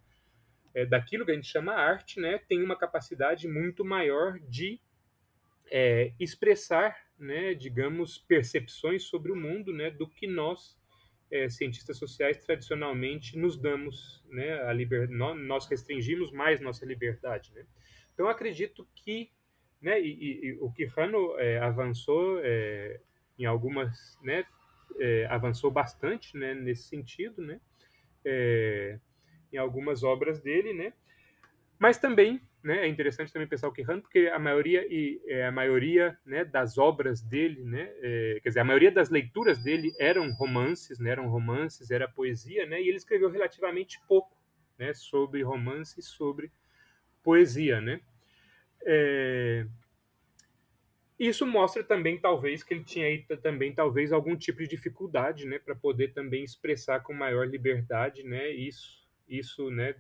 é, 0.74 0.86
daquilo 0.86 1.26
que 1.26 1.32
a 1.32 1.36
gente 1.36 1.47
chama 1.47 1.74
arte, 1.74 2.20
né, 2.20 2.39
tem 2.47 2.63
uma 2.63 2.76
capacidade 2.76 3.47
muito 3.47 3.84
maior 3.84 4.39
de 4.39 4.80
é, 5.72 6.13
expressar, 6.20 6.95
né, 7.17 7.53
digamos, 7.53 8.17
percepções 8.17 9.03
sobre 9.03 9.32
o 9.32 9.36
mundo, 9.36 9.74
né, 9.74 9.91
do 9.91 10.07
que 10.07 10.28
nós 10.28 10.78
é, 11.32 11.47
cientistas 11.47 11.97
sociais 11.97 12.43
tradicionalmente 12.43 13.38
nos 13.38 13.57
damos, 13.57 14.24
né, 14.30 14.61
a 14.63 14.74
liber... 14.74 15.09
nós 15.09 15.67
restringimos 15.67 16.32
mais 16.32 16.59
nossa 16.59 16.86
liberdade, 16.86 17.51
né. 17.53 17.65
Então 18.13 18.28
acredito 18.28 18.88
que, 18.95 19.32
né, 19.82 19.99
e, 20.01 20.11
e, 20.11 20.45
e 20.47 20.53
o 20.59 20.72
Quijano 20.72 21.38
é, 21.38 21.59
avançou 21.59 22.39
é, 22.43 22.99
em 23.38 23.45
algumas, 23.45 24.17
né, 24.24 24.45
é, 24.99 25.26
avançou 25.28 25.70
bastante, 25.70 26.36
né, 26.36 26.53
nesse 26.53 26.84
sentido, 26.84 27.41
né. 27.41 27.59
É, 28.26 28.99
em 29.52 29.58
algumas 29.58 30.04
obras 30.04 30.39
dele, 30.39 30.74
né? 30.74 30.93
Mas 31.80 31.97
também, 31.97 32.41
né, 32.62 32.86
é 32.86 32.88
interessante 32.88 33.32
também 33.32 33.47
pensar 33.47 33.70
o 33.70 33.72
Quijano, 33.72 34.02
porque 34.02 34.28
a 34.28 34.38
maioria 34.38 34.86
e 34.89 35.22
é, 35.28 35.45
a 35.45 35.52
maioria, 35.52 36.18
né, 36.26 36.43
das 36.43 36.78
obras 36.78 37.22
dele, 37.22 37.64
né, 37.64 37.89
é, 38.02 38.39
quer 38.43 38.50
dizer, 38.50 38.60
a 38.60 38.66
maioria 38.66 38.91
das 38.91 39.10
leituras 39.10 39.64
dele 39.64 39.93
eram 39.97 40.30
romances, 40.34 41.00
né, 41.00 41.12
eram 41.12 41.30
romances, 41.30 41.89
era 41.89 42.08
poesia, 42.08 42.66
né? 42.66 42.82
E 42.82 42.89
ele 42.89 42.97
escreveu 42.97 43.30
relativamente 43.30 44.00
pouco, 44.08 44.38
né, 44.78 44.93
sobre 44.93 45.41
romance 45.41 46.00
e 46.00 46.04
sobre 46.04 46.52
poesia, 47.24 47.80
né? 47.80 48.02
É, 48.86 49.66
isso 51.18 51.45
mostra 51.45 51.84
também, 51.84 52.18
talvez, 52.18 52.64
que 52.64 52.74
ele 52.74 52.84
tinha 52.84 53.06
aí 53.06 53.26
também, 53.41 53.74
talvez, 53.74 54.12
algum 54.14 54.38
tipo 54.38 54.60
de 54.60 54.70
dificuldade, 54.70 55.45
né, 55.45 55.60
para 55.60 55.76
poder 55.76 56.14
também 56.14 56.43
expressar 56.43 57.02
com 57.02 57.14
maior 57.14 57.47
liberdade, 57.47 58.24
né, 58.24 58.50
isso 58.52 59.00
isso, 59.30 59.69
né, 59.69 59.95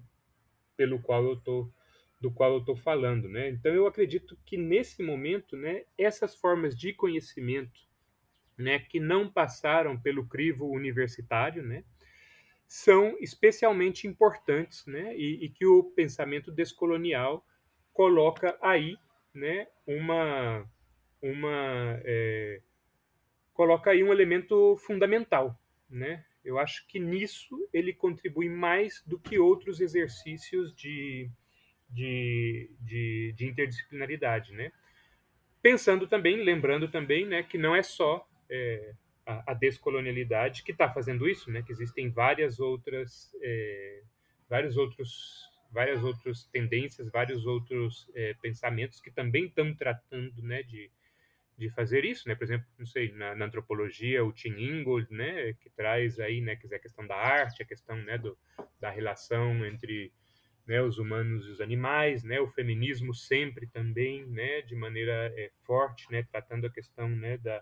pelo 0.77 1.01
qual 1.01 1.23
eu 1.25 1.37
tô 1.37 1.71
do 2.19 2.31
qual 2.31 2.53
eu 2.53 2.59
estou 2.59 2.75
falando, 2.75 3.29
né? 3.29 3.49
Então 3.49 3.73
eu 3.73 3.87
acredito 3.87 4.37
que 4.45 4.57
nesse 4.57 5.01
momento, 5.01 5.55
né, 5.55 5.85
essas 5.97 6.35
formas 6.35 6.77
de 6.77 6.93
conhecimento, 6.93 7.79
né, 8.57 8.79
que 8.79 8.99
não 8.99 9.31
passaram 9.31 9.99
pelo 9.99 10.27
crivo 10.27 10.67
universitário, 10.69 11.63
né, 11.63 11.85
são 12.67 13.17
especialmente 13.19 14.07
importantes, 14.07 14.85
né, 14.85 15.15
e, 15.17 15.45
e 15.45 15.49
que 15.49 15.65
o 15.65 15.83
pensamento 15.83 16.51
descolonial 16.51 17.45
coloca 17.93 18.57
aí, 18.61 18.97
né, 19.33 19.67
uma 19.87 20.69
uma 21.21 21.99
é, 22.05 22.61
coloca 23.53 23.91
aí 23.91 24.03
um 24.03 24.11
elemento 24.11 24.77
fundamental, 24.77 25.59
né, 25.89 26.25
eu 26.49 26.57
acho 26.57 26.85
que 26.87 26.99
nisso 26.99 27.69
ele 27.71 27.93
contribui 27.93 28.49
mais 28.49 29.03
do 29.05 29.19
que 29.19 29.37
outros 29.37 29.79
exercícios 29.79 30.73
de, 30.75 31.29
de, 31.87 32.71
de, 32.81 33.33
de 33.37 33.45
interdisciplinaridade, 33.45 34.51
né? 34.53 34.71
Pensando 35.61 36.07
também, 36.07 36.43
lembrando 36.43 36.89
também, 36.89 37.25
né, 37.25 37.43
que 37.43 37.57
não 37.57 37.75
é 37.75 37.83
só 37.83 38.27
é, 38.49 38.93
a, 39.25 39.51
a, 39.51 39.53
descolonialidade 39.53 40.63
que 40.63 40.71
está 40.71 40.91
fazendo 40.91 41.29
isso, 41.29 41.51
né? 41.51 41.61
Que 41.61 41.71
existem 41.71 42.09
várias 42.09 42.59
outras, 42.59 43.31
é, 43.41 44.01
vários 44.49 44.75
outros 44.75 45.47
várias 45.71 46.03
outras 46.03 46.45
tendências, 46.45 47.11
vários 47.11 47.45
outros 47.45 48.09
é, 48.15 48.33
pensamentos 48.41 48.99
que 48.99 49.11
também 49.11 49.45
estão 49.45 49.71
tratando, 49.75 50.41
né, 50.41 50.63
de, 50.63 50.89
de 51.59 51.69
fazer 51.69 52.05
isso, 52.05 52.27
né? 52.27 52.35
Por 52.35 52.45
exemplo, 52.45 52.65
não 52.77 52.85
sei, 52.85 53.11
na, 53.11 53.35
na, 53.35 53.45
antropologia, 53.45 54.23
o 54.23 54.31
Tim 54.31 54.55
Ingold, 54.57 55.11
né, 55.11 55.53
que 55.59 55.69
traz 55.69 56.17
aí, 56.17 56.39
né, 56.39 56.55
quer 56.55 56.63
dizer, 56.63 56.75
a 56.77 56.79
questão 56.79 57.05
da 57.05 57.15
arte, 57.15 57.61
a 57.61 57.65
questão, 57.65 57.97
né, 57.97 58.17
do, 58.17 58.37
da 58.79 58.89
relação 58.89 59.65
entre 59.65 60.13
né, 60.65 60.81
os 60.81 60.97
humanos 60.97 61.45
e 61.45 61.49
os 61.49 61.59
animais, 61.59 62.23
né, 62.23 62.39
o 62.39 62.47
feminismo 62.47 63.13
sempre 63.13 63.67
também, 63.67 64.25
né, 64.27 64.61
de 64.61 64.73
maneira 64.73 65.33
é, 65.35 65.51
forte, 65.65 66.09
né, 66.09 66.23
tratando 66.31 66.65
a 66.65 66.71
questão, 66.71 67.09
né, 67.09 67.37
da, 67.37 67.61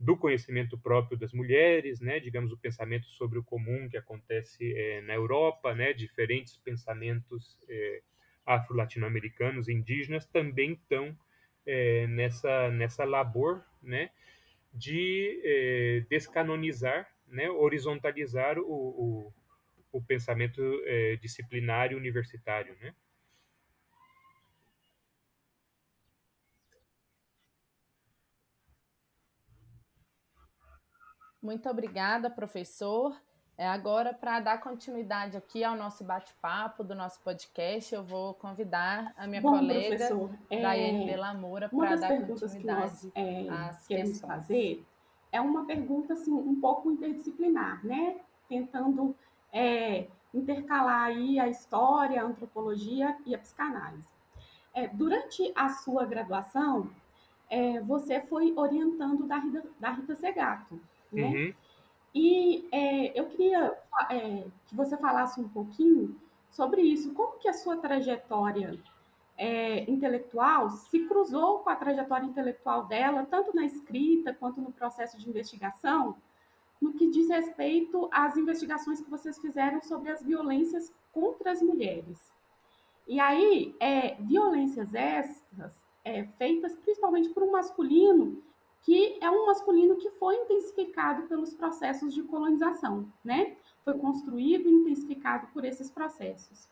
do 0.00 0.16
conhecimento 0.16 0.76
próprio 0.76 1.16
das 1.16 1.32
mulheres, 1.32 2.00
né, 2.00 2.18
digamos, 2.18 2.50
o 2.50 2.58
pensamento 2.58 3.06
sobre 3.06 3.38
o 3.38 3.44
comum 3.44 3.88
que 3.88 3.96
acontece 3.96 4.74
é, 4.74 5.00
na 5.02 5.14
Europa, 5.14 5.74
né, 5.76 5.92
diferentes 5.92 6.56
pensamentos 6.56 7.56
é, 7.68 8.02
afro-latino-americanos, 8.44 9.68
indígenas, 9.68 10.26
também 10.26 10.72
estão 10.72 11.16
é, 11.68 12.06
nessa, 12.06 12.70
nessa 12.70 13.04
labor 13.04 13.62
né, 13.82 14.10
de 14.72 15.38
é, 15.44 16.06
descanonizar, 16.08 17.06
né, 17.26 17.50
horizontalizar 17.50 18.58
o, 18.58 18.64
o, 18.64 19.32
o 19.92 20.02
pensamento 20.02 20.62
é, 20.86 21.16
disciplinário 21.16 21.98
universitário. 21.98 22.74
Né? 22.80 22.94
Muito 31.42 31.68
obrigada, 31.68 32.30
professor. 32.30 33.14
É, 33.58 33.66
agora, 33.66 34.14
para 34.14 34.38
dar 34.38 34.60
continuidade 34.60 35.36
aqui 35.36 35.64
ao 35.64 35.74
nosso 35.74 36.04
bate-papo 36.04 36.84
do 36.84 36.94
nosso 36.94 37.20
podcast, 37.24 37.92
eu 37.92 38.04
vou 38.04 38.32
convidar 38.34 39.12
a 39.16 39.26
minha 39.26 39.42
Bom, 39.42 39.50
colega 39.50 40.08
é, 40.48 40.62
Daiane 40.62 41.02
é, 41.02 41.06
Delamoura 41.06 41.68
para 41.68 41.96
dar 41.96 42.24
continuidade 42.24 42.56
que 42.56 42.64
nós, 42.64 43.10
é, 43.16 43.48
às 43.48 43.84
queremos 43.88 44.10
questões. 44.12 44.32
fazer 44.32 44.86
é 45.32 45.40
uma 45.40 45.66
pergunta 45.66 46.12
assim, 46.12 46.32
um 46.32 46.60
pouco 46.60 46.88
interdisciplinar, 46.92 47.84
né? 47.84 48.18
Tentando 48.48 49.16
é, 49.52 50.06
intercalar 50.32 51.06
aí 51.06 51.40
a 51.40 51.48
história, 51.48 52.22
a 52.22 52.24
antropologia 52.24 53.16
e 53.26 53.34
a 53.34 53.38
psicanálise. 53.38 54.08
É, 54.72 54.86
durante 54.86 55.52
a 55.56 55.70
sua 55.70 56.06
graduação, 56.06 56.88
é, 57.50 57.80
você 57.80 58.20
foi 58.20 58.52
orientando 58.56 59.26
da 59.26 59.38
Rita, 59.38 59.64
da 59.80 59.90
Rita 59.90 60.14
Segato, 60.14 60.80
né? 61.12 61.22
Uhum. 61.22 61.54
E 62.20 62.68
é, 62.72 63.16
eu 63.16 63.26
queria 63.26 63.78
é, 64.10 64.44
que 64.66 64.74
você 64.74 64.96
falasse 64.96 65.40
um 65.40 65.48
pouquinho 65.48 66.20
sobre 66.50 66.82
isso. 66.82 67.14
Como 67.14 67.38
que 67.38 67.48
a 67.48 67.52
sua 67.52 67.76
trajetória 67.76 68.76
é, 69.36 69.88
intelectual 69.88 70.68
se 70.68 71.06
cruzou 71.06 71.60
com 71.60 71.70
a 71.70 71.76
trajetória 71.76 72.26
intelectual 72.26 72.86
dela, 72.86 73.24
tanto 73.24 73.54
na 73.54 73.64
escrita 73.64 74.34
quanto 74.34 74.60
no 74.60 74.72
processo 74.72 75.16
de 75.16 75.28
investigação, 75.28 76.16
no 76.82 76.92
que 76.92 77.08
diz 77.08 77.28
respeito 77.28 78.08
às 78.10 78.36
investigações 78.36 79.00
que 79.00 79.08
vocês 79.08 79.38
fizeram 79.38 79.80
sobre 79.80 80.10
as 80.10 80.20
violências 80.20 80.92
contra 81.12 81.52
as 81.52 81.62
mulheres. 81.62 82.32
E 83.06 83.20
aí, 83.20 83.76
é, 83.78 84.16
violências 84.16 84.92
essas 84.92 85.80
é, 86.04 86.24
feitas 86.36 86.74
principalmente 86.74 87.28
por 87.28 87.44
um 87.44 87.52
masculino 87.52 88.42
que 88.82 89.18
é 89.20 89.30
um 89.30 89.46
masculino 89.46 89.96
que 89.96 90.10
foi 90.12 90.36
intensificado 90.36 91.22
pelos 91.26 91.52
processos 91.52 92.14
de 92.14 92.22
colonização, 92.22 93.10
né? 93.24 93.56
Foi 93.84 93.94
construído 93.98 94.68
e 94.68 94.72
intensificado 94.72 95.48
por 95.48 95.64
esses 95.64 95.90
processos. 95.90 96.68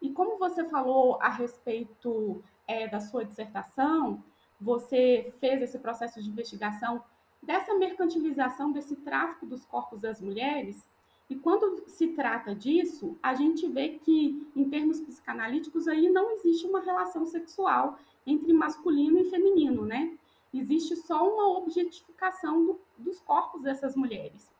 E 0.00 0.10
como 0.10 0.38
você 0.38 0.64
falou 0.64 1.18
a 1.20 1.28
respeito 1.28 2.42
é, 2.66 2.88
da 2.88 3.00
sua 3.00 3.24
dissertação, 3.24 4.22
você 4.60 5.32
fez 5.40 5.62
esse 5.62 5.78
processo 5.78 6.22
de 6.22 6.28
investigação 6.28 7.02
dessa 7.42 7.74
mercantilização, 7.74 8.72
desse 8.72 8.96
tráfico 8.96 9.46
dos 9.46 9.64
corpos 9.64 10.00
das 10.00 10.20
mulheres. 10.20 10.88
E 11.28 11.36
quando 11.36 11.84
se 11.88 12.08
trata 12.08 12.54
disso, 12.54 13.16
a 13.22 13.34
gente 13.34 13.66
vê 13.68 13.90
que, 13.90 14.46
em 14.54 14.68
termos 14.68 15.00
psicanalíticos, 15.00 15.88
aí 15.88 16.08
não 16.10 16.30
existe 16.32 16.66
uma 16.66 16.80
relação 16.80 17.24
sexual 17.26 17.98
entre 18.26 18.52
masculino 18.52 19.18
e 19.18 19.30
feminino, 19.30 19.84
né? 19.84 20.16
Existe 20.58 20.96
só 20.96 21.26
uma 21.28 21.58
objetificação 21.58 22.64
do, 22.64 22.80
dos 22.98 23.20
corpos 23.20 23.62
dessas 23.62 23.96
mulheres. 23.96 24.50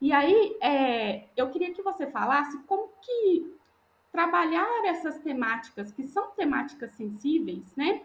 E 0.00 0.12
aí, 0.12 0.56
é, 0.60 1.28
eu 1.36 1.50
queria 1.50 1.72
que 1.72 1.82
você 1.82 2.06
falasse 2.06 2.58
como 2.64 2.90
que 3.00 3.56
trabalhar 4.12 4.84
essas 4.86 5.18
temáticas, 5.18 5.92
que 5.92 6.02
são 6.04 6.30
temáticas 6.30 6.90
sensíveis, 6.92 7.74
né? 7.76 8.02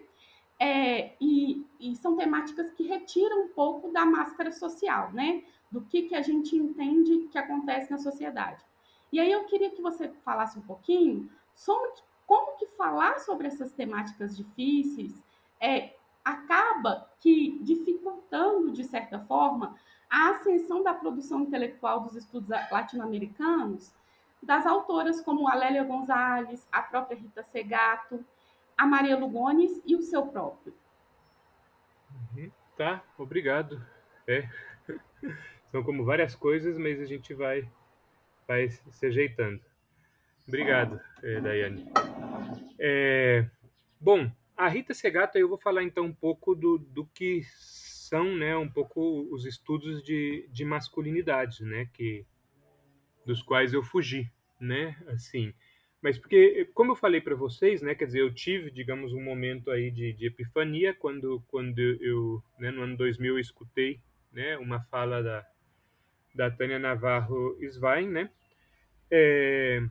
É, 0.60 1.16
e, 1.20 1.66
e, 1.80 1.96
são 1.96 2.16
temáticas 2.16 2.70
que 2.72 2.84
retiram 2.84 3.46
um 3.46 3.48
pouco 3.48 3.92
da 3.92 4.06
máscara 4.06 4.52
social, 4.52 5.12
né? 5.12 5.44
Do 5.72 5.82
que, 5.82 6.04
que 6.04 6.16
a 6.16 6.22
gente 6.22 6.56
entende 6.56 7.30
que 7.32 7.38
acontece 7.38 7.90
na 7.90 7.98
sociedade. 7.98 8.64
E 9.12 9.20
aí 9.20 9.32
eu 9.32 9.46
queria 9.46 9.70
que 9.70 9.82
você 9.82 10.10
falasse 10.24 10.60
um 10.60 10.62
pouquinho 10.62 11.30
sobre 11.56 11.92
como 12.28 12.58
que 12.58 12.68
falar 12.68 13.20
sobre 13.20 13.48
essas 13.48 13.72
temáticas 13.72 14.38
difíceis 14.38 15.22
é, 15.60 15.96
acaba 16.24 17.10
que 17.20 17.60
dificultando, 17.64 18.72
de 18.72 18.84
certa 18.84 19.20
forma, 19.20 19.76
a 20.10 20.32
ascensão 20.32 20.84
da 20.84 20.94
produção 20.94 21.42
intelectual 21.42 22.02
dos 22.02 22.16
estudos 22.16 22.50
latino-americanos, 22.70 23.94
das 24.42 24.66
autoras 24.66 25.22
como 25.22 25.48
a 25.48 25.56
Lélia 25.56 25.84
Gonzalez, 25.84 26.68
a 26.72 26.82
própria 26.82 27.18
Rita 27.18 27.44
Segato, 27.44 28.26
a 28.78 28.86
Maria 28.86 29.18
Lugones 29.18 29.82
e 29.86 29.96
o 29.96 30.02
seu 30.02 30.26
próprio. 30.28 30.74
Uhum. 32.36 32.52
Tá, 32.76 33.04
obrigado. 33.18 33.82
É. 34.28 34.50
São 35.72 35.84
como 35.84 36.04
várias 36.04 36.36
coisas, 36.36 36.78
mas 36.78 37.00
a 37.00 37.06
gente 37.06 37.34
vai, 37.34 37.70
vai 38.48 38.70
se 38.70 39.06
ajeitando. 39.06 39.62
Obrigado, 40.48 41.00
eh, 41.24 41.40
Daiane. 41.40 41.90
É, 42.78 43.46
bom, 44.00 44.30
a 44.62 44.68
Rita 44.68 44.94
Segato, 44.94 45.40
eu 45.40 45.50
vou 45.50 45.58
falar 45.58 45.82
então 45.82 46.06
um 46.06 46.14
pouco 46.14 46.54
do, 46.54 46.78
do 46.78 47.04
que 47.04 47.42
são, 47.44 48.38
né, 48.38 48.56
um 48.56 48.70
pouco 48.70 49.28
os 49.34 49.44
estudos 49.44 50.04
de, 50.04 50.48
de 50.52 50.64
masculinidade, 50.64 51.66
né, 51.66 51.90
que 51.92 52.24
dos 53.26 53.42
quais 53.42 53.74
eu 53.74 53.82
fugi, 53.82 54.32
né, 54.60 54.96
assim. 55.08 55.52
Mas 56.00 56.20
porque, 56.20 56.70
como 56.76 56.92
eu 56.92 56.96
falei 56.96 57.20
para 57.20 57.34
vocês, 57.34 57.82
né, 57.82 57.96
quer 57.96 58.06
dizer, 58.06 58.20
eu 58.20 58.32
tive, 58.32 58.70
digamos, 58.70 59.14
um 59.14 59.24
momento 59.24 59.72
aí 59.72 59.90
de, 59.90 60.14
de 60.14 60.28
epifania 60.28 60.94
quando, 60.94 61.44
quando 61.48 61.80
eu, 61.80 62.44
né, 62.60 62.70
no 62.70 62.84
ano 62.84 62.96
2000, 62.96 63.34
eu 63.34 63.40
escutei, 63.40 64.00
né, 64.32 64.60
uma 64.60 64.80
fala 64.80 65.24
da, 65.24 65.44
da 66.36 66.52
Tânia 66.52 66.78
Navarro 66.78 67.58
Svein, 67.64 68.10
né, 68.10 68.30
é, 69.10 69.82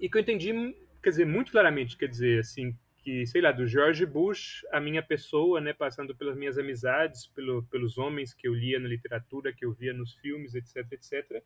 e 0.00 0.10
que 0.10 0.18
eu 0.18 0.22
entendi, 0.22 0.52
quer 1.00 1.10
dizer, 1.10 1.26
muito 1.26 1.52
claramente, 1.52 1.96
quer 1.96 2.08
dizer, 2.08 2.40
assim, 2.40 2.76
que, 3.08 3.26
sei 3.26 3.40
lá, 3.40 3.50
do 3.50 3.66
George 3.66 4.04
Bush, 4.04 4.66
a 4.70 4.78
minha 4.78 5.02
pessoa, 5.02 5.62
né, 5.62 5.72
passando 5.72 6.14
pelas 6.14 6.36
minhas 6.36 6.58
amizades, 6.58 7.26
pelo, 7.28 7.62
pelos 7.62 7.96
homens 7.96 8.34
que 8.34 8.46
eu 8.46 8.52
lia 8.52 8.78
na 8.78 8.86
literatura, 8.86 9.50
que 9.50 9.64
eu 9.64 9.72
via 9.72 9.94
nos 9.94 10.12
filmes, 10.16 10.54
etc, 10.54 10.92
etc, 10.92 11.42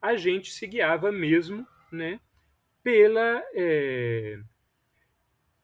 a 0.00 0.14
gente 0.14 0.52
se 0.52 0.68
guiava 0.68 1.10
mesmo, 1.10 1.66
né, 1.90 2.20
pela 2.80 3.42
é, 3.52 4.38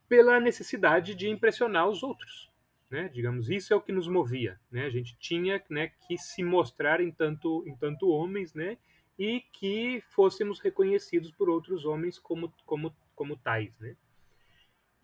pela 0.09 0.41
necessidade 0.41 1.15
de 1.15 1.29
impressionar 1.29 1.89
os 1.89 2.03
outros, 2.03 2.51
né? 2.91 3.09
Digamos, 3.15 3.49
isso 3.49 3.73
é 3.73 3.77
o 3.77 3.81
que 3.81 3.93
nos 3.93 4.09
movia, 4.09 4.59
né? 4.69 4.85
A 4.85 4.91
gente 4.91 5.17
tinha, 5.17 5.63
né, 5.71 5.93
que 6.09 6.19
se 6.19 6.43
mostrar 6.43 7.01
em 7.01 7.13
tanto 7.13 7.63
em 7.69 7.77
tanto 7.77 8.09
homens, 8.09 8.53
né? 8.53 8.79
E 9.17 9.43
que 9.53 10.03
fôssemos 10.11 10.59
reconhecidos 10.59 11.31
por 11.31 11.49
outros 11.49 11.85
homens 11.85 12.19
como 12.19 12.53
como 12.65 12.93
como 13.15 13.37
tais, 13.37 13.79
né? 13.79 13.97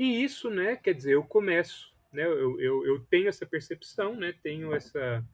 E 0.03 0.25
isso, 0.25 0.51
né, 0.51 0.75
quer 0.75 0.95
dizer, 0.95 1.13
eu 1.13 1.23
começo, 1.23 1.95
né, 2.13 2.25
eu, 2.25 2.61
eu, 2.61 2.85
eu 2.85 2.99
tenho 3.09 3.29
essa 3.29 3.47
percepção, 3.47 4.17
né, 4.17 4.35
tenho 4.43 4.75
essa, 4.75 5.25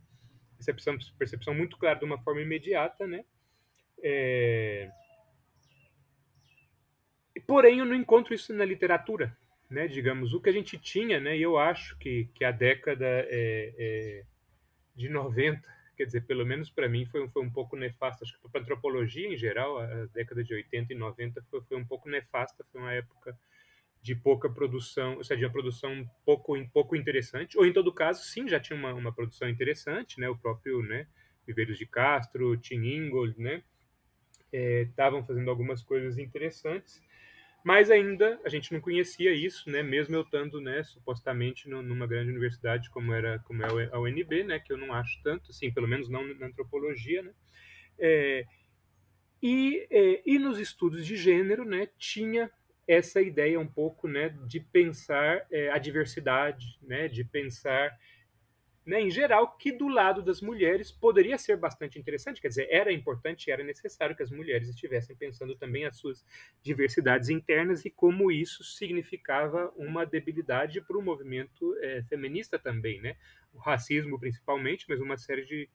percepção, 0.57 0.99
percepção 1.19 1.55
muito 1.55 1.79
clara 1.79 1.99
de 1.99 2.05
uma 2.05 2.19
forma 2.19 2.43
imediata, 2.43 3.07
né, 3.07 3.25
é... 4.03 4.91
porém 7.47 7.79
eu 7.79 7.87
não 7.87 7.95
encontro 7.95 8.35
isso 8.35 8.53
na 8.53 8.63
literatura, 8.63 9.35
né, 9.71 9.89
digamos, 9.89 10.35
o 10.35 10.41
que 10.43 10.51
a 10.51 10.53
gente 10.53 10.77
tinha, 10.77 11.19
né, 11.19 11.35
e 11.35 11.41
eu 11.41 11.57
acho 11.57 11.97
que, 11.97 12.29
que 12.35 12.45
a 12.45 12.51
década 12.51 13.07
é, 13.07 13.73
é, 13.79 14.25
de 14.95 15.09
90, 15.09 15.67
quer 15.97 16.05
dizer, 16.05 16.27
pelo 16.27 16.45
menos 16.45 16.69
para 16.69 16.91
mim 16.91 17.07
foi, 17.07 17.27
foi 17.31 17.43
um 17.43 17.51
pouco 17.51 17.75
nefasta, 17.75 18.23
acho 18.23 18.39
que 18.39 18.49
para 18.51 18.61
antropologia 18.61 19.33
em 19.33 19.37
geral, 19.39 19.79
a 19.79 20.05
década 20.13 20.45
de 20.45 20.53
80 20.53 20.93
e 20.93 20.97
90 20.97 21.43
foi, 21.51 21.63
foi 21.63 21.79
um 21.79 21.87
pouco 21.87 22.11
nefasta, 22.11 22.63
foi 22.71 22.83
uma 22.83 22.93
época 22.93 23.35
de 24.03 24.15
pouca 24.15 24.49
produção, 24.49 25.17
ou 25.17 25.25
seja, 25.25 25.41
de 25.41 25.45
uma 25.45 25.53
produção 25.53 26.09
pouco, 26.25 26.55
pouco 26.73 26.97
interessante, 26.97 27.59
ou 27.59 27.67
em 27.67 27.73
todo 27.73 27.93
caso, 27.93 28.25
sim, 28.25 28.49
já 28.49 28.61
tinha 28.61 28.79
uma, 28.79 28.95
uma 28.95 29.13
produção 29.13 29.49
interessante, 29.49 30.21
né, 30.21 30.29
o 30.29 30.37
próprio, 30.37 30.83
né, 30.83 31.07
Viveiros 31.47 31.79
de 31.79 31.87
Castro, 31.87 32.57
Tim 32.57 32.85
Ingold, 32.85 33.39
né, 33.41 33.63
estavam 34.53 35.21
é, 35.21 35.23
fazendo 35.25 35.51
algumas 35.51 35.83
coisas 35.83 36.19
interessantes, 36.19 37.03
mas 37.65 37.91
ainda 37.91 38.41
a 38.45 38.49
gente 38.49 38.73
não 38.73 38.81
conhecia 38.81 39.33
isso, 39.35 39.69
né, 39.71 39.83
mesmo 39.83 40.15
eu 40.15 40.23
estando, 40.23 40.61
né, 40.61 40.83
supostamente 40.85 41.69
numa 41.69 42.07
grande 42.07 42.31
universidade 42.31 42.89
como 42.91 43.13
era 43.13 43.41
como 43.41 43.63
é 43.63 43.91
a 43.93 43.99
UNB, 43.99 44.45
né, 44.45 44.59
que 44.59 44.73
eu 44.73 44.79
não 44.79 44.93
acho 44.93 45.21
tanto, 45.23 45.51
assim, 45.51 45.73
pelo 45.73 45.89
menos 45.89 46.09
não 46.09 46.27
na 46.35 46.47
antropologia, 46.47 47.23
né, 47.23 47.33
é, 47.99 48.47
e, 49.43 49.87
é, 49.91 50.23
e 50.25 50.39
nos 50.39 50.59
estudos 50.59 51.05
de 51.05 51.17
gênero, 51.17 51.65
né, 51.65 51.89
tinha 51.99 52.51
essa 52.89 53.21
ideia 53.21 53.61
um 53.61 53.67
pouco 53.67 54.09
né, 54.09 54.31
de 54.47 54.59
pensar 54.59 55.47
é, 55.51 55.69
a 55.71 55.77
diversidade, 55.77 56.79
né, 56.83 57.07
de 57.07 57.23
pensar, 57.23 57.95
né, 58.85 59.03
em 59.03 59.11
geral, 59.11 59.59
que 59.59 59.71
do 59.71 59.89
lado 59.89 60.23
das 60.23 60.41
mulheres 60.41 60.91
poderia 60.91 61.37
ser 61.37 61.59
bastante 61.59 61.99
interessante, 61.99 62.41
quer 62.41 62.49
dizer, 62.49 62.67
era 62.71 62.91
importante, 62.91 63.51
era 63.51 63.63
necessário 63.63 64.17
que 64.17 64.23
as 64.23 64.31
mulheres 64.31 64.71
estivessem 64.71 65.15
pensando 65.15 65.55
também 65.55 65.85
as 65.85 65.99
suas 65.99 66.25
diversidades 66.63 67.29
internas 67.29 67.85
e 67.85 67.91
como 67.91 68.33
isso 68.33 68.65
significava 68.65 69.71
uma 69.77 70.07
debilidade 70.07 70.81
para 70.81 70.97
o 70.97 71.03
movimento 71.03 71.77
é, 71.83 72.03
feminista 72.05 72.59
também, 72.59 73.03
né, 73.03 73.17
o 73.53 73.59
racismo 73.59 74.19
principalmente, 74.19 74.87
mas 74.89 74.99
uma 74.99 75.19
série 75.19 75.45
de, 75.45 75.69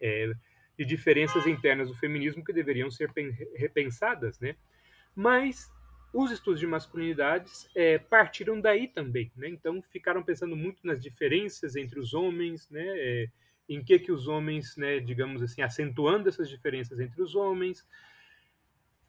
é, 0.00 0.32
de 0.76 0.84
diferenças 0.84 1.46
internas 1.46 1.86
do 1.86 1.94
feminismo 1.94 2.42
que 2.42 2.52
deveriam 2.52 2.90
ser 2.90 3.12
repensadas, 3.54 4.40
né, 4.40 4.56
mas 5.14 5.70
os 6.12 6.30
estudos 6.30 6.60
de 6.60 6.66
masculinidades 6.66 7.68
é, 7.74 7.98
partiram 7.98 8.60
daí 8.60 8.86
também, 8.86 9.32
né? 9.36 9.48
Então 9.48 9.82
ficaram 9.90 10.22
pensando 10.22 10.56
muito 10.56 10.86
nas 10.86 11.02
diferenças 11.02 11.74
entre 11.74 11.98
os 11.98 12.12
homens, 12.12 12.68
né? 12.68 12.84
É, 12.86 13.28
em 13.68 13.82
que 13.82 13.98
que 13.98 14.12
os 14.12 14.28
homens, 14.28 14.76
né, 14.76 15.00
digamos 15.00 15.42
assim, 15.42 15.62
acentuando 15.62 16.28
essas 16.28 16.48
diferenças 16.48 17.00
entre 17.00 17.22
os 17.22 17.34
homens, 17.34 17.86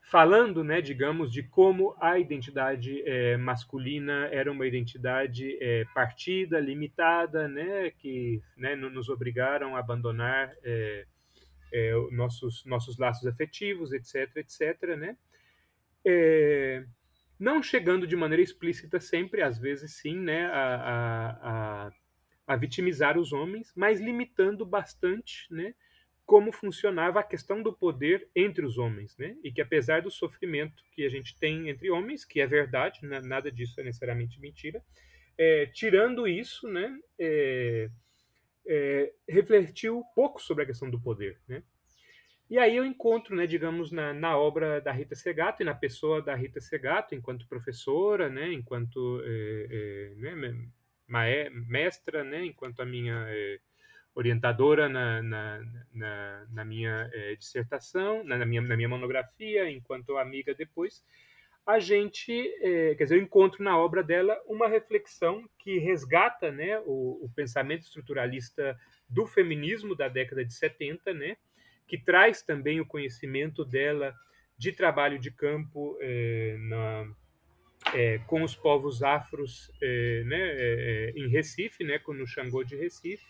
falando, 0.01 0.63
né, 0.63 0.79
digamos, 0.79 1.31
de 1.31 1.43
como 1.43 1.95
a 1.99 2.19
identidade 2.19 3.01
é, 3.05 3.35
masculina 3.35 4.27
era 4.31 4.51
uma 4.51 4.65
identidade 4.65 5.57
é, 5.61 5.85
partida, 5.93 6.59
limitada, 6.59 7.47
né, 7.47 7.91
que 7.91 8.41
né, 8.55 8.75
nos 8.75 9.09
obrigaram 9.09 9.75
a 9.75 9.79
abandonar 9.79 10.53
é, 10.63 11.05
nossos 12.11 12.63
nossos 12.65 12.99
laços 12.99 13.25
afetivos, 13.25 13.91
etc, 13.91 14.37
etc, 14.37 14.95
né? 14.95 15.17
Não 17.39 17.61
chegando 17.61 18.07
de 18.07 18.15
maneira 18.15 18.41
explícita 18.41 18.99
sempre, 18.99 19.41
às 19.41 19.57
vezes 19.57 19.97
sim, 19.97 20.17
né, 20.17 20.45
a, 20.45 20.75
a, 20.75 21.87
a, 21.87 21.91
a 22.47 22.55
vitimizar 22.55 23.17
os 23.17 23.33
homens, 23.33 23.71
mas 23.75 23.99
limitando 23.99 24.65
bastante, 24.65 25.47
né, 25.51 25.73
como 26.25 26.51
funcionava 26.51 27.19
a 27.19 27.23
questão 27.23 27.61
do 27.61 27.73
poder 27.73 28.29
entre 28.35 28.65
os 28.65 28.77
homens, 28.77 29.17
né? 29.17 29.35
E 29.43 29.51
que 29.51 29.61
apesar 29.61 30.01
do 30.01 30.09
sofrimento 30.09 30.81
que 30.93 31.05
a 31.05 31.09
gente 31.09 31.37
tem 31.37 31.69
entre 31.69 31.91
homens, 31.91 32.23
que 32.23 32.39
é 32.39 32.47
verdade, 32.47 33.05
né? 33.05 33.19
nada 33.21 33.51
disso 33.51 33.79
é 33.79 33.83
necessariamente 33.83 34.39
mentira, 34.39 34.81
é, 35.37 35.65
tirando 35.67 36.27
isso, 36.27 36.67
né? 36.69 36.97
É, 37.19 37.89
é, 38.65 39.13
refletiu 39.27 40.01
pouco 40.15 40.41
sobre 40.41 40.63
a 40.63 40.65
questão 40.65 40.89
do 40.89 41.01
poder, 41.01 41.39
né? 41.47 41.61
E 42.53 42.59
aí 42.59 42.77
eu 42.77 42.85
encontro, 42.85 43.35
né, 43.35 43.47
digamos, 43.47 43.91
na, 43.91 44.13
na, 44.13 44.37
obra 44.37 44.79
da 44.79 44.91
Rita 44.91 45.15
Segato 45.15 45.63
e 45.63 45.65
na 45.65 45.73
pessoa 45.73 46.21
da 46.21 46.35
Rita 46.35 46.61
Segato, 46.61 47.15
enquanto 47.15 47.47
professora, 47.47 48.29
né, 48.29 48.53
enquanto 48.53 49.23
é, 49.25 49.67
é, 49.71 50.15
né, 50.17 50.71
mestra, 51.67 52.23
né, 52.23 52.45
enquanto 52.45 52.79
a 52.79 52.85
minha 52.85 53.25
é, 53.27 53.59
orientadora 54.13 54.87
na, 54.87 55.23
na, 55.23 55.63
na, 55.91 56.45
na 56.51 56.63
minha 56.63 57.09
dissertação, 57.39 58.23
na, 58.23 58.45
minha, 58.45 58.61
na 58.61 58.77
minha 58.77 58.87
monografia, 58.87 59.67
enquanto 59.67 60.15
amiga 60.19 60.53
depois, 60.53 61.03
a 61.65 61.79
gente, 61.79 62.31
quer 62.61 63.03
dizer, 63.03 63.17
eu 63.17 63.23
encontro 63.23 63.63
na 63.63 63.79
obra 63.79 64.03
dela 64.03 64.39
uma 64.45 64.67
reflexão 64.67 65.43
que 65.57 65.79
resgata 65.79 66.51
né, 66.51 66.77
o, 66.85 67.25
o, 67.25 67.31
pensamento 67.35 67.81
estruturalista 67.81 68.77
do 69.09 69.25
feminismo 69.25 69.95
da 69.95 70.07
década 70.07 70.45
de 70.45 70.53
70, 70.53 71.15
né, 71.15 71.35
que 71.87 71.97
traz 71.97 72.41
também 72.41 72.79
o 72.79 72.85
conhecimento 72.85 73.63
dela 73.65 74.13
de 74.57 74.71
trabalho 74.71 75.19
de 75.19 75.31
campo 75.31 75.97
é, 75.99 76.55
na, 76.59 77.15
é, 77.93 78.17
com 78.19 78.43
os 78.43 78.55
povos 78.55 79.03
afros 79.03 79.71
é, 79.81 80.23
né, 80.25 81.09
em 81.11 81.27
Recife, 81.27 81.83
né, 81.83 81.99
no 82.07 82.27
Xangô 82.27 82.63
de 82.63 82.75
Recife, 82.75 83.25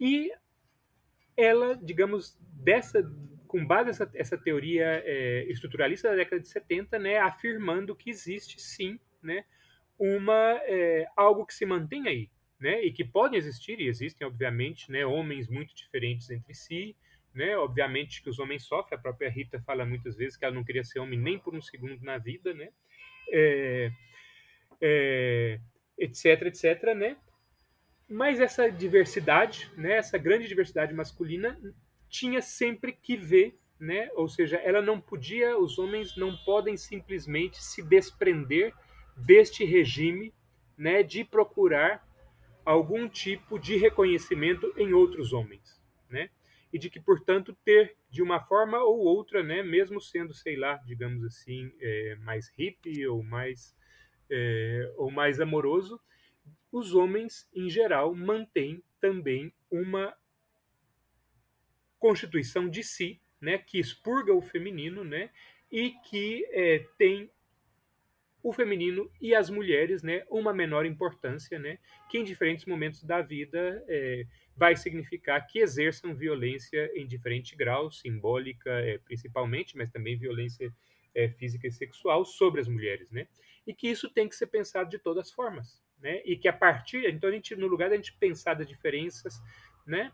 e 0.00 0.32
ela, 1.36 1.76
digamos, 1.76 2.36
dessa, 2.40 3.02
com 3.46 3.64
base 3.64 3.88
nessa 3.88 4.10
essa 4.14 4.38
teoria 4.38 5.02
estruturalista 5.50 6.10
da 6.10 6.16
década 6.16 6.40
de 6.40 6.48
70, 6.48 6.98
né, 6.98 7.18
afirmando 7.18 7.94
que 7.94 8.10
existe 8.10 8.60
sim 8.60 8.98
né, 9.22 9.44
uma, 9.98 10.60
algo 11.16 11.46
que 11.46 11.54
se 11.54 11.66
mantém 11.66 12.08
aí, 12.08 12.30
né, 12.58 12.82
e 12.82 12.92
que 12.92 13.04
podem 13.04 13.38
existir, 13.38 13.78
e 13.80 13.86
existem, 13.86 14.26
obviamente, 14.26 14.90
né, 14.90 15.06
homens 15.06 15.48
muito 15.48 15.74
diferentes 15.74 16.28
entre 16.30 16.54
si, 16.54 16.96
né, 17.32 17.56
obviamente 17.56 18.22
que 18.22 18.28
os 18.28 18.38
homens 18.38 18.64
sofrem, 18.64 18.98
a 18.98 19.00
própria 19.00 19.30
Rita 19.30 19.60
fala 19.60 19.86
muitas 19.86 20.16
vezes 20.16 20.36
que 20.36 20.44
ela 20.44 20.54
não 20.54 20.64
queria 20.64 20.82
ser 20.82 20.98
homem 20.98 21.18
nem 21.18 21.38
por 21.38 21.54
um 21.54 21.62
segundo 21.62 22.02
na 22.02 22.18
vida, 22.18 22.52
né, 22.54 22.70
é, 23.30 23.92
é, 24.80 25.60
etc, 25.96 26.42
etc, 26.46 26.94
né, 26.96 27.16
mas 28.08 28.40
essa 28.40 28.70
diversidade, 28.70 29.70
né, 29.76 29.92
essa 29.98 30.18
grande 30.18 30.48
diversidade 30.48 30.92
masculina, 30.94 31.60
tinha 32.08 32.40
sempre 32.40 32.92
que 32.92 33.16
ver, 33.16 33.56
né, 33.78 34.10
ou 34.14 34.28
seja, 34.28 34.56
ela 34.56 34.82
não 34.82 35.00
podia, 35.00 35.56
os 35.56 35.78
homens 35.78 36.16
não 36.16 36.36
podem 36.38 36.76
simplesmente 36.76 37.62
se 37.62 37.82
desprender 37.82 38.74
deste 39.16 39.64
regime, 39.64 40.32
né, 40.76 41.02
de 41.02 41.24
procurar 41.24 42.07
algum 42.64 43.08
tipo 43.08 43.58
de 43.58 43.76
reconhecimento 43.76 44.72
em 44.76 44.92
outros 44.92 45.32
homens, 45.32 45.82
né, 46.08 46.30
e 46.72 46.78
de 46.78 46.90
que, 46.90 47.00
portanto, 47.00 47.56
ter 47.64 47.96
de 48.10 48.22
uma 48.22 48.40
forma 48.40 48.78
ou 48.82 48.98
outra, 48.98 49.42
né, 49.42 49.62
mesmo 49.62 50.00
sendo, 50.00 50.34
sei 50.34 50.56
lá, 50.56 50.76
digamos 50.84 51.24
assim, 51.24 51.72
é, 51.80 52.16
mais 52.16 52.48
hippie 52.48 53.06
ou 53.06 53.22
mais 53.22 53.74
é, 54.30 54.92
ou 54.96 55.10
mais 55.10 55.40
amoroso, 55.40 55.98
os 56.70 56.94
homens, 56.94 57.48
em 57.54 57.70
geral, 57.70 58.14
mantêm 58.14 58.82
também 59.00 59.52
uma 59.70 60.14
constituição 61.98 62.68
de 62.68 62.82
si, 62.82 63.20
né, 63.40 63.58
que 63.58 63.78
expurga 63.78 64.34
o 64.34 64.42
feminino, 64.42 65.02
né, 65.04 65.30
e 65.70 65.90
que 66.10 66.46
é, 66.50 66.86
tem 66.98 67.30
o 68.42 68.52
feminino 68.52 69.10
e 69.20 69.34
as 69.34 69.50
mulheres, 69.50 70.02
né, 70.02 70.24
uma 70.30 70.52
menor 70.52 70.86
importância, 70.86 71.58
né, 71.58 71.78
que 72.08 72.18
em 72.18 72.24
diferentes 72.24 72.64
momentos 72.64 73.02
da 73.02 73.20
vida 73.20 73.84
é, 73.88 74.24
vai 74.56 74.76
significar 74.76 75.46
que 75.46 75.58
exerçam 75.58 76.14
violência 76.14 76.90
em 76.94 77.06
diferente 77.06 77.56
grau, 77.56 77.90
simbólica 77.90 78.70
é, 78.70 78.98
principalmente, 78.98 79.76
mas 79.76 79.90
também 79.90 80.16
violência 80.16 80.72
é, 81.14 81.28
física 81.28 81.66
e 81.66 81.72
sexual 81.72 82.24
sobre 82.24 82.60
as 82.60 82.68
mulheres, 82.68 83.10
né, 83.10 83.26
e 83.68 83.74
que 83.74 83.86
isso 83.86 84.08
tem 84.08 84.26
que 84.26 84.34
ser 84.34 84.46
pensado 84.46 84.88
de 84.88 84.98
todas 84.98 85.26
as 85.26 85.32
formas, 85.32 85.82
né? 86.00 86.22
E 86.24 86.36
que 86.36 86.48
a 86.48 86.52
partir, 86.52 87.04
então 87.04 87.28
a 87.28 87.32
gente 87.32 87.54
no 87.54 87.66
lugar 87.66 87.90
da 87.90 87.96
gente 87.96 88.14
pensar 88.14 88.54
das 88.54 88.66
diferenças, 88.66 89.38
né? 89.86 90.10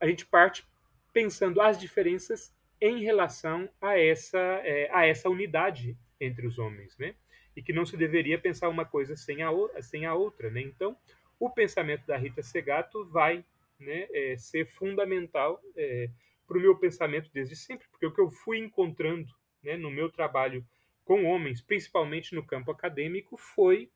A 0.00 0.06
gente 0.06 0.24
parte 0.24 0.64
pensando 1.12 1.60
as 1.60 1.78
diferenças 1.78 2.54
em 2.80 3.02
relação 3.02 3.68
a 3.80 3.98
essa 3.98 4.38
é, 4.38 4.88
a 4.90 5.06
essa 5.06 5.28
unidade 5.28 5.96
entre 6.18 6.46
os 6.46 6.58
homens, 6.58 6.96
né? 6.96 7.14
E 7.56 7.62
que 7.62 7.72
não 7.72 7.86
se 7.86 7.96
deveria 7.96 8.38
pensar 8.38 8.68
uma 8.68 8.84
coisa 8.84 9.16
sem 9.16 9.42
a, 9.42 9.50
sem 9.80 10.06
a 10.06 10.14
outra, 10.14 10.50
né? 10.50 10.60
Então, 10.60 10.96
o 11.38 11.50
pensamento 11.50 12.06
da 12.06 12.16
Rita 12.16 12.42
Segato 12.42 13.04
vai 13.06 13.44
né, 13.78 14.06
é, 14.12 14.36
ser 14.36 14.66
fundamental 14.66 15.60
é, 15.76 16.08
para 16.46 16.58
o 16.58 16.60
meu 16.60 16.76
pensamento 16.76 17.30
desde 17.32 17.56
sempre, 17.56 17.86
porque 17.90 18.06
o 18.06 18.12
que 18.12 18.20
eu 18.20 18.30
fui 18.30 18.58
encontrando 18.58 19.32
né, 19.62 19.76
no 19.76 19.90
meu 19.90 20.10
trabalho 20.10 20.64
com 21.04 21.24
homens, 21.24 21.60
principalmente 21.60 22.34
no 22.34 22.44
campo 22.44 22.70
acadêmico, 22.70 23.36
foi 23.36 23.90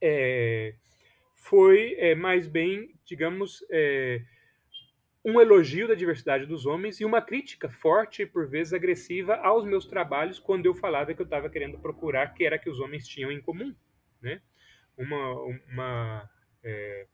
é, 0.00 0.74
foi 1.34 1.94
é, 1.98 2.14
mais 2.14 2.46
bem, 2.46 2.94
digamos, 3.04 3.64
é, 3.70 4.22
um 5.24 5.40
elogio 5.40 5.88
da 5.88 5.94
diversidade 5.94 6.44
dos 6.44 6.66
homens 6.66 7.00
e 7.00 7.04
uma 7.04 7.22
crítica 7.22 7.68
forte 7.68 8.22
e 8.22 8.26
por 8.26 8.46
vezes 8.46 8.74
agressiva 8.74 9.36
aos 9.36 9.64
meus 9.64 9.86
trabalhos 9.86 10.38
quando 10.38 10.66
eu 10.66 10.74
falava 10.74 11.14
que 11.14 11.20
eu 11.20 11.24
estava 11.24 11.48
querendo 11.48 11.78
procurar 11.78 12.34
que 12.34 12.44
era 12.44 12.58
que 12.58 12.68
os 12.68 12.78
homens 12.78 13.08
tinham 13.08 13.32
em 13.32 13.40
comum, 13.40 13.74
né? 14.20 14.42
Uma, 14.96 15.32
uma 15.72 16.30
é, 16.62 17.06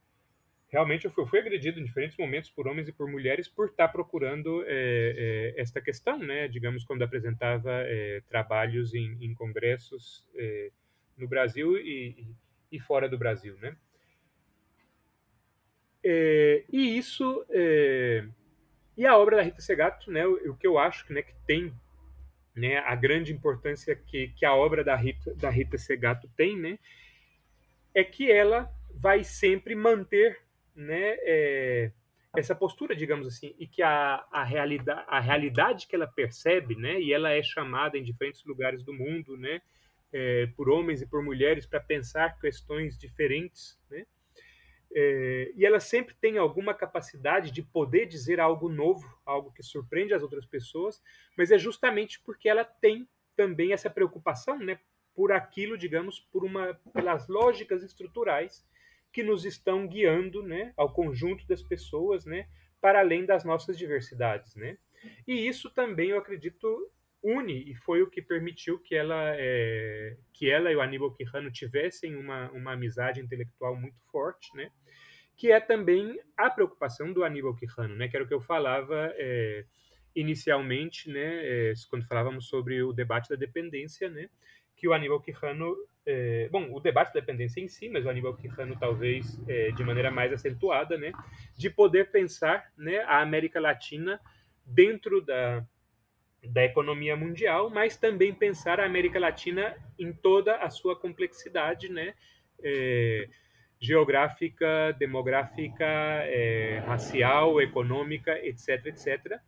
realmente 0.68 1.04
eu 1.04 1.10
fui, 1.12 1.22
eu 1.22 1.28
fui, 1.28 1.38
agredido 1.38 1.78
em 1.78 1.84
diferentes 1.84 2.16
momentos 2.16 2.50
por 2.50 2.66
homens 2.66 2.88
e 2.88 2.92
por 2.92 3.08
mulheres 3.08 3.48
por 3.48 3.68
estar 3.68 3.88
procurando 3.88 4.64
é, 4.66 5.54
é, 5.56 5.60
esta 5.60 5.80
questão, 5.80 6.18
né? 6.18 6.48
Digamos 6.48 6.84
quando 6.84 7.02
apresentava 7.02 7.70
é, 7.84 8.22
trabalhos 8.28 8.92
em, 8.92 9.18
em 9.20 9.32
congressos 9.34 10.26
é, 10.34 10.70
no 11.16 11.28
Brasil 11.28 11.76
e, 11.76 12.26
e 12.72 12.80
fora 12.80 13.08
do 13.08 13.16
Brasil, 13.16 13.56
né? 13.58 13.76
É, 16.02 16.64
e 16.72 16.96
isso 16.96 17.44
é, 17.50 18.24
e 18.96 19.06
a 19.06 19.16
obra 19.16 19.36
da 19.36 19.42
Rita 19.42 19.60
Segato, 19.60 20.10
né? 20.10 20.26
O, 20.26 20.52
o 20.52 20.56
que 20.56 20.66
eu 20.66 20.78
acho, 20.78 21.12
né, 21.12 21.22
que 21.22 21.34
tem, 21.46 21.72
né, 22.54 22.78
a 22.78 22.94
grande 22.94 23.32
importância 23.32 23.94
que, 23.94 24.28
que 24.28 24.44
a 24.44 24.54
obra 24.54 24.82
da 24.82 24.96
Rita 24.96 25.34
da 25.34 25.50
Rita 25.50 25.78
Segato 25.78 26.28
tem, 26.36 26.56
né, 26.56 26.78
é 27.94 28.04
que 28.04 28.30
ela 28.30 28.70
vai 28.94 29.24
sempre 29.24 29.74
manter, 29.74 30.38
né, 30.74 31.16
é, 31.20 31.92
essa 32.36 32.54
postura, 32.54 32.94
digamos 32.94 33.26
assim, 33.26 33.54
e 33.58 33.66
que 33.66 33.82
a, 33.82 34.24
a, 34.30 34.44
realidade, 34.44 35.04
a 35.08 35.20
realidade 35.20 35.86
que 35.86 35.96
ela 35.96 36.06
percebe, 36.06 36.76
né, 36.76 37.00
e 37.00 37.12
ela 37.12 37.30
é 37.30 37.42
chamada 37.42 37.98
em 37.98 38.02
diferentes 38.04 38.44
lugares 38.44 38.82
do 38.82 38.92
mundo, 38.92 39.36
né, 39.36 39.60
é, 40.12 40.46
por 40.56 40.68
homens 40.68 41.02
e 41.02 41.06
por 41.06 41.22
mulheres 41.22 41.66
para 41.66 41.80
pensar 41.80 42.38
questões 42.38 42.98
diferentes, 42.98 43.78
né? 43.90 44.04
É, 44.92 45.52
e 45.54 45.64
ela 45.64 45.78
sempre 45.78 46.14
tem 46.20 46.36
alguma 46.36 46.74
capacidade 46.74 47.50
de 47.52 47.62
poder 47.62 48.06
dizer 48.06 48.40
algo 48.40 48.68
novo, 48.68 49.06
algo 49.24 49.52
que 49.52 49.62
surpreende 49.62 50.14
as 50.14 50.22
outras 50.22 50.44
pessoas, 50.44 51.00
mas 51.36 51.50
é 51.50 51.58
justamente 51.58 52.20
porque 52.20 52.48
ela 52.48 52.64
tem 52.64 53.08
também 53.36 53.72
essa 53.72 53.88
preocupação, 53.88 54.58
né, 54.58 54.80
por 55.14 55.32
aquilo, 55.32 55.78
digamos, 55.78 56.18
por 56.18 56.44
uma 56.44 56.74
pelas 56.92 57.28
lógicas 57.28 57.82
estruturais 57.82 58.66
que 59.12 59.22
nos 59.22 59.44
estão 59.44 59.86
guiando, 59.86 60.42
né, 60.42 60.72
ao 60.76 60.92
conjunto 60.92 61.46
das 61.46 61.62
pessoas, 61.62 62.24
né, 62.24 62.48
para 62.80 63.00
além 63.00 63.24
das 63.24 63.44
nossas 63.44 63.78
diversidades, 63.78 64.54
né? 64.56 64.78
E 65.26 65.46
isso 65.46 65.70
também 65.70 66.10
eu 66.10 66.18
acredito 66.18 66.90
une 67.22 67.70
e 67.70 67.74
foi 67.74 68.02
o 68.02 68.10
que 68.10 68.22
permitiu 68.22 68.78
que 68.78 68.94
ela 68.94 69.34
é, 69.36 70.16
que 70.32 70.50
ela 70.50 70.70
e 70.72 70.76
o 70.76 70.80
Aníbal 70.80 71.12
Quijano 71.12 71.50
tivessem 71.50 72.16
uma, 72.16 72.50
uma 72.52 72.72
amizade 72.72 73.20
intelectual 73.20 73.76
muito 73.76 73.98
forte, 74.10 74.54
né? 74.56 74.70
que 75.40 75.50
é 75.50 75.58
também 75.58 76.20
a 76.36 76.50
preocupação 76.50 77.14
do 77.14 77.24
Aníbal 77.24 77.56
Quijano, 77.56 77.96
né, 77.96 78.08
que 78.08 78.14
era 78.14 78.22
o 78.22 78.28
que 78.28 78.34
eu 78.34 78.42
falava 78.42 79.10
é, 79.16 79.64
inicialmente, 80.14 81.10
né, 81.10 81.70
é, 81.70 81.72
quando 81.88 82.06
falávamos 82.06 82.46
sobre 82.46 82.82
o 82.82 82.92
debate 82.92 83.30
da 83.30 83.36
dependência, 83.36 84.10
né, 84.10 84.28
que 84.76 84.86
o 84.86 84.92
Aníbal 84.92 85.18
Quijano, 85.22 85.74
é, 86.04 86.46
bom, 86.50 86.70
o 86.70 86.78
debate 86.78 87.14
da 87.14 87.20
dependência 87.20 87.58
em 87.58 87.68
si, 87.68 87.88
mas 87.88 88.04
o 88.04 88.10
Aníbal 88.10 88.36
Quijano 88.36 88.76
talvez 88.78 89.40
é, 89.48 89.70
de 89.70 89.82
maneira 89.82 90.10
mais 90.10 90.30
acentuada, 90.30 90.98
né, 90.98 91.10
de 91.56 91.70
poder 91.70 92.10
pensar, 92.10 92.70
né, 92.76 92.98
a 93.04 93.22
América 93.22 93.58
Latina 93.58 94.20
dentro 94.66 95.22
da 95.22 95.66
da 96.42 96.64
economia 96.64 97.16
mundial, 97.16 97.70
mas 97.70 97.96
também 97.96 98.32
pensar 98.32 98.80
a 98.80 98.86
América 98.86 99.18
Latina 99.18 99.76
em 99.98 100.12
toda 100.12 100.56
a 100.56 100.70
sua 100.70 100.96
complexidade, 100.96 101.88
né? 101.88 102.14
É, 102.62 103.28
geográfica, 103.80 104.94
demográfica, 104.98 105.86
é, 105.86 106.82
racial, 106.86 107.60
econômica, 107.62 108.38
etc, 108.44 108.86
etc, 108.86 109.40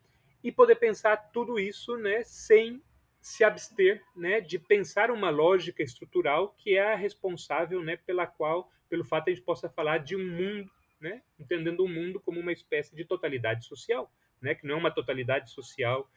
e 0.43 0.51
poder 0.51 0.77
pensar 0.77 1.17
tudo 1.17 1.59
isso, 1.59 1.97
né, 1.99 2.23
sem 2.25 2.83
se 3.21 3.45
abster, 3.45 4.03
né, 4.17 4.41
de 4.41 4.59
pensar 4.59 5.11
uma 5.11 5.29
lógica 5.29 5.83
estrutural 5.83 6.55
que 6.59 6.77
é 6.77 6.93
a 6.93 6.97
responsável, 6.97 7.85
né, 7.85 7.97
pela 7.97 8.27
qual, 8.27 8.71
pelo 8.89 9.05
fato 9.05 9.29
a 9.29 9.35
gente 9.35 9.45
possa 9.45 9.69
falar 9.69 9.99
de 9.99 10.17
um 10.17 10.27
mundo, 10.27 10.71
né, 10.99 11.23
entendendo 11.39 11.85
o 11.85 11.89
mundo 11.89 12.19
como 12.19 12.41
uma 12.41 12.53
espécie 12.53 12.97
de 12.97 13.05
totalidade 13.05 13.67
social, 13.67 14.11
né, 14.41 14.55
que 14.55 14.67
não 14.67 14.77
é 14.77 14.79
uma 14.79 14.91
totalidade 14.91 15.51
social 15.51 16.11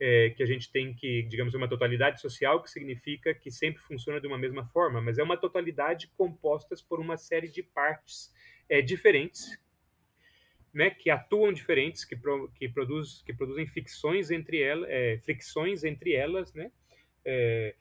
é, 0.00 0.30
que 0.30 0.42
a 0.42 0.46
gente 0.46 0.70
tem 0.70 0.94
que, 0.94 1.22
digamos, 1.22 1.54
uma 1.54 1.68
totalidade 1.68 2.20
social, 2.20 2.62
que 2.62 2.70
significa 2.70 3.34
que 3.34 3.50
sempre 3.50 3.82
funciona 3.82 4.20
de 4.20 4.26
uma 4.26 4.38
mesma 4.38 4.66
forma, 4.66 5.00
mas 5.00 5.18
é 5.18 5.22
uma 5.22 5.36
totalidade 5.36 6.08
composta 6.16 6.74
por 6.88 6.98
uma 7.00 7.16
série 7.16 7.48
de 7.48 7.62
partes 7.62 8.32
é, 8.68 8.80
diferentes, 8.80 9.60
né, 10.72 10.90
que 10.90 11.10
atuam 11.10 11.52
diferentes, 11.52 12.04
que, 12.04 12.16
pro, 12.16 12.50
que, 12.52 12.68
produz, 12.68 13.22
que 13.22 13.32
produzem 13.32 13.66
ficções 13.66 14.30
entre 14.30 14.62
elas, 14.62 14.88
é, 14.88 15.18
fricções 15.18 15.84
entre 15.84 16.14
elas, 16.14 16.52
né, 16.54 16.72
é, 17.24 17.74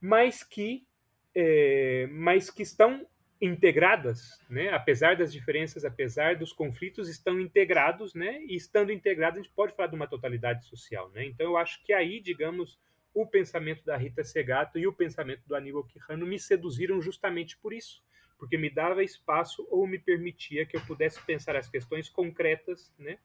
mas 0.00 0.42
que 0.42 0.86
é, 1.34 2.06
mas 2.10 2.48
que 2.48 2.62
estão 2.62 3.06
integradas, 3.40 4.40
né? 4.48 4.70
apesar 4.70 5.16
das 5.16 5.32
diferenças, 5.32 5.84
apesar 5.84 6.36
dos 6.36 6.52
conflitos, 6.52 7.08
estão 7.08 7.38
integrados, 7.40 8.14
né? 8.14 8.42
e 8.46 8.54
estando 8.54 8.90
integrados, 8.90 9.38
a 9.38 9.42
gente 9.42 9.52
pode 9.54 9.74
falar 9.74 9.88
de 9.88 9.96
uma 9.96 10.06
totalidade 10.06 10.64
social. 10.66 11.10
Né? 11.10 11.26
Então, 11.26 11.46
eu 11.46 11.56
acho 11.56 11.82
que 11.84 11.92
aí, 11.92 12.20
digamos, 12.20 12.78
o 13.16 13.26
pensamento 13.26 13.84
da 13.84 13.96
Rita 13.96 14.22
Segato 14.22 14.78
e 14.78 14.86
o 14.86 14.92
pensamento 14.92 15.42
do 15.46 15.54
Aníbal 15.54 15.84
Quijano 15.84 16.26
me 16.26 16.38
seduziram 16.38 17.00
justamente 17.00 17.56
por 17.56 17.72
isso, 17.72 18.02
porque 18.38 18.58
me 18.58 18.68
dava 18.68 19.02
espaço 19.02 19.66
ou 19.70 19.86
me 19.86 19.98
permitia 19.98 20.66
que 20.66 20.76
eu 20.76 20.80
pudesse 20.82 21.20
pensar 21.22 21.56
as 21.56 21.68
questões 21.68 22.10
concretas, 22.10 22.92
né? 22.98 23.18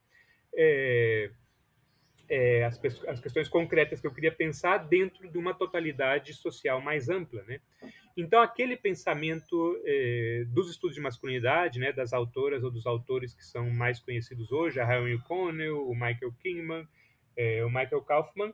É, 0.54 1.30
é, 2.28 2.64
as, 2.64 2.80
as, 3.06 3.20
questões 3.20 3.48
concretas 3.48 4.00
que 4.00 4.06
eu 4.06 4.14
queria 4.14 4.32
pensar 4.32 4.78
dentro 4.78 5.30
de 5.30 5.36
uma 5.36 5.52
totalidade 5.52 6.32
social 6.32 6.80
mais 6.80 7.10
ampla, 7.10 7.42
né? 7.42 7.60
Então, 8.16 8.42
aquele 8.42 8.76
pensamento 8.76 9.80
é, 9.84 10.44
dos 10.48 10.70
estudos 10.70 10.94
de 10.94 11.00
masculinidade, 11.00 11.78
né, 11.78 11.92
das 11.92 12.12
autoras 12.12 12.62
ou 12.62 12.70
dos 12.70 12.86
autores 12.86 13.34
que 13.34 13.44
são 13.44 13.70
mais 13.70 13.98
conhecidos 14.00 14.52
hoje, 14.52 14.80
a 14.80 14.84
Rayon 14.84 15.16
O'Connell, 15.16 15.88
o 15.88 15.94
Michael 15.94 16.32
Kingman, 16.42 16.86
é, 17.36 17.64
o 17.64 17.68
Michael 17.68 18.02
Kaufman, 18.02 18.52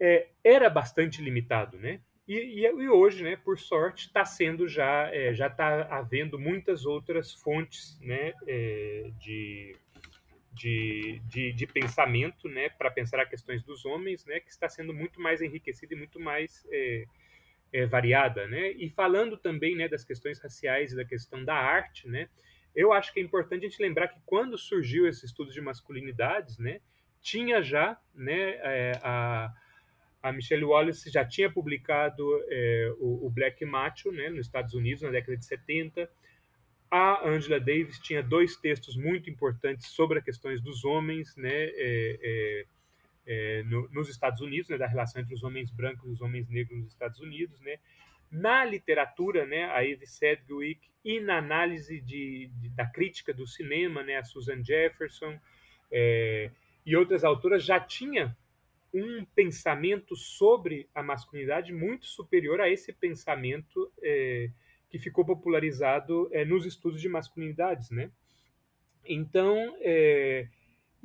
é, 0.00 0.28
era 0.42 0.68
bastante 0.68 1.22
limitado, 1.22 1.78
né? 1.78 2.00
E, 2.26 2.34
e, 2.34 2.62
e 2.64 2.88
hoje, 2.88 3.22
né, 3.22 3.36
por 3.36 3.56
sorte, 3.56 4.08
está 4.08 4.24
sendo 4.24 4.66
já 4.66 5.12
já 5.32 5.46
está 5.46 5.82
havendo 5.84 6.36
muitas 6.36 6.84
outras 6.84 7.32
fontes, 7.32 8.00
né, 8.00 8.32
de 9.20 9.76
de, 10.52 11.20
de, 11.26 11.52
de 11.52 11.66
pensamento, 11.66 12.48
né, 12.48 12.70
para 12.70 12.90
pensar 12.90 13.20
as 13.20 13.28
questões 13.28 13.62
dos 13.62 13.84
homens, 13.84 14.24
né, 14.24 14.40
que 14.40 14.50
está 14.50 14.68
sendo 14.68 14.92
muito 14.92 15.20
mais 15.20 15.42
enriquecida 15.42 15.94
e 15.94 15.98
muito 15.98 16.18
mais 16.18 16.66
é, 17.76 17.80
é, 17.80 17.86
variada, 17.86 18.46
né? 18.46 18.72
E 18.72 18.88
falando 18.88 19.36
também, 19.36 19.76
né, 19.76 19.88
das 19.88 20.04
questões 20.04 20.38
raciais 20.38 20.92
e 20.92 20.96
da 20.96 21.04
questão 21.04 21.44
da 21.44 21.54
arte, 21.54 22.08
né? 22.08 22.28
Eu 22.74 22.92
acho 22.92 23.12
que 23.12 23.20
é 23.20 23.22
importante 23.22 23.64
a 23.64 23.68
gente 23.68 23.82
lembrar 23.82 24.08
que 24.08 24.20
quando 24.26 24.58
surgiu 24.58 25.06
esse 25.08 25.24
estudo 25.24 25.50
de 25.50 25.60
masculinidades, 25.60 26.58
né, 26.58 26.80
tinha 27.22 27.62
já, 27.62 27.98
né, 28.14 28.50
é, 28.62 28.92
a 29.02 29.52
a 30.22 30.32
Michelle 30.32 30.64
Wallace 30.64 31.08
já 31.08 31.24
tinha 31.24 31.48
publicado 31.48 32.24
é, 32.48 32.92
o, 32.98 33.26
o, 33.26 33.30
Black 33.30 33.64
Macho 33.64 34.10
né, 34.10 34.28
nos 34.28 34.46
Estados 34.46 34.74
Unidos 34.74 35.02
na 35.02 35.10
década 35.10 35.36
de 35.36 35.44
70. 35.44 36.10
A 36.90 37.28
Angela 37.28 37.60
Davis 37.60 38.00
tinha 38.00 38.24
dois 38.24 38.56
textos 38.56 38.96
muito 38.96 39.30
importantes 39.30 39.86
sobre 39.86 40.18
as 40.18 40.24
questões 40.24 40.60
dos 40.60 40.84
homens 40.84 41.36
né, 41.36 41.52
é, 41.52 42.66
é, 43.26 43.62
no, 43.64 43.88
nos 43.90 44.08
Estados 44.08 44.40
Unidos, 44.40 44.68
né, 44.68 44.78
da 44.78 44.86
relação 44.86 45.20
entre 45.20 45.34
os 45.34 45.42
homens 45.42 45.70
brancos 45.70 46.08
e 46.08 46.12
os 46.12 46.20
homens 46.20 46.48
negros 46.48 46.78
nos 46.78 46.92
Estados 46.92 47.20
Unidos. 47.20 47.60
Né. 47.60 47.78
Na 48.30 48.64
literatura, 48.64 49.46
né, 49.46 49.64
a 49.72 49.84
Eve 49.84 50.06
Sedgwick, 50.06 50.88
e 51.04 51.20
na 51.20 51.38
análise 51.38 52.00
de, 52.00 52.50
de, 52.54 52.68
da 52.70 52.84
crítica 52.84 53.32
do 53.32 53.46
cinema, 53.46 54.02
né, 54.02 54.16
a 54.16 54.24
Susan 54.24 54.62
Jefferson 54.64 55.38
é, 55.90 56.50
e 56.84 56.96
outras 56.96 57.22
autoras 57.22 57.64
já 57.64 57.78
tinha 57.78 58.36
um 58.92 59.24
pensamento 59.24 60.16
sobre 60.16 60.88
a 60.94 61.02
masculinidade 61.02 61.72
muito 61.72 62.06
superior 62.06 62.60
a 62.60 62.68
esse 62.68 62.92
pensamento 62.92 63.92
é, 64.02 64.50
que 64.88 64.98
ficou 64.98 65.24
popularizado 65.24 66.28
é, 66.32 66.44
nos 66.44 66.64
estudos 66.64 67.00
de 67.00 67.08
masculinidades, 67.08 67.90
né? 67.90 68.10
Então, 69.04 69.76
é, 69.80 70.48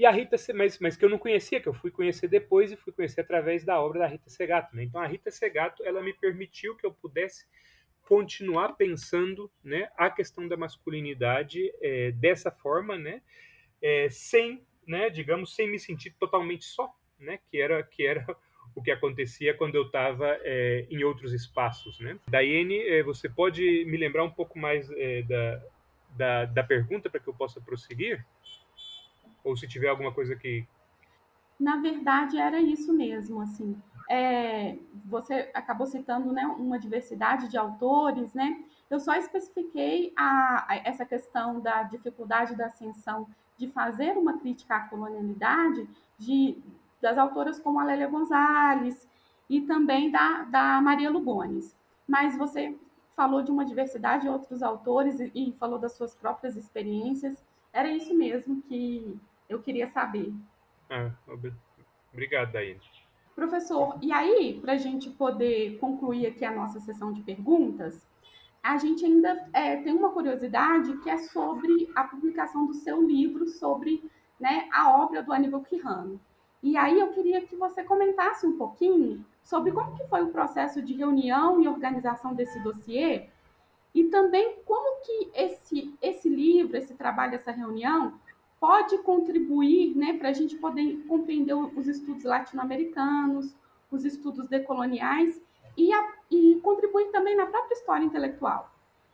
e 0.02 0.06
a 0.08 0.10
Rita, 0.10 0.36
mas, 0.56 0.80
mas 0.80 0.98
que 0.98 1.06
eu 1.06 1.10
não 1.10 1.20
conhecia, 1.20 1.62
que 1.62 1.70
eu 1.70 1.76
fui 1.76 1.92
conhecer 1.92 2.28
depois 2.28 2.72
e 2.72 2.76
fui 2.76 2.92
conhecer 2.92 3.22
através 3.22 3.64
da 3.64 3.80
obra 3.80 4.00
da 4.00 4.08
Rita 4.08 4.32
Segato, 4.32 4.76
né? 4.76 4.84
Então, 4.84 5.00
a 5.00 5.06
Rita 5.06 5.30
Segato, 5.30 5.84
ela 5.86 6.02
me 6.02 6.12
permitiu 6.12 6.76
que 6.76 6.84
eu 6.84 6.92
pudesse 6.92 7.46
continuar 8.02 8.70
pensando, 8.70 9.52
né, 9.64 9.92
a 9.96 10.10
questão 10.10 10.48
da 10.48 10.58
masculinidade 10.58 11.72
é, 11.80 12.12
dessa 12.14 12.50
forma, 12.50 12.98
né, 12.98 13.22
é, 13.80 14.10
sem, 14.10 14.66
né, 14.88 15.08
digamos, 15.08 15.54
sem 15.54 15.70
me 15.70 15.78
sentir 15.78 16.16
totalmente 16.20 16.66
só, 16.66 16.92
né, 17.20 17.40
que 17.52 17.62
era 17.62 17.84
que 17.84 18.04
era 18.04 18.26
o 18.74 18.82
que 18.82 18.90
acontecia 18.90 19.54
quando 19.54 19.76
eu 19.76 19.84
estava 19.84 20.36
é, 20.42 20.88
em 20.90 21.04
outros 21.04 21.32
espaços. 21.32 22.00
Né? 22.00 22.18
Daiane, 22.28 22.80
é, 22.88 23.04
você 23.04 23.30
pode 23.30 23.86
me 23.86 23.98
lembrar 23.98 24.24
um 24.24 24.32
pouco 24.32 24.58
mais 24.58 24.90
é, 24.94 25.22
da, 25.22 25.64
da, 26.10 26.46
da 26.46 26.64
pergunta 26.64 27.08
para 27.08 27.20
que 27.20 27.28
eu 27.28 27.36
possa 27.36 27.62
prosseguir? 27.62 28.26
Ou 29.44 29.56
se 29.56 29.68
tiver 29.68 29.90
alguma 29.90 30.14
coisa 30.14 30.36
que. 30.36 30.66
Na 31.60 31.78
verdade, 31.78 32.38
era 32.38 32.60
isso 32.60 32.94
mesmo. 32.94 33.42
assim. 33.42 33.76
É, 34.10 34.78
você 35.06 35.50
acabou 35.54 35.88
citando 35.88 36.34
né, 36.34 36.46
uma 36.46 36.78
diversidade 36.78 37.48
de 37.48 37.58
autores, 37.58 38.34
né? 38.34 38.64
Eu 38.90 39.00
só 39.00 39.16
especifiquei 39.16 40.12
a, 40.18 40.66
a, 40.68 40.76
essa 40.84 41.06
questão 41.06 41.62
da 41.62 41.84
dificuldade 41.84 42.56
da 42.56 42.66
ascensão 42.66 43.26
de 43.58 43.70
fazer 43.70 44.18
uma 44.18 44.40
crítica 44.40 44.76
à 44.76 44.80
colonialidade 44.82 45.88
de, 46.18 46.58
das 47.02 47.18
autoras 47.18 47.60
como 47.60 47.80
a 47.80 47.86
Lélia 47.86 48.08
Gonzalez 48.08 49.08
e 49.50 49.62
também 49.62 50.12
da, 50.12 50.44
da 50.44 50.82
Maria 50.82 51.10
Lugones. 51.10 51.76
Mas 52.08 52.38
você 52.38 52.76
falou 53.16 53.42
de 53.42 53.52
uma 53.52 53.64
diversidade 53.64 54.24
de 54.24 54.30
outros 54.30 54.64
autores 54.64 55.20
e, 55.20 55.32
e 55.34 55.54
falou 55.60 55.78
das 55.78 55.94
suas 55.94 56.16
próprias 56.16 56.56
experiências. 56.58 57.44
Era 57.72 57.90
isso 57.90 58.14
mesmo 58.14 58.62
que 58.64 59.18
eu 59.52 59.62
queria 59.62 59.88
saber. 59.88 60.34
Ah, 60.90 61.12
obrigado, 62.12 62.54
Daí. 62.54 62.78
Professor, 63.36 63.98
e 64.02 64.12
aí, 64.12 64.60
para 64.62 64.74
a 64.74 64.78
gente 64.78 65.10
poder 65.10 65.78
concluir 65.78 66.28
aqui 66.28 66.44
a 66.44 66.52
nossa 66.52 66.80
sessão 66.80 67.12
de 67.14 67.22
perguntas, 67.22 68.08
a 68.62 68.78
gente 68.78 69.04
ainda 69.06 69.48
é, 69.54 69.78
tem 69.78 69.94
uma 69.94 70.12
curiosidade 70.12 70.96
que 70.98 71.10
é 71.10 71.18
sobre 71.18 71.90
a 71.96 72.04
publicação 72.04 72.66
do 72.66 72.74
seu 72.74 73.02
livro 73.02 73.48
sobre 73.48 74.04
né, 74.40 74.70
a 74.72 74.96
obra 74.96 75.24
do 75.24 75.34
Aníbal 75.34 75.62
Quirrano. 75.62 76.20
E 76.62 76.78
aí 76.78 77.00
eu 77.00 77.10
queria 77.10 77.42
que 77.42 77.56
você 77.56 77.84
comentasse 77.84 78.46
um 78.46 78.58
pouquinho 78.58 79.26
sobre 79.44 79.72
como 79.72 79.98
que 79.98 80.08
foi 80.08 80.22
o 80.22 80.32
processo 80.32 80.82
de 80.82 80.94
reunião 80.94 81.62
e 81.62 81.68
organização 81.68 82.36
desse 82.36 82.60
dossiê 82.60 83.28
e 83.94 84.06
também 84.06 84.58
como 84.64 85.02
que 85.02 85.32
esse, 85.34 85.96
esse 86.02 86.30
livro, 86.30 86.78
esse 86.78 86.94
trabalho, 86.94 87.36
essa 87.36 87.52
reunião 87.52 88.20
pode 88.62 89.00
contribuir 89.00 89.98
né, 89.98 90.14
para 90.20 90.30
a 90.30 90.34
gente 90.34 90.56
poder 90.56 91.04
compreender 91.08 91.56
os 91.56 91.88
estudos 91.88 92.24
latino-americanos, 92.24 93.56
os 93.90 94.06
estudos 94.06 94.48
decoloniais 94.48 95.42
e, 95.76 95.92
a, 95.92 96.14
e 96.30 96.60
contribuir 96.62 97.10
também 97.12 97.36
na 97.36 97.48
própria 97.48 97.74
história 97.74 98.06
intelectual. 98.06 98.72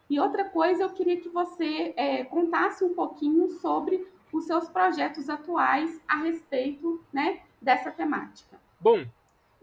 E 0.09 0.19
outra 0.19 0.43
coisa, 0.49 0.83
eu 0.83 0.89
queria 0.89 1.19
que 1.21 1.29
você 1.29 1.93
é, 1.95 2.25
contasse 2.25 2.83
um 2.83 2.93
pouquinho 2.93 3.47
sobre 3.47 4.05
os 4.33 4.45
seus 4.45 4.67
projetos 4.67 5.29
atuais 5.29 5.97
a 6.05 6.17
respeito 6.17 7.01
né, 7.13 7.41
dessa 7.61 7.89
temática. 7.89 8.59
Bom, 8.81 9.05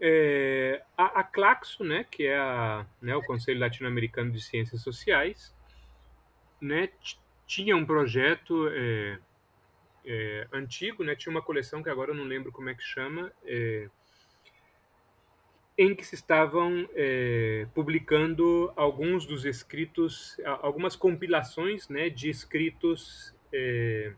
é, 0.01 0.83
a, 0.97 1.19
a, 1.19 1.23
Claxo, 1.23 1.83
né, 1.83 2.03
que 2.09 2.25
é 2.25 2.37
a, 2.37 2.87
né, 2.99 3.15
o 3.15 3.21
Conselho 3.21 3.59
Latino-Americano 3.59 4.31
de 4.31 4.41
Ciências 4.41 4.81
Sociais, 4.81 5.55
né, 6.59 6.89
tinha 7.45 7.77
um 7.77 7.85
projeto 7.85 8.67
é, 8.71 9.19
é, 10.05 10.47
antigo, 10.51 11.03
né? 11.03 11.15
Tinha 11.15 11.31
uma 11.31 11.41
coleção 11.41 11.81
que 11.81 11.89
agora 11.89 12.11
eu 12.11 12.15
não 12.15 12.23
lembro 12.23 12.51
como 12.51 12.69
é 12.69 12.75
que 12.75 12.83
chama, 12.83 13.31
é, 13.45 13.89
em 15.77 15.93
que 15.93 16.05
se 16.05 16.15
estavam 16.15 16.87
é, 16.93 17.67
publicando 17.73 18.71
alguns 18.75 19.25
dos 19.25 19.45
escritos, 19.45 20.37
algumas 20.61 20.95
compilações, 20.95 21.89
né, 21.89 22.09
de 22.09 22.29
escritos 22.29 23.35
é, 23.51 24.13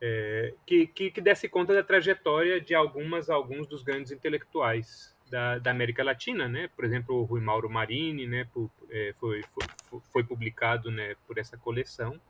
é, 0.00 0.54
que, 0.66 0.86
que, 0.86 1.10
que 1.10 1.20
desse 1.20 1.48
conta 1.48 1.74
da 1.74 1.82
trajetória 1.82 2.60
de 2.60 2.74
algumas 2.74 3.30
alguns 3.30 3.66
dos 3.66 3.82
grandes 3.82 4.12
intelectuais 4.12 5.14
da, 5.30 5.58
da, 5.58 5.70
América 5.70 6.02
Latina, 6.02 6.48
né? 6.48 6.68
Por 6.74 6.84
exemplo, 6.84 7.14
o 7.16 7.24
Rui 7.24 7.40
Mauro 7.40 7.70
Marini, 7.70 8.26
né? 8.26 8.48
É, 8.90 9.14
foi, 9.20 9.42
foi, 9.42 10.00
foi 10.12 10.24
publicado, 10.24 10.90
né? 10.90 11.14
Por 11.26 11.38
essa 11.38 11.56
coleção, 11.56 12.20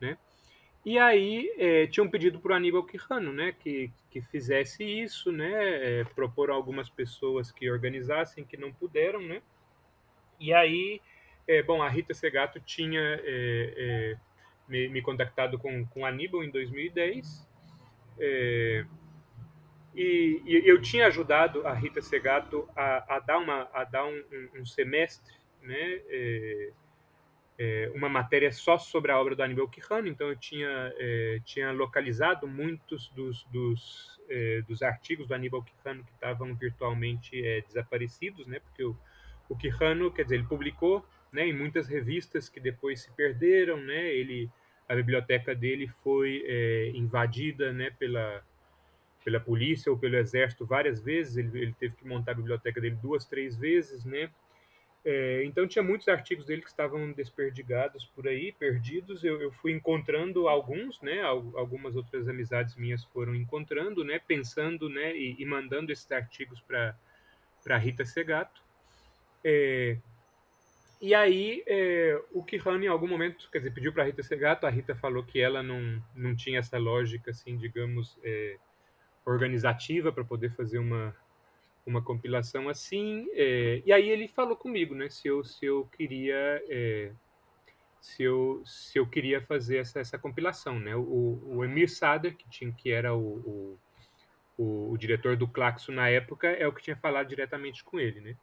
né? 0.00 0.16
E 0.86 1.00
aí 1.00 1.52
é, 1.58 1.88
tinha 1.88 2.04
um 2.04 2.08
pedido 2.08 2.38
para 2.38 2.52
o 2.52 2.54
Aníbal 2.54 2.84
Quijano, 2.84 3.32
né, 3.32 3.52
que, 3.58 3.90
que 4.08 4.20
fizesse 4.20 4.84
isso, 4.84 5.32
né, 5.32 5.50
é, 5.52 6.04
propor 6.04 6.48
algumas 6.48 6.88
pessoas 6.88 7.50
que 7.50 7.68
organizassem, 7.68 8.44
que 8.44 8.56
não 8.56 8.72
puderam, 8.72 9.20
né. 9.20 9.42
E 10.38 10.54
aí, 10.54 11.00
é, 11.48 11.60
bom, 11.60 11.82
a 11.82 11.88
Rita 11.88 12.14
Segato 12.14 12.60
tinha 12.60 13.00
é, 13.00 13.18
é, 13.24 14.16
me, 14.68 14.88
me, 14.88 15.02
contactado 15.02 15.58
com, 15.58 15.84
com 15.86 16.02
o 16.02 16.06
Aníbal 16.06 16.44
em 16.44 16.50
2010, 16.52 17.44
é, 18.20 18.86
e, 19.92 20.40
e, 20.46 20.70
eu 20.70 20.80
tinha 20.80 21.08
ajudado 21.08 21.66
a 21.66 21.72
Rita 21.72 22.00
Segato 22.00 22.68
a, 22.76 23.16
a 23.16 23.18
dar, 23.18 23.38
uma, 23.38 23.68
a 23.72 23.82
dar 23.82 24.06
um, 24.06 24.22
um, 24.32 24.60
um 24.60 24.64
semestre, 24.64 25.34
né, 25.62 26.00
é, 27.58 27.90
uma 27.94 28.08
matéria 28.08 28.52
só 28.52 28.76
sobre 28.76 29.10
a 29.10 29.18
obra 29.18 29.34
do 29.34 29.42
Aníbal 29.42 29.68
Quijano, 29.68 30.06
então 30.08 30.28
eu 30.28 30.36
tinha, 30.36 30.92
é, 30.98 31.40
tinha 31.44 31.72
localizado 31.72 32.46
muitos 32.46 33.08
dos, 33.10 33.44
dos, 33.44 34.20
é, 34.28 34.62
dos 34.62 34.82
artigos 34.82 35.26
do 35.26 35.34
Aníbal 35.34 35.62
Quijano 35.62 36.04
que 36.04 36.12
estavam 36.12 36.54
virtualmente 36.54 37.40
desaparecidos, 37.66 38.46
né, 38.46 38.60
porque 38.60 38.84
o, 38.84 38.96
o 39.48 39.56
Quijano, 39.56 40.10
quer 40.10 40.24
dizer, 40.24 40.36
ele 40.36 40.46
publicou 40.46 41.04
né, 41.32 41.46
em 41.46 41.52
muitas 41.52 41.88
revistas 41.88 42.48
que 42.48 42.60
depois 42.60 43.00
se 43.00 43.10
perderam, 43.12 43.78
né, 43.78 44.14
ele, 44.14 44.50
a 44.86 44.94
biblioteca 44.94 45.54
dele 45.54 45.88
foi 46.02 46.44
invadida 46.94 47.72
né, 47.72 47.90
pela, 47.98 48.44
pela 49.24 49.40
polícia 49.40 49.90
ou 49.90 49.98
pelo 49.98 50.16
exército 50.16 50.66
várias 50.66 51.00
vezes, 51.00 51.38
ele, 51.38 51.58
ele 51.58 51.72
teve 51.72 51.96
que 51.96 52.06
montar 52.06 52.32
a 52.32 52.34
biblioteca 52.34 52.80
dele 52.82 52.96
duas, 52.96 53.24
três 53.24 53.56
vezes, 53.56 54.04
né, 54.04 54.30
é, 55.08 55.44
então 55.44 55.68
tinha 55.68 55.84
muitos 55.84 56.08
artigos 56.08 56.46
dele 56.46 56.62
que 56.62 56.68
estavam 56.68 57.12
desperdigados 57.12 58.04
por 58.06 58.26
aí, 58.26 58.50
perdidos. 58.50 59.22
Eu, 59.22 59.40
eu 59.40 59.52
fui 59.52 59.70
encontrando 59.70 60.48
alguns, 60.48 61.00
né? 61.00 61.22
Algumas 61.22 61.94
outras 61.94 62.28
amizades 62.28 62.74
minhas 62.74 63.04
foram 63.04 63.32
encontrando, 63.32 64.02
né? 64.02 64.18
Pensando, 64.18 64.88
né? 64.88 65.16
E, 65.16 65.36
e 65.38 65.46
mandando 65.46 65.92
esses 65.92 66.10
artigos 66.10 66.60
para 66.60 66.98
para 67.62 67.78
Rita 67.78 68.04
Segato. 68.04 68.60
É, 69.44 69.96
e 71.00 71.14
aí 71.14 71.62
é, 71.68 72.20
o 72.32 72.42
Kihano 72.42 72.82
em 72.82 72.88
algum 72.88 73.06
momento, 73.06 73.48
quer 73.52 73.58
dizer, 73.58 73.72
pediu 73.72 73.92
para 73.92 74.02
Rita 74.02 74.24
Segato. 74.24 74.66
A 74.66 74.70
Rita 74.70 74.96
falou 74.96 75.22
que 75.22 75.40
ela 75.40 75.62
não 75.62 76.02
não 76.16 76.34
tinha 76.34 76.58
essa 76.58 76.78
lógica, 76.78 77.30
assim, 77.30 77.56
digamos, 77.56 78.18
é, 78.24 78.56
organizativa 79.24 80.10
para 80.10 80.24
poder 80.24 80.50
fazer 80.56 80.80
uma 80.80 81.14
uma 81.86 82.02
compilação 82.02 82.68
assim. 82.68 83.26
É, 83.32 83.82
e 83.86 83.92
aí 83.92 84.10
ele 84.10 84.28
falou 84.28 84.56
comigo, 84.56 84.94
né? 84.94 85.08
Se 85.08 85.28
eu, 85.28 85.44
se 85.44 85.64
eu 85.64 85.88
queria 85.96 86.62
é, 86.68 87.12
se 88.06 88.22
eu, 88.22 88.62
se 88.64 88.98
eu 88.98 89.06
queria 89.06 89.40
fazer 89.42 89.78
essa, 89.78 89.98
essa 89.98 90.16
compilação, 90.16 90.78
né? 90.78 90.94
O, 90.94 91.40
o 91.44 91.64
Emir 91.64 91.90
Sader, 91.90 92.36
que, 92.36 92.48
tinha, 92.48 92.70
que 92.70 92.90
era 92.92 93.12
o, 93.12 93.78
o, 94.56 94.92
o, 94.92 94.96
diretor 94.96 95.36
do 95.36 95.48
Claxo 95.48 95.90
na 95.90 96.08
época, 96.08 96.48
é 96.48 96.66
o 96.68 96.72
que 96.72 96.82
tinha 96.82 96.96
falado 96.96 97.28
diretamente 97.28 97.82
com 97.82 97.98
ele, 97.98 98.20
né? 98.20 98.36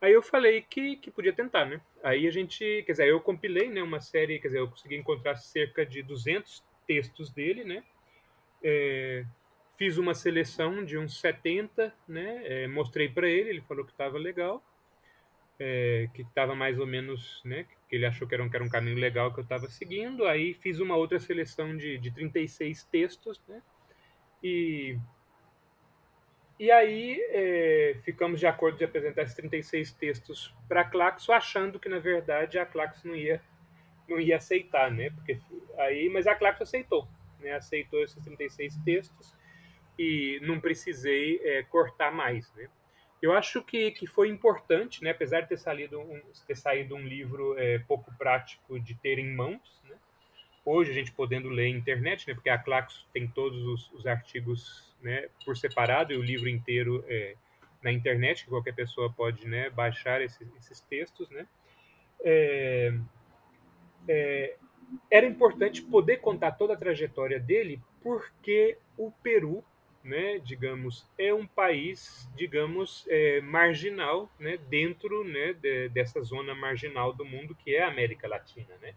Aí 0.00 0.12
eu 0.12 0.22
falei 0.22 0.62
que, 0.62 0.96
que 0.96 1.10
podia 1.10 1.32
tentar, 1.32 1.64
né? 1.64 1.80
Aí 2.02 2.28
a 2.28 2.30
gente, 2.30 2.82
quer 2.86 2.92
dizer, 2.92 3.08
eu 3.08 3.20
compilei, 3.20 3.68
né, 3.68 3.82
uma 3.82 3.98
série, 3.98 4.38
quer 4.38 4.48
dizer, 4.48 4.60
eu 4.60 4.68
consegui 4.68 4.94
encontrar 4.94 5.36
cerca 5.36 5.84
de 5.84 6.02
200 6.02 6.62
textos 6.86 7.30
dele, 7.30 7.64
né? 7.64 7.82
É, 8.62 9.24
Fiz 9.76 9.98
uma 9.98 10.14
seleção 10.14 10.82
de 10.84 10.96
uns 10.96 11.20
70, 11.20 11.94
né? 12.08 12.40
É, 12.44 12.66
mostrei 12.66 13.08
para 13.10 13.28
ele, 13.28 13.50
ele 13.50 13.60
falou 13.60 13.84
que 13.84 13.90
estava 13.92 14.16
legal, 14.16 14.64
é, 15.58 16.08
que 16.14 16.22
estava 16.22 16.54
mais 16.54 16.78
ou 16.78 16.86
menos, 16.86 17.42
né? 17.44 17.66
Que 17.88 17.96
ele 17.96 18.06
achou 18.06 18.26
que 18.26 18.34
era 18.34 18.42
um, 18.42 18.48
que 18.48 18.56
era 18.56 18.64
um 18.64 18.70
caminho 18.70 18.96
legal 18.96 19.32
que 19.34 19.40
eu 19.40 19.44
estava 19.44 19.68
seguindo. 19.68 20.26
Aí 20.26 20.54
fiz 20.54 20.80
uma 20.80 20.96
outra 20.96 21.20
seleção 21.20 21.76
de, 21.76 21.98
de 21.98 22.10
36 22.10 22.84
textos, 22.84 23.42
né? 23.46 23.62
E, 24.42 24.98
e 26.58 26.70
aí 26.70 27.20
é, 27.30 27.98
ficamos 28.02 28.40
de 28.40 28.46
acordo 28.46 28.78
de 28.78 28.84
apresentar 28.84 29.22
esses 29.22 29.36
36 29.36 29.92
textos 29.92 30.54
para 30.66 30.82
a 30.82 30.84
Claxo, 30.84 31.32
achando 31.32 31.78
que 31.78 31.88
na 31.88 31.98
verdade 31.98 32.58
a 32.58 32.64
Claxo 32.64 33.06
não 33.06 33.14
ia 33.14 33.42
não 34.08 34.20
ia 34.20 34.36
aceitar, 34.36 34.90
né? 34.90 35.10
Porque 35.10 35.38
aí, 35.76 36.08
mas 36.08 36.26
a 36.26 36.34
Claxo 36.34 36.62
aceitou, 36.62 37.06
né? 37.40 37.52
Aceitou 37.52 38.02
esses 38.02 38.22
36 38.22 38.76
textos 38.84 39.34
e 39.98 40.38
não 40.42 40.60
precisei 40.60 41.40
é, 41.42 41.62
cortar 41.62 42.12
mais, 42.12 42.52
né? 42.54 42.68
Eu 43.20 43.32
acho 43.32 43.62
que, 43.62 43.90
que 43.92 44.06
foi 44.06 44.28
importante, 44.28 45.02
né? 45.02 45.10
Apesar 45.10 45.40
de 45.40 45.48
ter 45.48 45.58
saído 45.58 45.98
um, 46.00 46.20
ter 46.46 46.56
saído 46.56 46.94
um 46.94 47.02
livro 47.02 47.58
é, 47.58 47.78
pouco 47.78 48.12
prático 48.16 48.78
de 48.78 48.94
ter 48.94 49.18
em 49.18 49.34
mãos, 49.34 49.80
né? 49.84 49.96
Hoje 50.64 50.90
a 50.90 50.94
gente 50.94 51.12
podendo 51.12 51.48
ler 51.48 51.72
na 51.72 51.78
internet, 51.78 52.28
né? 52.28 52.34
Porque 52.34 52.50
a 52.50 52.58
Claxo 52.58 53.06
tem 53.12 53.26
todos 53.26 53.62
os, 53.64 53.92
os 53.92 54.06
artigos, 54.06 54.94
né? 55.02 55.28
Por 55.44 55.56
separado 55.56 56.12
e 56.12 56.16
o 56.16 56.22
livro 56.22 56.48
inteiro 56.48 57.04
é, 57.08 57.34
na 57.82 57.90
internet, 57.90 58.44
que 58.44 58.50
qualquer 58.50 58.74
pessoa 58.74 59.10
pode, 59.10 59.46
né? 59.48 59.70
Baixar 59.70 60.20
esses, 60.20 60.46
esses 60.56 60.80
textos, 60.82 61.30
né? 61.30 61.46
É, 62.22 62.92
é, 64.08 64.56
era 65.10 65.26
importante 65.26 65.82
poder 65.82 66.18
contar 66.18 66.52
toda 66.52 66.74
a 66.74 66.76
trajetória 66.76 67.40
dele, 67.40 67.80
porque 68.02 68.76
o 68.96 69.10
Peru 69.10 69.64
né, 70.06 70.38
digamos, 70.38 71.04
é 71.18 71.34
um 71.34 71.46
país, 71.46 72.28
digamos, 72.36 73.04
é, 73.08 73.40
marginal, 73.40 74.30
né, 74.38 74.56
dentro, 74.68 75.24
né, 75.24 75.52
de, 75.52 75.88
dessa 75.88 76.22
zona 76.22 76.54
marginal 76.54 77.12
do 77.12 77.24
mundo 77.24 77.56
que 77.56 77.74
é 77.74 77.82
a 77.82 77.88
América 77.88 78.28
Latina, 78.28 78.74
né. 78.80 78.94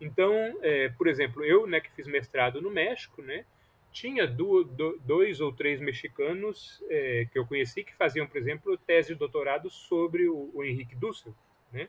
Então, 0.00 0.34
é, 0.62 0.88
por 0.88 1.06
exemplo, 1.06 1.44
eu, 1.44 1.66
né, 1.66 1.80
que 1.80 1.92
fiz 1.92 2.06
mestrado 2.06 2.62
no 2.62 2.70
México, 2.70 3.20
né, 3.20 3.44
tinha 3.92 4.26
do, 4.26 4.64
do, 4.64 4.98
dois 5.04 5.40
ou 5.40 5.52
três 5.52 5.78
mexicanos 5.78 6.82
é, 6.88 7.26
que 7.30 7.38
eu 7.38 7.46
conheci 7.46 7.84
que 7.84 7.94
faziam, 7.94 8.26
por 8.26 8.38
exemplo, 8.38 8.76
tese 8.78 9.12
de 9.12 9.18
doutorado 9.18 9.68
sobre 9.68 10.26
o, 10.28 10.50
o 10.54 10.64
Henrique 10.64 10.96
Dussel, 10.96 11.34
né. 11.70 11.88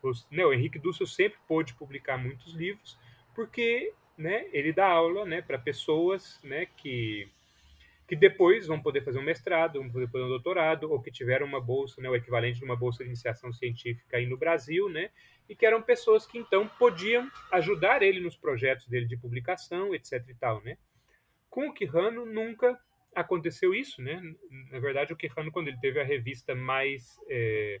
Os, 0.00 0.26
né, 0.30 0.46
o 0.46 0.52
Henrique 0.52 0.78
Dussel 0.78 1.06
sempre 1.06 1.38
pôde 1.48 1.74
publicar 1.74 2.16
muitos 2.16 2.54
livros 2.54 2.96
porque, 3.34 3.92
né, 4.16 4.46
ele 4.52 4.72
dá 4.72 4.86
aula, 4.86 5.24
né, 5.24 5.42
para 5.42 5.58
pessoas, 5.58 6.40
né, 6.44 6.66
que 6.76 7.28
que 8.10 8.16
depois 8.16 8.66
vão 8.66 8.82
poder 8.82 9.04
fazer 9.04 9.20
um 9.20 9.22
mestrado, 9.22 9.78
vão 9.78 9.88
poder 9.88 10.08
fazer 10.08 10.24
um 10.24 10.28
doutorado, 10.28 10.90
ou 10.90 11.00
que 11.00 11.12
tiveram 11.12 11.46
uma 11.46 11.60
bolsa, 11.60 12.02
né, 12.02 12.10
o 12.10 12.16
equivalente 12.16 12.58
de 12.58 12.64
uma 12.64 12.74
bolsa 12.74 13.04
de 13.04 13.08
iniciação 13.08 13.52
científica 13.52 14.16
aí 14.16 14.26
no 14.26 14.36
Brasil, 14.36 14.88
né, 14.88 15.10
e 15.48 15.54
que 15.54 15.64
eram 15.64 15.80
pessoas 15.80 16.26
que 16.26 16.36
então 16.36 16.66
podiam 16.66 17.30
ajudar 17.52 18.02
ele 18.02 18.18
nos 18.18 18.36
projetos 18.36 18.88
dele 18.88 19.06
de 19.06 19.16
publicação, 19.16 19.94
etc 19.94 20.28
e 20.28 20.34
tal, 20.34 20.60
né. 20.64 20.76
Com 21.48 21.68
o 21.68 21.72
Quijano 21.72 22.26
nunca 22.26 22.76
aconteceu 23.14 23.72
isso, 23.72 24.02
né. 24.02 24.20
Na 24.72 24.80
verdade, 24.80 25.12
o 25.12 25.16
Quijano, 25.16 25.52
quando 25.52 25.68
ele 25.68 25.78
teve 25.78 26.00
a 26.00 26.04
revista 26.04 26.52
mais 26.52 27.16
é, 27.28 27.80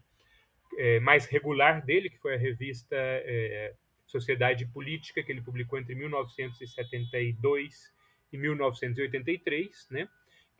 é, 0.78 1.00
mais 1.00 1.26
regular 1.26 1.84
dele, 1.84 2.08
que 2.08 2.18
foi 2.18 2.36
a 2.36 2.38
revista 2.38 2.94
é, 2.94 3.74
Sociedade 4.06 4.64
Política, 4.64 5.24
que 5.24 5.32
ele 5.32 5.42
publicou 5.42 5.76
entre 5.76 5.96
1972 5.96 7.92
e 8.32 8.38
1983, 8.38 9.88
né? 9.90 10.08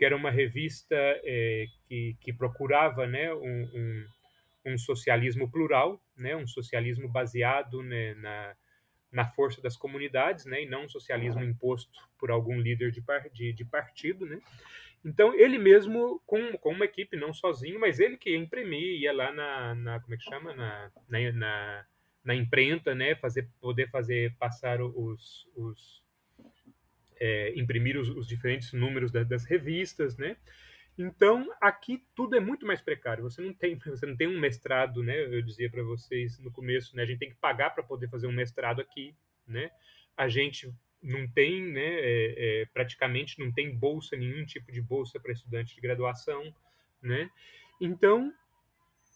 Que 0.00 0.04
era 0.06 0.16
uma 0.16 0.30
revista 0.30 0.96
é, 0.96 1.66
que, 1.86 2.16
que, 2.22 2.32
procurava 2.32 3.06
né, 3.06 3.34
um, 3.34 3.62
um, 3.74 4.06
um, 4.68 4.78
socialismo 4.78 5.50
plural, 5.50 6.02
né, 6.16 6.34
um 6.34 6.46
socialismo 6.46 7.06
baseado 7.06 7.82
né, 7.82 8.14
na, 8.14 8.56
na 9.12 9.26
força 9.26 9.60
das 9.60 9.76
comunidades, 9.76 10.46
né, 10.46 10.62
e 10.62 10.66
não 10.66 10.84
um 10.84 10.88
socialismo 10.88 11.44
imposto 11.44 12.00
por 12.18 12.30
algum 12.30 12.58
líder 12.58 12.90
de, 12.90 13.04
de, 13.34 13.52
de 13.52 13.64
partido. 13.66 14.24
Né. 14.24 14.40
Então, 15.04 15.34
ele 15.34 15.58
mesmo, 15.58 16.18
com, 16.24 16.56
com 16.56 16.70
uma 16.70 16.86
equipe, 16.86 17.14
não 17.14 17.34
sozinho, 17.34 17.78
mas 17.78 18.00
ele 18.00 18.16
que 18.16 18.30
ia 18.30 18.38
imprimir, 18.38 19.02
ia 19.02 19.12
lá 19.12 19.30
na, 19.30 19.74
na 19.74 20.00
como 20.00 20.14
é 20.14 20.16
que 20.16 20.24
chama, 20.24 20.54
na, 20.54 20.90
na, 21.10 21.32
na, 21.32 21.86
na 22.24 22.34
imprenta, 22.34 22.94
né, 22.94 23.14
fazer, 23.16 23.46
poder 23.60 23.90
fazer 23.90 24.34
passar 24.38 24.80
os, 24.80 25.46
os 25.54 26.02
é, 27.20 27.52
imprimir 27.58 27.98
os, 27.98 28.08
os, 28.08 28.26
diferentes 28.26 28.72
números 28.72 29.12
da, 29.12 29.22
das 29.22 29.44
revistas, 29.44 30.16
né? 30.16 30.36
Então 30.98 31.48
aqui 31.60 32.02
tudo 32.14 32.34
é 32.34 32.40
muito 32.40 32.66
mais 32.66 32.80
precário. 32.80 33.22
Você 33.22 33.42
não 33.42 33.52
tem, 33.52 33.76
você 33.86 34.06
não 34.06 34.16
tem 34.16 34.26
um 34.26 34.40
mestrado, 34.40 35.02
né? 35.02 35.22
Eu 35.26 35.42
dizia 35.42 35.70
para 35.70 35.82
vocês 35.82 36.38
no 36.38 36.50
começo, 36.50 36.96
né? 36.96 37.02
A 37.02 37.06
gente 37.06 37.18
tem 37.18 37.30
que 37.30 37.36
pagar 37.36 37.70
para 37.70 37.82
poder 37.82 38.08
fazer 38.08 38.26
um 38.26 38.32
mestrado 38.32 38.80
aqui, 38.80 39.14
né? 39.46 39.70
A 40.16 40.28
gente 40.28 40.72
não 41.02 41.26
tem, 41.26 41.62
né, 41.62 41.80
é, 41.80 42.34
é, 42.36 42.66
praticamente 42.66 43.38
não 43.38 43.50
tem 43.50 43.74
bolsa, 43.74 44.16
nenhum 44.16 44.44
tipo 44.44 44.70
de 44.70 44.82
bolsa 44.82 45.18
para 45.18 45.32
estudante 45.32 45.74
de 45.74 45.80
graduação, 45.80 46.54
né? 47.00 47.30
Então, 47.80 48.32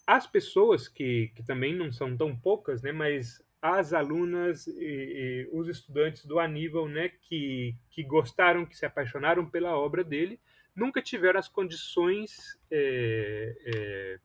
as 0.06 0.26
pessoas 0.26 0.88
que, 0.88 1.30
que 1.34 1.42
também 1.42 1.74
não 1.74 1.92
são 1.92 2.16
tão 2.16 2.34
poucas, 2.34 2.82
né, 2.82 2.90
mas 2.90 3.43
as 3.64 3.94
alunas 3.94 4.66
e, 4.66 4.74
e, 4.78 5.48
os 5.50 5.68
estudantes 5.68 6.26
do 6.26 6.38
Aníbal, 6.38 6.86
né, 6.86 7.08
que, 7.08 7.74
que 7.88 8.02
gostaram, 8.02 8.66
que 8.66 8.76
se 8.76 8.84
apaixonaram 8.84 9.48
pela 9.48 9.74
obra 9.74 10.04
dele, 10.04 10.38
nunca 10.76 11.00
tiveram 11.00 11.40
as 11.40 11.48
condições 11.48 12.60
é, 12.70 13.56
é, 13.64 14.18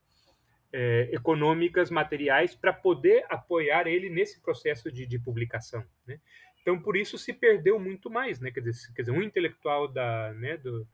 é, 0.73 1.09
econômicas, 1.13 1.89
materiais, 1.89 2.53
para 2.53 2.73
poder 2.73 3.25
apoiar 3.29 3.87
ele 3.87 4.09
nesse 4.09 4.41
processo 4.41 4.91
de, 4.91 5.05
de 5.05 5.17
publicação. 5.17 5.85
Né? 6.05 6.19
Então, 6.61 6.77
por 6.77 6.97
isso 6.97 7.17
se 7.17 7.31
perdeu 7.31 7.79
muito 7.79 8.09
mais, 8.09 8.41
né? 8.41 8.51
Quer 8.51 8.59
dizer, 8.59 8.93
quer 8.93 9.03
dizer 9.03 9.13
um 9.13 9.23
intelectual 9.23 9.87
da, 9.87 10.33
né, 10.33 10.57
do, 10.57 10.85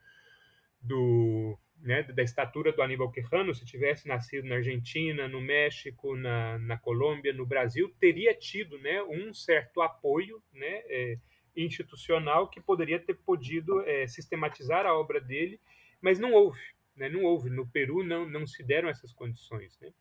do, 0.79 1.57
né, 1.81 2.03
da 2.03 2.23
estatura 2.23 2.71
do 2.71 2.81
Aníbal 2.81 3.11
Quijano, 3.11 3.53
se 3.53 3.65
tivesse 3.65 4.07
nascido 4.07 4.47
na 4.47 4.55
Argentina, 4.55 5.27
no 5.27 5.41
México, 5.41 6.15
na, 6.15 6.57
na 6.59 6.77
Colômbia, 6.77 7.33
no 7.33 7.45
Brasil, 7.45 7.93
teria 7.99 8.33
tido 8.33 8.77
né, 8.79 9.01
um 9.03 9.33
certo 9.33 9.81
apoio 9.81 10.41
né, 10.53 10.81
é, 10.87 11.17
institucional 11.55 12.49
que 12.49 12.59
poderia 12.59 12.99
ter 12.99 13.13
podido 13.15 13.81
é, 13.81 14.07
sistematizar 14.07 14.85
a 14.85 14.97
obra 14.97 15.21
dele, 15.21 15.59
mas 16.01 16.19
não 16.19 16.33
houve. 16.33 16.61
Né, 16.95 17.09
não 17.09 17.23
houve. 17.23 17.49
No 17.49 17.67
Peru 17.67 18.03
não, 18.03 18.27
não 18.27 18.47
se 18.47 18.63
deram 18.63 18.89
essas 18.89 19.13
condições. 19.13 19.77
Né? 19.79 19.91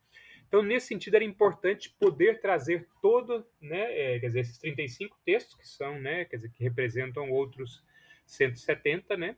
Então, 0.49 0.63
nesse 0.63 0.87
sentido, 0.87 1.17
era 1.17 1.25
importante 1.25 1.91
poder 1.99 2.41
trazer 2.41 2.87
todo, 3.03 3.45
né, 3.61 4.15
é, 4.15 4.21
quer 4.21 4.29
dizer, 4.29 4.41
esses 4.41 4.59
35 4.59 5.19
textos 5.25 5.57
que 5.57 5.67
são, 5.67 6.01
né, 6.01 6.25
quer 6.25 6.37
dizer, 6.37 6.51
que 6.51 6.63
representam 6.63 7.31
outros 7.31 7.83
170, 8.27 9.17
né, 9.17 9.37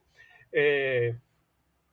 é, 0.52 1.14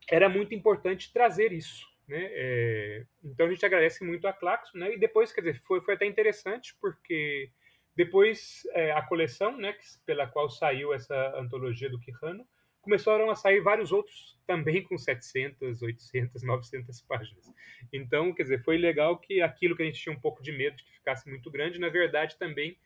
era 0.09 0.29
muito 0.29 0.53
importante 0.53 1.11
trazer 1.11 1.51
isso, 1.51 1.87
né, 2.07 2.27
é, 2.31 3.05
então 3.23 3.47
a 3.47 3.49
gente 3.49 3.65
agradece 3.65 4.03
muito 4.03 4.27
a 4.27 4.33
Claxo, 4.33 4.77
né, 4.77 4.93
e 4.93 4.99
depois, 4.99 5.31
quer 5.31 5.41
dizer, 5.41 5.61
foi, 5.61 5.81
foi 5.81 5.95
até 5.95 6.05
interessante 6.05 6.75
porque 6.79 7.49
depois 7.95 8.63
é, 8.73 8.91
a 8.91 9.01
coleção, 9.01 9.55
né, 9.57 9.75
pela 10.05 10.27
qual 10.27 10.49
saiu 10.49 10.93
essa 10.93 11.15
antologia 11.37 11.89
do 11.89 11.99
Quijano, 11.99 12.45
começaram 12.81 13.29
a 13.29 13.35
sair 13.35 13.61
vários 13.61 13.91
outros 13.91 14.37
também 14.45 14.83
com 14.83 14.97
700, 14.97 15.81
800, 15.81 16.43
900 16.43 17.01
páginas. 17.03 17.45
Então, 17.93 18.33
quer 18.33 18.43
dizer, 18.43 18.63
foi 18.63 18.77
legal 18.77 19.17
que 19.17 19.41
aquilo 19.41 19.75
que 19.75 19.83
a 19.83 19.85
gente 19.85 20.01
tinha 20.01 20.13
um 20.13 20.19
pouco 20.19 20.43
de 20.43 20.51
medo 20.51 20.75
de 20.75 20.83
que 20.83 20.91
ficasse 20.95 21.29
muito 21.29 21.49
grande, 21.49 21.79
na 21.79 21.87
verdade 21.87 22.37
também 22.37 22.77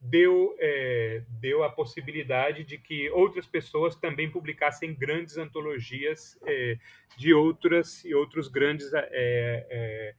deu, 0.00 0.54
é, 0.58 1.22
deu 1.40 1.64
a 1.64 1.70
possibilidade 1.70 2.64
de 2.64 2.78
que 2.78 3.10
outras 3.10 3.46
pessoas 3.46 3.96
também 3.96 4.30
publicassem 4.30 4.94
grandes 4.94 5.36
antologias 5.36 6.38
é, 6.46 6.78
de 7.16 7.32
outras 7.32 8.04
e 8.04 8.14
outros 8.14 8.48
grandes 8.48 8.92
é, 8.92 9.08
é, 9.12 10.14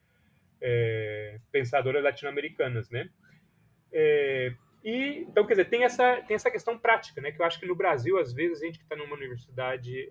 é 0.62 1.40
pensadoras 1.52 2.04
latino-americanas, 2.04 2.90
né? 2.90 3.10
É, 3.92 4.54
e, 4.84 5.26
então, 5.30 5.46
quer 5.46 5.54
dizer, 5.54 5.70
tem 5.70 5.84
essa, 5.84 6.22
tem 6.22 6.36
essa 6.36 6.52
questão 6.52 6.78
prática, 6.78 7.22
né? 7.22 7.32
Que 7.32 7.42
eu 7.42 7.46
acho 7.46 7.60
que 7.60 7.66
no 7.66 7.76
Brasil, 7.76 8.18
às 8.18 8.34
vezes, 8.34 8.62
a 8.62 8.66
gente 8.66 8.78
que 8.78 8.86
está 8.86 8.96
numa 8.96 9.16
universidade 9.16 10.10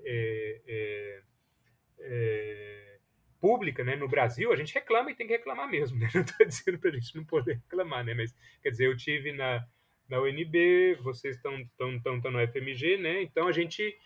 pública, 3.40 3.84
né? 3.84 3.96
No 3.96 4.08
Brasil, 4.08 4.52
a 4.52 4.56
gente 4.56 4.74
reclama 4.74 5.10
e 5.10 5.14
tem 5.14 5.26
que 5.26 5.32
reclamar 5.32 5.68
mesmo, 5.68 5.98
né? 6.00 6.08
Não 6.14 6.22
estou 6.22 6.46
dizendo 6.46 6.78
para 6.78 6.90
a 6.90 6.92
gente 6.92 7.16
não 7.16 7.24
poder 7.24 7.54
reclamar, 7.54 8.04
né? 8.04 8.14
Mas, 8.14 8.34
quer 8.62 8.70
dizer, 8.70 8.86
eu 8.86 8.96
tive 8.96 9.32
na, 9.32 9.66
na 10.08 10.20
UNB, 10.20 10.96
vocês 11.02 11.36
estão 11.36 11.64
tão, 11.76 12.00
tão, 12.00 12.20
tão 12.20 12.30
no 12.30 12.48
FMG, 12.48 12.96
né? 12.96 13.22
Então, 13.22 13.48
a 13.48 13.52
gente, 13.52 13.96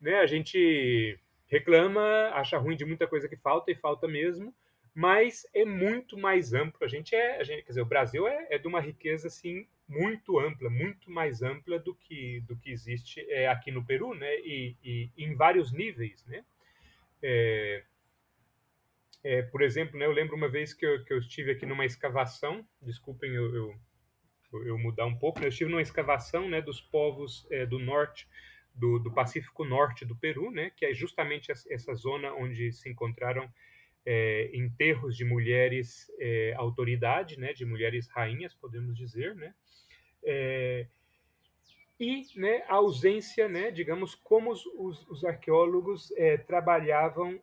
né? 0.00 0.20
A 0.20 0.26
gente 0.26 1.18
reclama, 1.46 2.30
acha 2.34 2.58
ruim 2.58 2.76
de 2.76 2.84
muita 2.84 3.06
coisa 3.06 3.28
que 3.28 3.36
falta 3.36 3.70
e 3.70 3.74
falta 3.74 4.08
mesmo, 4.08 4.54
mas 4.94 5.46
é 5.54 5.64
muito 5.64 6.16
mais 6.16 6.52
amplo. 6.52 6.84
A 6.84 6.88
gente 6.88 7.14
é, 7.14 7.40
a 7.40 7.44
gente, 7.44 7.62
quer 7.62 7.68
dizer, 7.68 7.82
o 7.82 7.86
Brasil 7.86 8.26
é, 8.26 8.46
é 8.50 8.58
de 8.58 8.66
uma 8.66 8.80
riqueza 8.80 9.28
assim 9.28 9.66
muito 9.88 10.38
ampla, 10.38 10.70
muito 10.70 11.10
mais 11.10 11.42
ampla 11.42 11.78
do 11.78 11.94
que 11.94 12.40
do 12.46 12.56
que 12.56 12.70
existe 12.70 13.20
é, 13.28 13.48
aqui 13.48 13.70
no 13.70 13.84
Peru, 13.84 14.14
né? 14.14 14.34
E, 14.40 14.76
e, 14.82 15.10
em 15.16 15.34
vários 15.34 15.72
níveis, 15.72 16.24
né? 16.26 16.44
É, 17.22 17.82
é, 19.24 19.40
por 19.40 19.62
exemplo, 19.62 19.98
né, 19.98 20.04
eu 20.04 20.12
lembro 20.12 20.36
uma 20.36 20.50
vez 20.50 20.74
que 20.74 20.84
eu, 20.84 21.02
que 21.02 21.14
eu 21.14 21.18
estive 21.18 21.50
aqui 21.50 21.64
numa 21.64 21.86
escavação, 21.86 22.62
desculpem 22.82 23.34
eu, 23.34 23.54
eu, 23.54 23.74
eu 24.66 24.78
mudar 24.78 25.06
um 25.06 25.16
pouco, 25.16 25.40
né, 25.40 25.46
eu 25.46 25.48
estive 25.48 25.70
numa 25.70 25.80
escavação 25.80 26.46
né, 26.46 26.60
dos 26.60 26.78
povos 26.78 27.46
é, 27.50 27.64
do 27.64 27.78
norte, 27.78 28.28
do, 28.74 28.98
do, 28.98 29.10
Pacífico 29.10 29.64
Norte 29.64 30.04
do 30.04 30.14
Peru, 30.14 30.50
né, 30.50 30.70
que 30.76 30.84
é 30.84 30.92
justamente 30.92 31.50
essa 31.50 31.94
zona 31.94 32.34
onde 32.34 32.70
se 32.70 32.86
encontraram 32.90 33.50
é, 34.04 34.50
enterros 34.52 35.16
de 35.16 35.24
mulheres 35.24 36.12
é, 36.18 36.52
autoridade, 36.58 37.40
né, 37.40 37.54
de 37.54 37.64
mulheres 37.64 38.06
rainhas, 38.08 38.52
podemos 38.52 38.94
dizer, 38.94 39.34
né, 39.36 39.54
é, 40.22 40.86
e 41.98 42.26
né, 42.36 42.62
a 42.68 42.74
ausência, 42.74 43.48
né, 43.48 43.70
digamos, 43.70 44.14
como 44.14 44.50
os, 44.50 44.66
os, 44.66 45.08
os 45.08 45.24
arqueólogos 45.24 46.12
é, 46.18 46.36
trabalhavam 46.36 47.40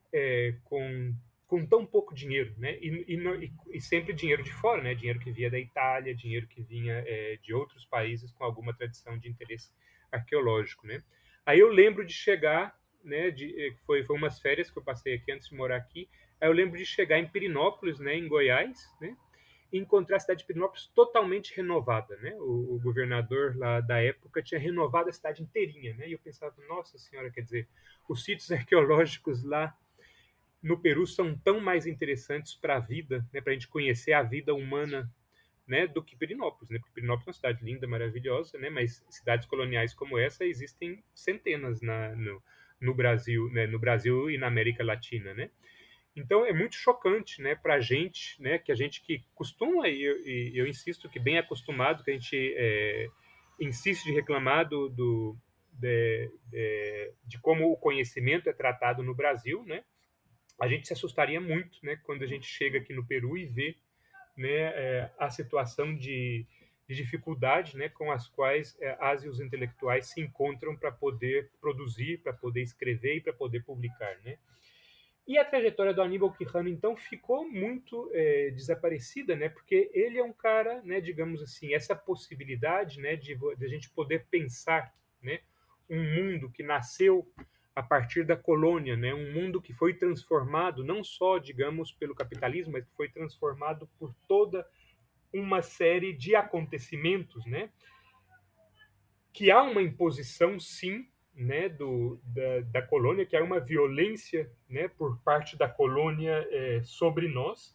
com, 0.65 1.15
com 1.51 1.65
tão 1.65 1.85
pouco 1.85 2.15
dinheiro, 2.15 2.55
né, 2.57 2.77
e, 2.79 3.03
e, 3.13 3.51
e, 3.75 3.81
sempre 3.81 4.13
dinheiro 4.13 4.41
de 4.41 4.53
fora, 4.53 4.81
né, 4.81 4.95
dinheiro 4.95 5.19
que 5.19 5.33
vinha 5.33 5.51
da 5.51 5.59
Itália, 5.59 6.15
dinheiro 6.15 6.47
que 6.47 6.61
vinha 6.61 7.03
é, 7.05 7.37
de 7.43 7.53
outros 7.53 7.83
países 7.83 8.31
com 8.31 8.45
alguma 8.45 8.73
tradição 8.73 9.17
de 9.17 9.27
interesse 9.27 9.69
arqueológico, 10.09 10.87
né. 10.87 11.03
Aí 11.45 11.59
eu 11.59 11.67
lembro 11.67 12.05
de 12.05 12.13
chegar, 12.13 12.73
né, 13.03 13.31
de, 13.31 13.53
é, 13.61 13.73
foi, 13.85 14.01
foi 14.01 14.15
umas 14.15 14.39
férias 14.39 14.71
que 14.71 14.79
eu 14.79 14.81
passei 14.81 15.15
aqui 15.15 15.29
antes 15.29 15.49
de 15.49 15.55
morar 15.55 15.75
aqui, 15.75 16.07
aí 16.39 16.47
eu 16.47 16.53
lembro 16.53 16.77
de 16.77 16.85
chegar 16.85 17.19
em 17.19 17.27
Pirinópolis, 17.27 17.99
né, 17.99 18.15
em 18.15 18.29
Goiás, 18.29 18.89
né, 19.01 19.17
encontrar 19.73 20.15
a 20.15 20.19
cidade 20.21 20.39
de 20.39 20.45
Pirinópolis 20.45 20.87
totalmente 20.95 21.53
renovada, 21.53 22.15
né? 22.17 22.33
O, 22.39 22.75
o, 22.75 22.79
governador 22.83 23.55
lá 23.55 23.79
da 23.79 24.01
época 24.01 24.43
tinha 24.43 24.59
renovado 24.59 25.07
a 25.07 25.13
cidade 25.13 25.41
inteirinha, 25.41 25.93
né? 25.95 26.09
E 26.09 26.11
eu 26.11 26.19
pensava, 26.19 26.53
nossa 26.67 26.97
senhora, 26.97 27.31
quer 27.31 27.39
dizer, 27.39 27.69
os 28.09 28.21
sítios 28.21 28.51
arqueológicos 28.51 29.45
lá 29.45 29.73
no 30.61 30.79
Peru 30.79 31.07
são 31.07 31.35
tão 31.35 31.59
mais 31.59 31.87
interessantes 31.87 32.55
para 32.55 32.75
a 32.75 32.79
vida, 32.79 33.25
né? 33.33 33.41
Para 33.41 33.51
a 33.51 33.53
gente 33.53 33.67
conhecer 33.67 34.13
a 34.13 34.21
vida 34.21 34.53
humana, 34.53 35.11
né? 35.67 35.87
Do 35.87 36.03
que 36.03 36.15
Pirinópolis, 36.15 36.69
né? 36.69 36.77
Porque 36.77 36.93
Pirinópolis 36.93 37.27
é 37.27 37.29
uma 37.29 37.33
cidade 37.33 37.65
linda, 37.65 37.87
maravilhosa, 37.87 38.57
né? 38.57 38.69
Mas 38.69 39.03
cidades 39.09 39.47
coloniais 39.47 39.93
como 39.93 40.17
essa 40.17 40.45
existem 40.45 41.03
centenas 41.15 41.81
na, 41.81 42.15
no, 42.15 42.43
no 42.79 42.93
Brasil, 42.93 43.49
né? 43.51 43.65
No 43.65 43.79
Brasil 43.79 44.29
e 44.29 44.37
na 44.37 44.47
América 44.47 44.83
Latina, 44.83 45.33
né? 45.33 45.49
Então 46.15 46.45
é 46.45 46.51
muito 46.51 46.75
chocante, 46.75 47.41
né, 47.41 47.55
para 47.55 47.75
a 47.75 47.79
gente, 47.79 48.41
né, 48.41 48.57
que 48.57 48.71
a 48.71 48.75
gente 48.75 49.01
que 49.01 49.23
costuma 49.33 49.87
e 49.87 50.03
eu, 50.03 50.17
eu, 50.53 50.67
insisto 50.67 51.09
que 51.09 51.17
bem 51.17 51.37
acostumado, 51.37 52.03
que 52.03 52.11
a 52.11 52.13
gente 52.13 52.53
é, 52.57 53.07
insiste 53.59 54.03
de 54.03 54.11
reclamar 54.11 54.67
do, 54.67 54.89
do 54.89 55.37
de, 55.71 56.29
de, 56.49 57.13
de, 57.25 57.39
como 57.39 57.71
o 57.71 57.77
conhecimento 57.77 58.49
é 58.49 58.53
tratado 58.53 59.01
no 59.01 59.15
Brasil, 59.15 59.63
né, 59.63 59.85
a 60.61 60.67
gente 60.67 60.85
se 60.85 60.93
assustaria 60.93 61.41
muito, 61.41 61.79
né, 61.81 61.99
quando 62.03 62.23
a 62.23 62.27
gente 62.27 62.45
chega 62.45 62.77
aqui 62.77 62.93
no 62.93 63.03
Peru 63.03 63.35
e 63.35 63.47
vê, 63.47 63.75
né, 64.37 64.47
é, 64.47 65.11
a 65.17 65.27
situação 65.27 65.95
de, 65.95 66.45
de, 66.87 66.95
dificuldade, 66.95 67.75
né, 67.75 67.89
com 67.89 68.11
as 68.11 68.27
quais 68.27 68.77
é, 68.79 68.95
as 68.99 69.23
e 69.23 69.27
os 69.27 69.39
intelectuais 69.39 70.05
se 70.11 70.21
encontram 70.21 70.77
para 70.77 70.91
poder 70.91 71.49
produzir, 71.59 72.19
para 72.19 72.31
poder 72.31 72.61
escrever 72.61 73.15
e 73.15 73.21
para 73.21 73.33
poder 73.33 73.63
publicar, 73.63 74.15
né. 74.23 74.37
E 75.27 75.35
a 75.35 75.45
trajetória 75.45 75.95
do 75.95 76.01
Aníbal 76.01 76.31
Quijano, 76.31 76.69
então, 76.69 76.95
ficou 76.95 77.47
muito 77.49 78.11
é, 78.13 78.51
desaparecida, 78.51 79.35
né? 79.35 79.49
Porque 79.49 79.89
ele 79.93 80.17
é 80.17 80.23
um 80.23 80.33
cara, 80.33 80.81
né, 80.83 80.99
digamos 80.99 81.41
assim, 81.41 81.73
essa 81.73 81.95
possibilidade 81.95 82.99
né, 82.99 83.15
de, 83.15 83.35
de 83.35 83.65
a 83.65 83.67
gente 83.67 83.89
poder 83.91 84.25
pensar 84.29 84.93
né, 85.21 85.39
um 85.89 86.03
mundo 86.03 86.51
que 86.51 86.63
nasceu 86.63 87.25
a 87.75 87.81
partir 87.81 88.25
da 88.25 88.35
colônia, 88.35 88.97
né? 88.97 89.13
um 89.13 89.31
mundo 89.33 89.61
que 89.61 89.73
foi 89.73 89.93
transformado 89.93 90.83
não 90.83 91.03
só, 91.03 91.37
digamos, 91.37 91.91
pelo 91.91 92.15
capitalismo, 92.15 92.73
mas 92.73 92.85
que 92.85 92.95
foi 92.95 93.09
transformado 93.09 93.89
por 93.97 94.13
toda 94.27 94.65
uma 95.33 95.61
série 95.61 96.13
de 96.13 96.35
acontecimentos, 96.35 97.45
né? 97.45 97.69
que 99.33 99.49
há 99.49 99.63
uma 99.63 99.81
imposição, 99.81 100.59
sim, 100.59 101.07
né, 101.33 101.69
do, 101.69 102.19
da, 102.25 102.59
da, 102.71 102.81
colônia, 102.81 103.25
que 103.25 103.35
é 103.35 103.41
uma 103.41 103.59
violência 103.59 104.51
né, 104.69 104.89
por 104.89 105.17
parte 105.23 105.57
da 105.57 105.67
colônia 105.67 106.45
é, 106.51 106.81
sobre 106.83 107.29
nós, 107.29 107.73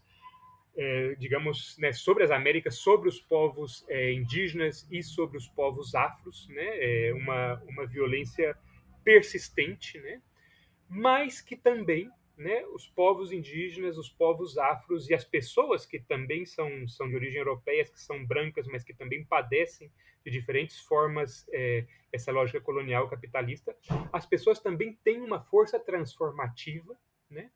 é, 0.77 1.15
digamos, 1.15 1.77
né, 1.79 1.93
sobre 1.93 2.23
as 2.23 2.31
Américas, 2.31 2.77
sobre 2.77 3.09
os 3.09 3.19
povos 3.19 3.85
é, 3.89 4.13
indígenas 4.13 4.87
e 4.91 5.03
sobre 5.03 5.39
os 5.39 5.49
povos 5.49 5.95
afros, 5.95 6.47
né, 6.49 7.09
é 7.09 7.15
uma, 7.15 7.63
uma 7.67 7.87
violência 7.87 8.57
persistente, 9.07 10.01
né, 10.01 10.21
mas 10.89 11.41
que 11.41 11.55
também 11.55 12.11
né, 12.37 12.67
os 12.75 12.89
povos 12.89 13.31
indígenas, 13.31 13.97
os 13.97 14.11
povos 14.11 14.59
afros 14.59 15.09
e 15.09 15.15
as 15.15 15.25
pessoas 15.25 15.87
que 15.87 16.01
também 16.01 16.45
são, 16.45 16.89
são 16.89 17.09
de 17.09 17.15
origem 17.15 17.39
europeia, 17.39 17.85
que 17.85 18.01
são 18.01 18.27
brancas, 18.27 18.67
mas 18.67 18.83
que 18.83 18.93
também 18.93 19.25
padecem 19.25 19.91
de 20.25 20.31
diferentes 20.31 20.81
formas 20.81 21.47
é, 21.53 21.87
essa 22.13 22.33
lógica 22.33 22.61
colonial 22.61 23.09
capitalista, 23.09 23.77
as 24.13 24.27
pessoas 24.27 24.59
também 24.59 24.99
têm 25.05 25.21
uma 25.21 25.41
força 25.41 25.79
transformativa, 25.79 26.99
né, 27.31 27.49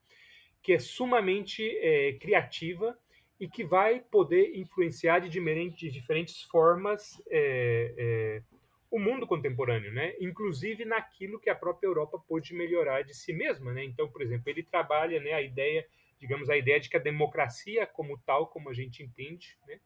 que 0.63 0.73
é 0.73 0.79
sumamente 0.79 1.69
é, 1.79 2.13
criativa 2.13 2.97
e 3.41 3.49
que 3.49 3.65
vai 3.65 3.99
poder 3.99 4.57
influenciar 4.57 5.19
de, 5.19 5.29
de 5.71 5.91
diferentes 5.91 6.43
formas 6.43 7.21
é, 7.29 7.95
é, 7.99 8.43
o 8.91 8.99
mundo 8.99 9.27
contemporâneo, 9.27 9.93
né? 9.93 10.15
Inclusive 10.21 10.85
naquilo 10.85 11.39
que 11.39 11.49
a 11.49 11.55
própria 11.55 11.87
Europa 11.87 12.19
pôde 12.27 12.53
melhorar 12.53 13.03
de 13.03 13.15
si 13.15 13.33
mesma, 13.33 13.73
né? 13.73 13.85
Então, 13.85 14.09
por 14.09 14.21
exemplo, 14.21 14.51
ele 14.51 14.63
trabalha, 14.63 15.21
né, 15.21 15.33
a 15.33 15.41
ideia, 15.41 15.87
digamos, 16.19 16.51
a 16.51 16.57
ideia 16.57 16.81
de 16.81 16.89
que 16.89 16.97
a 16.97 17.01
democracia 17.01 17.87
como 17.87 18.19
tal, 18.19 18.49
como 18.49 18.69
a 18.69 18.75
gente 18.75 19.03
entende, 19.03 19.57
né, 19.67 19.79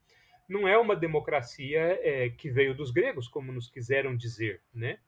não 0.49 0.67
é 0.67 0.79
uma 0.79 0.97
democracia 0.97 1.99
é, 2.03 2.31
que 2.31 2.51
veio 2.51 2.75
dos 2.75 2.91
gregos, 2.91 3.29
como 3.29 3.53
nos 3.53 3.69
quiseram 3.69 4.17
dizer, 4.17 4.63
né? 4.75 4.99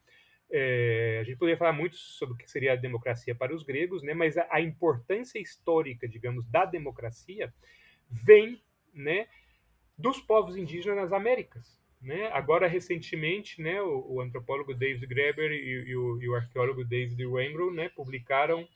É, 0.49 1.19
a 1.21 1.25
gente 1.25 1.39
poderia 1.39 1.59
falar 1.59 1.73
muito 1.73 1.97
sobre 1.97 2.35
o 2.35 2.37
que 2.37 2.49
seria 2.49 2.75
a 2.75 2.77
democracia 2.77 3.35
para 3.35 3.55
os 3.55 3.63
gregos, 3.63 4.03
né? 4.03 4.15
Mas 4.15 4.37
a, 4.37 4.47
a 4.51 4.61
importância 4.61 5.39
histórica, 5.39 6.07
digamos, 6.07 6.47
da 6.47 6.65
democracia 6.65 7.53
vem, 8.11 8.63
né, 8.95 9.27
dos 9.99 10.21
povos 10.21 10.57
indígenas 10.57 10.97
nas 10.97 11.13
Américas, 11.13 11.81
né? 12.07 12.31
Agora, 12.33 12.69
recentemente, 12.69 13.61
né, 13.61 13.83
o, 13.83 14.15
o 14.15 14.21
antropólogo 14.21 14.73
David 14.73 15.05
Graeber 15.09 15.51
e, 15.51 15.89
e, 15.89 15.97
o, 15.97 16.23
e, 16.23 16.29
o, 16.29 16.37
arqueólogo 16.37 16.85
David 16.85 17.27
Weinrow 17.27 17.73
né, 17.73 17.89
publicaram 17.89 18.67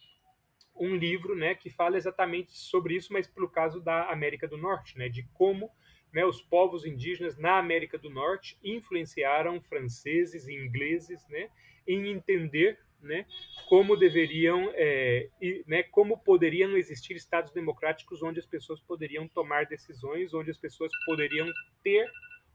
um 0.75 0.97
livro 0.97 1.37
né, 1.37 1.55
que 1.55 1.71
fala 1.71 1.97
exatamente 1.97 2.59
sobre 2.59 2.97
isso, 2.97 3.13
mas 3.13 3.29
pelo 3.29 3.49
caso 3.49 3.81
da 3.81 4.11
América 4.11 4.49
do 4.49 4.57
Norte, 4.57 4.99
né, 4.99 5.09
de 5.09 5.23
como 5.33 5.71
né, 6.13 6.25
os 6.27 6.43
povos 6.43 6.85
indígenas 6.85 7.39
na 7.39 7.57
América 7.57 7.97
do 7.97 8.11
Norte 8.11 8.59
influenciaram 8.65 9.61
franceses 9.61 10.49
e 10.49 10.55
ingleses 10.55 11.25
né, 11.29 11.51
em 11.87 12.09
entender 12.09 12.81
né, 13.01 13.25
como 13.69 13.97
deveriam, 13.97 14.73
é, 14.75 15.29
e, 15.41 15.63
né, 15.69 15.85
como 15.85 16.19
poderiam 16.19 16.77
existir 16.77 17.15
estados 17.15 17.53
democráticos 17.53 18.25
onde 18.25 18.41
as 18.41 18.47
pessoas 18.47 18.81
poderiam 18.81 19.29
tomar 19.29 19.67
decisões, 19.67 20.35
onde 20.35 20.51
as 20.51 20.59
pessoas 20.59 20.91
poderiam 21.07 21.49
ter 21.85 22.11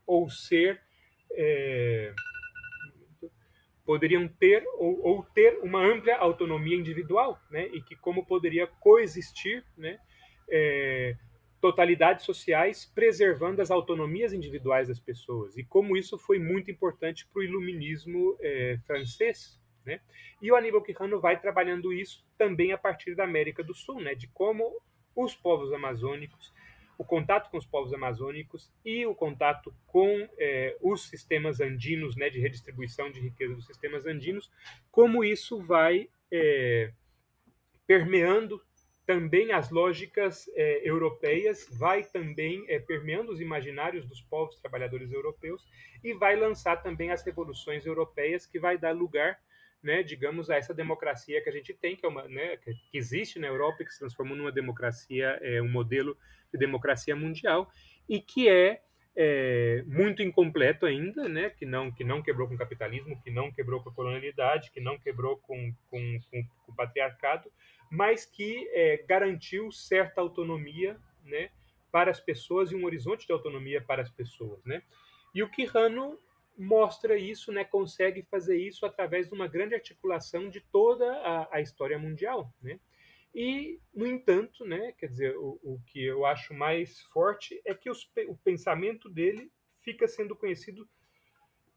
ou 0.05 0.29
ser 0.29 0.81
é, 1.31 2.13
poderiam 3.85 4.27
ter 4.27 4.63
ou, 4.77 4.99
ou, 5.05 5.23
ter 5.23 5.59
uma 5.61 5.85
ampla 5.85 6.15
autonomia 6.15 6.75
individual, 6.75 7.39
né, 7.51 7.67
e 7.67 7.81
que 7.81 7.95
como 7.95 8.25
poderia 8.25 8.67
coexistir, 8.67 9.63
né, 9.77 9.99
é, 10.49 11.15
totalidades 11.61 12.25
sociais 12.25 12.85
preservando 12.93 13.61
as 13.61 13.71
autonomias 13.71 14.33
individuais 14.33 14.87
das 14.87 14.99
pessoas. 14.99 15.57
E 15.57 15.63
como 15.63 15.97
isso 15.97 16.17
foi 16.17 16.37
muito 16.37 16.69
importante 16.69 17.27
para 17.27 17.39
o 17.39 17.43
iluminismo 17.43 18.37
é, 18.39 18.77
francês, 18.85 19.59
né? 19.85 19.99
E 20.41 20.51
o 20.51 20.55
Aníbal 20.55 20.81
Quijano 20.81 21.19
vai 21.19 21.39
trabalhando 21.39 21.93
isso 21.93 22.25
também 22.37 22.71
a 22.71 22.77
partir 22.77 23.15
da 23.15 23.23
América 23.23 23.63
do 23.63 23.73
Sul, 23.73 24.01
né, 24.01 24.13
de 24.13 24.27
como 24.27 24.79
os 25.15 25.35
povos 25.35 25.71
amazônicos 25.71 26.53
o 26.97 27.03
contato 27.03 27.49
com 27.49 27.57
os 27.57 27.65
povos 27.65 27.93
amazônicos 27.93 28.71
e 28.83 29.05
o 29.05 29.13
contato 29.13 29.73
com 29.85 30.27
é, 30.37 30.77
os 30.81 31.07
sistemas 31.07 31.59
andinos, 31.59 32.15
né, 32.15 32.29
de 32.29 32.39
redistribuição 32.39 33.11
de 33.11 33.19
riqueza 33.19 33.53
dos 33.53 33.65
sistemas 33.65 34.05
andinos, 34.05 34.51
como 34.91 35.23
isso 35.23 35.61
vai 35.61 36.09
é, 36.31 36.91
permeando 37.85 38.61
também 39.05 39.51
as 39.51 39.69
lógicas 39.69 40.49
é, 40.55 40.81
europeias, 40.87 41.67
vai 41.71 42.03
também 42.03 42.65
permeando 42.87 43.31
os 43.31 43.39
imaginários 43.39 44.05
dos 44.05 44.19
povos 44.21 44.55
trabalhadores 44.59 45.11
europeus 45.11 45.67
e 46.03 46.13
vai 46.13 46.35
lançar 46.35 46.81
também 46.81 47.11
as 47.11 47.23
revoluções 47.23 47.85
europeias, 47.85 48.47
que 48.47 48.59
vai 48.59 48.77
dar 48.77 48.95
lugar 48.95 49.39
né, 49.85 50.01
digamos, 50.01 50.49
a 50.49 50.55
essa 50.55 50.73
democracia 50.73 51.39
que 51.41 51.47
a 51.47 51.51
gente 51.51 51.71
tem, 51.71 51.95
que, 51.95 52.03
é 52.03 52.09
uma, 52.09 52.27
né, 52.27 52.57
que 52.57 52.75
existe 52.91 53.37
na 53.37 53.47
Europa 53.47 53.83
e 53.83 53.85
que 53.85 53.93
se 53.93 53.99
transformou 53.99 54.35
numa 54.35 54.51
democracia, 54.51 55.37
é, 55.43 55.61
um 55.61 55.69
modelo 55.69 56.17
de 56.51 56.57
democracia 56.57 57.15
mundial, 57.15 57.71
e 58.09 58.19
que 58.19 58.49
é, 58.49 58.81
é, 59.15 59.83
muito 59.85 60.23
incompleto 60.23 60.87
ainda, 60.87 61.29
né, 61.29 61.51
que, 61.51 61.67
não, 61.67 61.91
que 61.91 62.03
não 62.03 62.19
quebrou 62.19 62.47
com 62.47 62.55
o 62.55 62.57
capitalismo, 62.57 63.21
que 63.21 63.29
não 63.29 63.51
quebrou 63.51 63.79
com 63.79 63.89
a 63.89 63.93
colonialidade, 63.93 64.71
que 64.71 64.81
não 64.81 64.97
quebrou 64.97 65.37
com, 65.37 65.71
com, 65.87 66.19
com, 66.31 66.43
com 66.43 66.71
o 66.71 66.75
patriarcado, 66.75 67.51
mas 67.91 68.25
que 68.25 68.67
é, 68.73 69.05
garantiu 69.07 69.71
certa 69.71 70.19
autonomia 70.19 70.97
né, 71.23 71.51
para 71.91 72.09
as 72.09 72.19
pessoas 72.19 72.71
e 72.71 72.75
um 72.75 72.85
horizonte 72.85 73.27
de 73.27 73.31
autonomia 73.31 73.79
para 73.79 74.01
as 74.01 74.09
pessoas. 74.09 74.65
Né? 74.65 74.81
E 75.35 75.43
o 75.43 75.49
Quijano 75.49 76.17
mostra 76.57 77.17
isso, 77.17 77.51
né, 77.51 77.63
consegue 77.63 78.23
fazer 78.23 78.57
isso 78.57 78.85
através 78.85 79.27
de 79.27 79.33
uma 79.33 79.47
grande 79.47 79.75
articulação 79.75 80.49
de 80.49 80.61
toda 80.61 81.11
a, 81.21 81.57
a 81.57 81.61
história 81.61 81.97
mundial, 81.99 82.53
né? 82.61 82.79
E, 83.33 83.81
no 83.93 84.07
entanto, 84.07 84.63
né, 84.63 84.93
quer 84.97 85.07
dizer, 85.07 85.37
o, 85.37 85.59
o 85.61 85.81
que 85.87 86.01
eu 86.01 86.25
acho 86.25 86.53
mais 86.53 87.01
forte 87.11 87.61
é 87.65 87.75
que 87.75 87.89
os, 87.89 88.09
o 88.29 88.37
pensamento 88.37 89.09
dele 89.09 89.51
fica 89.81 90.07
sendo 90.07 90.35
conhecido 90.35 90.87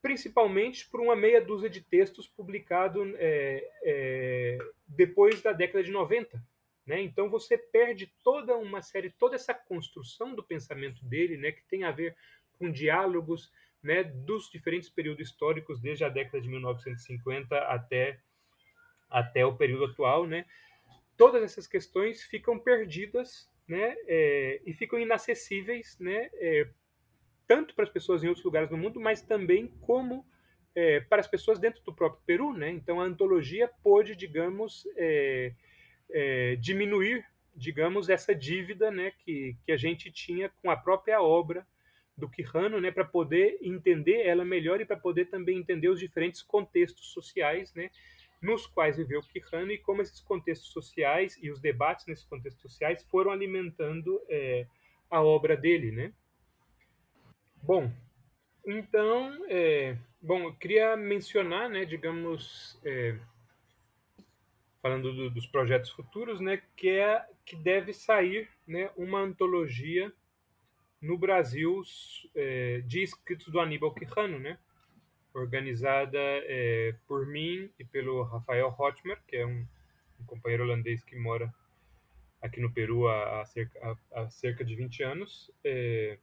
principalmente 0.01 0.89
por 0.89 1.01
uma 1.01 1.17
meia 1.17 1.41
dúzia 1.41 1.69
de 1.69 1.81
textos 1.81 2.29
publicados 2.29 3.13
é, 3.17 3.69
é, 3.83 4.59
depois 4.87 5.43
da 5.43 5.53
década 5.53 5.83
de 5.83 5.91
90. 5.91 6.41
Né? 6.87 7.03
Então 7.03 7.29
você 7.29 7.59
perde 7.59 8.13
toda 8.23 8.57
uma 8.57 8.81
série, 8.81 9.11
toda 9.11 9.35
essa 9.35 9.53
construção 9.53 10.35
do 10.35 10.43
pensamento 10.43 11.05
dele, 11.05 11.37
né, 11.37 11.53
que 11.53 11.63
tem 11.65 11.85
a 11.85 11.91
ver 11.91 12.17
com 12.59 12.71
diálogos, 12.71 13.53
né, 13.83 14.03
dos 14.05 14.51
diferentes 14.51 14.89
períodos 14.89 15.29
históricos, 15.29 15.81
desde 15.81 16.05
a 16.05 16.09
década 16.09 16.41
de 16.41 16.49
1950 16.49 17.57
até, 17.57 18.19
até 19.09 19.45
o 19.45 19.57
período 19.57 19.87
atual, 19.87 20.27
né, 20.27 20.45
todas 21.17 21.43
essas 21.43 21.67
questões 21.67 22.23
ficam 22.23 22.59
perdidas 22.59 23.51
né, 23.67 23.97
é, 24.07 24.61
e 24.65 24.73
ficam 24.73 24.99
inacessíveis 24.99 25.99
né, 25.99 26.31
é, 26.35 26.69
tanto 27.47 27.75
para 27.75 27.85
as 27.85 27.91
pessoas 27.91 28.23
em 28.23 28.29
outros 28.29 28.45
lugares 28.45 28.69
do 28.69 28.77
mundo, 28.77 29.01
mas 29.01 29.23
também 29.23 29.69
como 29.81 30.25
é, 30.75 31.01
para 31.01 31.21
as 31.21 31.27
pessoas 31.27 31.59
dentro 31.59 31.83
do 31.83 31.95
próprio 31.95 32.23
Peru. 32.27 32.53
Né? 32.53 32.71
Então, 32.71 33.01
a 33.01 33.05
antologia 33.05 33.69
pôde, 33.83 34.15
digamos, 34.15 34.87
é, 34.97 35.55
é, 36.11 36.57
diminuir, 36.57 37.25
digamos, 37.57 38.09
essa 38.09 38.35
dívida 38.35 38.91
né, 38.91 39.13
que, 39.19 39.57
que 39.65 39.73
a 39.73 39.77
gente 39.77 40.13
tinha 40.13 40.51
com 40.63 40.71
a 40.71 40.77
própria 40.77 41.21
obra 41.21 41.67
do 42.19 42.29
Quijano, 42.29 42.81
né, 42.81 42.91
para 42.91 43.05
poder 43.05 43.59
entender 43.63 44.27
ela 44.27 44.45
melhor 44.45 44.81
e 44.81 44.85
para 44.85 44.97
poder 44.97 45.27
também 45.27 45.57
entender 45.57 45.89
os 45.89 46.01
diferentes 46.01 46.43
contextos 46.43 47.13
sociais, 47.13 47.73
né, 47.75 47.91
nos 48.43 48.67
quais 48.67 48.97
viveu 48.97 49.23
Quijano 49.23 49.71
e 49.71 49.79
como 49.79 50.03
esses 50.03 50.21
contextos 50.21 50.71
sociais 50.73 51.39
e 51.41 51.51
os 51.51 51.61
debates 51.61 52.07
nesses 52.07 52.25
contextos 52.25 52.61
sociais 52.61 53.05
foram 53.05 53.31
alimentando 53.31 54.21
é, 54.29 54.67
a 55.09 55.23
obra 55.23 55.57
dele, 55.57 55.93
né. 55.93 56.13
Bom, 57.63 57.91
então, 58.67 59.45
é, 59.49 59.97
bom, 60.21 60.43
eu 60.43 60.55
queria 60.55 60.97
mencionar, 60.97 61.71
né, 61.71 61.85
digamos, 61.85 62.81
é, 62.85 63.17
falando 64.83 65.13
do, 65.13 65.31
dos 65.31 65.47
projetos 65.47 65.91
futuros, 65.91 66.41
né, 66.41 66.63
que 66.77 66.89
é 66.89 67.25
que 67.45 67.57
deve 67.57 67.93
sair, 67.93 68.49
né, 68.67 68.91
uma 68.97 69.21
antologia 69.21 70.13
no 71.01 71.17
Brasil 71.17 71.83
é, 72.35 72.81
de 72.87 73.03
escritos 73.03 73.49
do 73.49 73.61
Aníbal 73.61 73.95
Quijano, 73.95 74.39
né? 74.39 74.59
organizada 75.33 76.19
é, 76.19 76.95
por 77.07 77.27
mim 77.27 77.71
e 77.79 77.85
pelo 77.85 78.23
Rafael 78.23 78.75
Hotmer, 78.77 79.19
que 79.27 79.37
é 79.37 79.47
um, 79.47 79.67
um, 80.21 80.25
companheiro 80.27 80.65
holandês 80.65 81.03
que 81.05 81.17
mora 81.17 81.53
aqui 82.43 82.61
no 82.61 82.73
Peru 82.73 83.09
há, 83.09 83.41
há, 83.41 83.45
cerca, 83.45 83.79
há, 84.13 84.21
há 84.21 84.31
cerca, 84.31 84.65
de 84.65 84.75
20 84.75 85.03
anos. 85.03 85.51
É, 85.65 86.19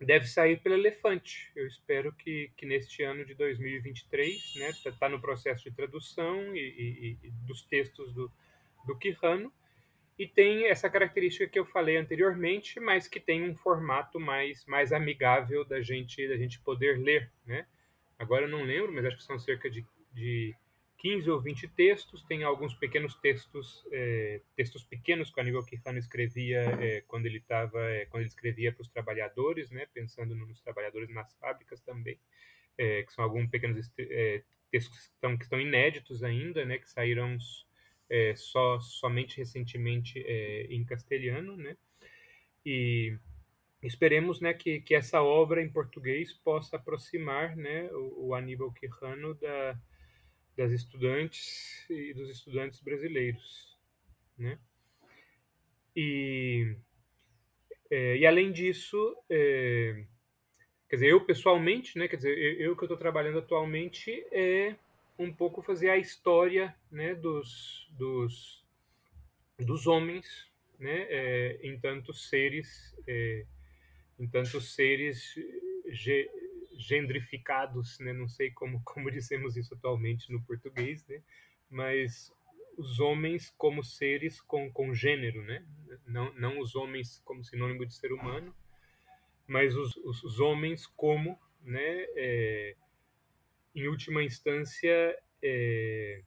deve 0.00 0.26
sair 0.26 0.60
pelo 0.60 0.74
Elefante. 0.74 1.50
Eu 1.56 1.66
espero 1.66 2.12
que, 2.12 2.50
que 2.56 2.66
neste 2.66 3.02
ano 3.02 3.24
de 3.24 3.34
2023, 3.34 4.56
né, 4.56 4.70
está 4.70 4.92
tá 4.92 5.08
no 5.08 5.20
processo 5.20 5.64
de 5.64 5.74
tradução 5.74 6.54
e, 6.54 6.58
e, 6.58 7.18
e 7.26 7.30
dos 7.46 7.62
textos 7.62 8.12
do, 8.12 8.30
do 8.86 8.96
Quijano, 8.96 9.52
e 10.18 10.26
tem 10.26 10.66
essa 10.66 10.90
característica 10.90 11.46
que 11.46 11.58
eu 11.58 11.64
falei 11.64 11.96
anteriormente, 11.96 12.80
mas 12.80 13.06
que 13.06 13.20
tem 13.20 13.48
um 13.48 13.54
formato 13.54 14.18
mais, 14.18 14.64
mais 14.66 14.92
amigável 14.92 15.64
da 15.64 15.80
gente 15.80 16.26
da 16.26 16.36
gente 16.36 16.60
poder 16.60 16.98
ler, 16.98 17.30
né? 17.46 17.66
Agora 18.18 18.46
eu 18.46 18.48
não 18.48 18.64
lembro, 18.64 18.92
mas 18.92 19.04
acho 19.04 19.18
que 19.18 19.22
são 19.22 19.38
cerca 19.38 19.70
de, 19.70 19.86
de 20.12 20.52
15 20.98 21.30
ou 21.30 21.40
20 21.40 21.68
textos, 21.68 22.24
tem 22.24 22.42
alguns 22.42 22.74
pequenos 22.74 23.14
textos, 23.14 23.86
é, 23.92 24.40
textos 24.56 24.82
pequenos 24.82 25.30
que 25.30 25.38
o 25.38 25.40
Aníbal 25.40 25.64
Quijano 25.64 25.98
escrevia 25.98 26.62
é, 26.80 27.00
quando 27.02 27.26
ele 27.26 27.38
estava, 27.38 27.80
é, 27.84 28.06
quando 28.06 28.22
ele 28.22 28.28
escrevia 28.28 28.72
para 28.72 28.82
os 28.82 28.88
trabalhadores, 28.88 29.70
né? 29.70 29.86
Pensando 29.94 30.34
nos 30.34 30.60
trabalhadores 30.60 31.08
nas 31.10 31.32
fábricas 31.34 31.80
também, 31.82 32.18
é, 32.76 33.04
que 33.04 33.12
são 33.12 33.22
alguns 33.22 33.48
pequenos 33.48 33.88
é, 34.00 34.42
textos 34.72 34.98
que 34.98 35.14
estão, 35.14 35.36
que 35.36 35.44
estão 35.44 35.60
inéditos 35.60 36.24
ainda, 36.24 36.64
né? 36.64 36.78
Que 36.78 36.90
saíram 36.90 37.38
é, 38.10 38.34
só 38.36 38.80
somente 38.80 39.36
recentemente 39.36 40.22
é, 40.26 40.66
em 40.70 40.84
castelhano, 40.84 41.56
né? 41.56 41.76
E 42.64 43.16
esperemos, 43.82 44.40
né, 44.40 44.52
que, 44.52 44.80
que 44.80 44.94
essa 44.94 45.22
obra 45.22 45.62
em 45.62 45.70
português 45.70 46.32
possa 46.32 46.76
aproximar, 46.76 47.56
né, 47.56 47.88
o, 47.92 48.28
o 48.28 48.34
Aníbal 48.34 48.72
Quijano 48.72 49.34
da, 49.34 49.78
das 50.56 50.72
estudantes 50.72 51.88
e 51.88 52.12
dos 52.12 52.28
estudantes 52.28 52.80
brasileiros, 52.80 53.78
né? 54.36 54.58
E 55.94 56.76
é, 57.90 58.16
e 58.18 58.26
além 58.26 58.52
disso, 58.52 59.16
é, 59.30 60.04
quer 60.88 60.96
dizer, 60.96 61.08
eu 61.08 61.24
pessoalmente, 61.24 61.98
né, 61.98 62.06
quer 62.06 62.16
dizer, 62.16 62.36
eu, 62.36 62.70
eu 62.70 62.76
que 62.76 62.84
estou 62.84 62.98
trabalhando 62.98 63.38
atualmente 63.38 64.10
é 64.30 64.76
um 65.18 65.32
pouco 65.32 65.60
fazer 65.62 65.90
a 65.90 65.96
história, 65.96 66.74
né, 66.90 67.14
dos, 67.14 67.88
dos, 67.92 68.64
dos 69.58 69.86
homens, 69.86 70.48
né, 70.78 71.06
é, 71.08 71.58
em 71.62 71.78
tantos 71.78 72.28
seres, 72.28 72.94
é, 73.06 73.44
em 74.18 74.28
tantos 74.28 74.74
seres 74.74 75.34
ge, 75.88 76.30
gendrificados, 76.76 77.98
né, 77.98 78.12
não 78.12 78.28
sei 78.28 78.50
como 78.50 78.80
como 78.86 79.10
dizemos 79.10 79.56
isso 79.56 79.74
atualmente 79.74 80.30
no 80.32 80.40
português, 80.42 81.04
né, 81.06 81.20
mas 81.68 82.32
os 82.78 83.00
homens 83.00 83.52
como 83.58 83.82
seres 83.82 84.40
com, 84.40 84.70
com 84.70 84.94
gênero, 84.94 85.42
né? 85.42 85.64
Não, 86.06 86.32
não 86.34 86.60
os 86.60 86.76
homens 86.76 87.20
como 87.24 87.42
sinônimo 87.42 87.84
de 87.84 87.92
ser 87.92 88.12
humano, 88.12 88.54
mas 89.48 89.76
os, 89.76 89.96
os, 89.96 90.22
os 90.22 90.38
homens 90.38 90.86
como, 90.86 91.36
né? 91.60 92.06
É, 92.14 92.76
em 93.74 93.88
última 93.88 94.22
instância, 94.22 95.16
é, 95.42 96.22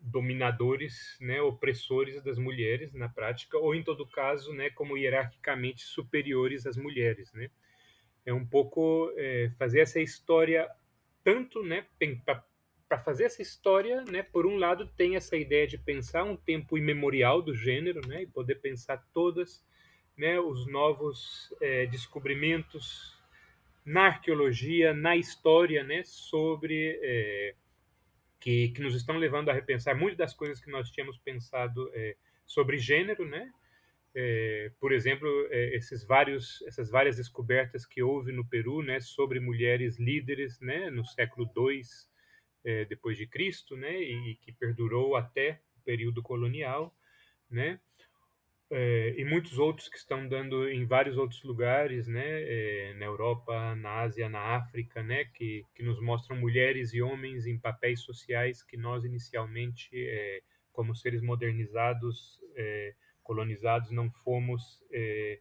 dominadores, 0.00 1.16
né? 1.20 1.40
Opressores 1.40 2.22
das 2.22 2.38
mulheres 2.38 2.92
na 2.92 3.08
prática, 3.08 3.58
ou 3.58 3.74
em 3.74 3.82
todo 3.82 4.06
caso, 4.06 4.52
né? 4.52 4.70
Como 4.70 4.96
hierarquicamente 4.96 5.82
superiores 5.84 6.66
às 6.66 6.76
mulheres, 6.76 7.32
né? 7.32 7.50
É 8.26 8.32
um 8.32 8.46
pouco 8.46 9.12
é, 9.16 9.50
fazer 9.58 9.80
essa 9.80 10.00
história 10.00 10.68
tanto, 11.22 11.62
né? 11.62 11.86
para 12.88 12.98
fazer 12.98 13.24
essa 13.24 13.42
história, 13.42 14.04
né, 14.04 14.22
por 14.22 14.46
um 14.46 14.56
lado 14.56 14.86
tem 14.86 15.16
essa 15.16 15.36
ideia 15.36 15.66
de 15.66 15.78
pensar 15.78 16.22
um 16.22 16.36
tempo 16.36 16.76
imemorial 16.76 17.42
do 17.42 17.54
gênero, 17.54 18.06
né, 18.06 18.22
e 18.22 18.26
poder 18.26 18.56
pensar 18.56 18.98
todas, 19.12 19.64
né, 20.16 20.38
os 20.38 20.66
novos 20.66 21.52
é, 21.60 21.86
descobrimentos 21.86 23.13
na 23.84 24.06
arqueologia, 24.06 24.94
na 24.94 25.16
história, 25.16 25.84
né, 25.84 26.02
sobre 26.04 26.98
é, 27.02 27.54
que, 28.40 28.68
que 28.70 28.80
nos 28.80 28.94
estão 28.94 29.16
levando 29.18 29.50
a 29.50 29.52
repensar 29.52 29.96
muitas 29.96 30.18
das 30.18 30.34
coisas 30.34 30.60
que 30.60 30.70
nós 30.70 30.90
tínhamos 30.90 31.18
pensado 31.18 31.90
é, 31.92 32.16
sobre 32.46 32.78
gênero, 32.78 33.26
né, 33.26 33.52
é, 34.14 34.70
por 34.78 34.92
exemplo, 34.92 35.28
é, 35.50 35.76
esses 35.76 36.04
vários, 36.04 36.62
essas 36.62 36.88
várias 36.88 37.16
descobertas 37.16 37.84
que 37.84 38.02
houve 38.02 38.32
no 38.32 38.46
Peru, 38.46 38.82
né, 38.82 39.00
sobre 39.00 39.40
mulheres 39.40 39.98
líderes, 39.98 40.60
né, 40.60 40.88
no 40.88 41.04
século 41.04 41.50
II, 41.56 41.80
é, 42.64 42.84
depois 42.84 43.18
de 43.18 43.26
Cristo, 43.26 43.76
né, 43.76 44.00
e 44.00 44.36
que 44.36 44.52
perdurou 44.52 45.16
até 45.16 45.60
o 45.76 45.80
período 45.82 46.22
colonial, 46.22 46.96
né, 47.50 47.80
é, 48.70 49.14
e 49.16 49.24
muitos 49.24 49.58
outros 49.58 49.88
que 49.88 49.96
estão 49.96 50.26
dando 50.26 50.68
em 50.68 50.86
vários 50.86 51.18
outros 51.18 51.42
lugares, 51.44 52.06
né, 52.08 52.24
é, 52.24 52.94
na 52.94 53.04
Europa, 53.04 53.74
na 53.76 54.00
Ásia, 54.00 54.28
na 54.28 54.40
África, 54.40 55.02
né, 55.02 55.26
que, 55.26 55.64
que 55.74 55.82
nos 55.82 56.00
mostram 56.00 56.36
mulheres 56.36 56.94
e 56.94 57.02
homens 57.02 57.46
em 57.46 57.58
papéis 57.58 58.00
sociais 58.00 58.62
que 58.62 58.76
nós 58.76 59.04
inicialmente, 59.04 59.90
é, 59.94 60.40
como 60.72 60.94
seres 60.94 61.22
modernizados, 61.22 62.40
é, 62.56 62.94
colonizados, 63.22 63.90
não 63.90 64.10
fomos, 64.10 64.82
é, 64.90 65.38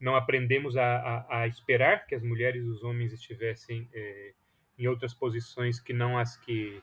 não 0.00 0.16
aprendemos 0.16 0.76
a, 0.76 0.96
a, 0.96 1.42
a, 1.42 1.46
esperar 1.46 2.06
que 2.06 2.14
as 2.14 2.22
mulheres 2.22 2.64
e 2.64 2.68
os 2.68 2.82
homens 2.82 3.12
estivessem 3.12 3.88
é, 3.94 4.34
em 4.78 4.86
outras 4.86 5.14
posições 5.14 5.80
que 5.80 5.92
não 5.92 6.18
as 6.18 6.36
que 6.36 6.82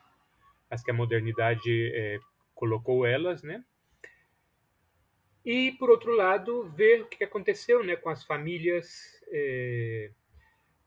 as 0.69 0.83
que 0.83 0.89
a 0.89 0.93
modernidade 0.93 2.19
colocou 2.55 3.05
elas, 3.05 3.43
né? 3.43 3.63
E 5.45 5.73
por 5.73 5.89
outro 5.89 6.15
lado, 6.15 6.69
ver 6.69 7.01
o 7.01 7.07
que 7.07 7.23
aconteceu, 7.23 7.83
né, 7.83 7.97
com 7.97 8.09
as 8.09 8.23
famílias, 8.23 9.21
é, 9.29 10.09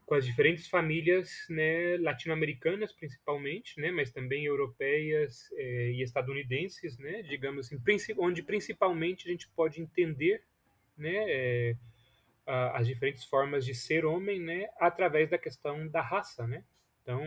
com 0.07 0.15
as 0.15 0.25
diferentes 0.25 0.67
famílias, 0.67 1.31
né, 1.51 1.99
latino-americanas 1.99 2.91
principalmente, 2.91 3.79
né, 3.79 3.91
mas 3.91 4.11
também 4.11 4.47
europeias 4.47 5.51
é, 5.53 5.91
e 5.91 6.03
estadunidenses, 6.03 6.97
né, 6.99 7.23
digamos 7.23 7.67
assim, 7.67 7.79
onde 8.17 8.43
principalmente 8.43 9.29
a 9.29 9.31
gente 9.31 9.47
pode 9.51 9.83
entender, 9.83 10.43
né, 10.97 11.25
é, 11.29 11.77
as 12.47 12.87
diferentes 12.87 13.25
formas 13.25 13.65
de 13.65 13.75
ser 13.75 14.07
homem, 14.07 14.41
né, 14.41 14.69
através 14.79 15.29
da 15.29 15.37
questão 15.37 15.87
da 15.89 16.01
raça, 16.01 16.47
né? 16.47 16.65
Então, 17.03 17.21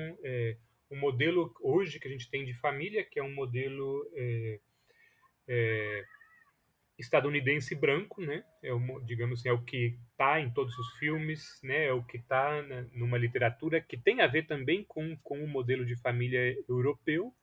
o 0.89 0.95
modelo 0.95 1.53
hoje 1.61 1.99
que 1.99 2.07
a 2.07 2.11
gente 2.11 2.29
tem 2.29 2.45
de 2.45 2.53
família, 2.53 3.03
que 3.03 3.19
é 3.19 3.23
um 3.23 3.33
modelo 3.33 4.09
é, 4.15 4.59
estadunidense 6.99 7.73
branco, 7.73 8.21
né? 8.21 8.43
É 8.61 8.73
o, 8.73 8.99
digamos 8.99 9.39
assim, 9.39 9.49
é 9.49 9.53
o 9.53 9.63
que 9.63 9.97
está 10.11 10.39
em 10.39 10.51
todos 10.51 10.77
os 10.77 10.97
filmes, 10.97 11.59
né? 11.63 11.85
É 11.85 11.93
o 11.93 12.03
que 12.03 12.17
está 12.17 12.61
numa 12.93 13.17
literatura 13.17 13.81
que 13.81 13.97
tem 13.97 14.21
a 14.21 14.27
ver 14.27 14.45
também 14.45 14.83
com, 14.83 15.15
com 15.23 15.43
o 15.43 15.47
modelo 15.47 15.85
de 15.85 15.95
família 15.95 16.55
europeu, 16.67 17.33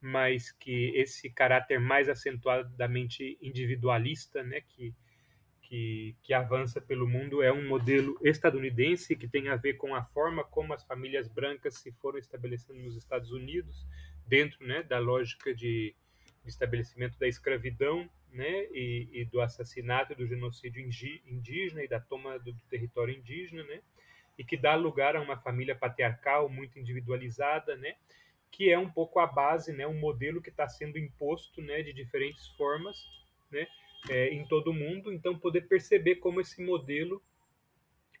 mas 0.00 0.52
que 0.52 0.92
esse 0.94 1.30
caráter 1.30 1.80
mais 1.80 2.08
acentuadamente 2.08 3.38
individualista, 3.40 4.42
né? 4.42 4.60
Que 4.60 4.94
que, 5.68 6.16
que 6.22 6.32
avança 6.32 6.80
pelo 6.80 7.08
mundo 7.08 7.42
é 7.42 7.52
um 7.52 7.66
modelo 7.66 8.16
estadunidense 8.22 9.16
que 9.16 9.26
tem 9.26 9.48
a 9.48 9.56
ver 9.56 9.74
com 9.74 9.94
a 9.94 10.04
forma 10.04 10.44
como 10.44 10.72
as 10.72 10.84
famílias 10.84 11.28
brancas 11.28 11.74
se 11.78 11.90
foram 11.92 12.18
estabelecendo 12.18 12.78
nos 12.80 12.96
Estados 12.96 13.32
Unidos, 13.32 13.84
dentro 14.26 14.64
né, 14.64 14.82
da 14.82 14.98
lógica 14.98 15.54
de, 15.54 15.94
de 16.46 16.52
estabelecimento 16.52 17.18
da 17.18 17.26
escravidão 17.26 18.08
né, 18.32 18.66
e, 18.70 19.08
e, 19.12 19.24
do 19.24 19.40
assassinato 19.40 20.12
e 20.12 20.16
do 20.16 20.26
genocídio 20.26 20.80
indígena 21.26 21.82
e 21.82 21.88
da 21.88 21.98
toma 21.98 22.38
do, 22.38 22.52
do 22.52 22.60
território 22.70 23.14
indígena, 23.14 23.64
né, 23.64 23.82
e 24.38 24.44
que 24.44 24.56
dá 24.56 24.76
lugar 24.76 25.16
a 25.16 25.20
uma 25.20 25.36
família 25.36 25.74
patriarcal 25.74 26.48
muito 26.48 26.78
individualizada, 26.78 27.76
né, 27.76 27.96
que 28.50 28.70
é 28.70 28.78
um 28.78 28.88
pouco 28.88 29.18
a 29.18 29.26
base, 29.26 29.72
né, 29.72 29.86
um 29.86 29.98
modelo 29.98 30.40
que 30.40 30.50
está 30.50 30.68
sendo 30.68 30.98
imposto 30.98 31.60
né, 31.60 31.82
de 31.82 31.92
diferentes 31.92 32.46
formas, 32.50 32.96
né, 33.50 33.66
é, 34.08 34.28
em 34.28 34.46
todo 34.46 34.70
o 34.70 34.74
mundo, 34.74 35.12
então 35.12 35.36
poder 35.36 35.62
perceber 35.62 36.16
como 36.16 36.40
esse 36.40 36.62
modelo 36.62 37.20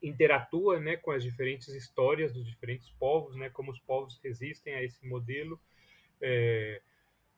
interatua 0.02 0.80
né, 0.80 0.96
com 0.96 1.12
as 1.12 1.22
diferentes 1.22 1.68
histórias 1.68 2.32
dos 2.32 2.46
diferentes 2.46 2.90
povos, 2.90 3.36
né, 3.36 3.48
como 3.50 3.70
os 3.70 3.78
povos 3.78 4.18
resistem 4.22 4.74
a 4.74 4.82
esse 4.82 5.06
modelo, 5.06 5.60
é, 6.20 6.82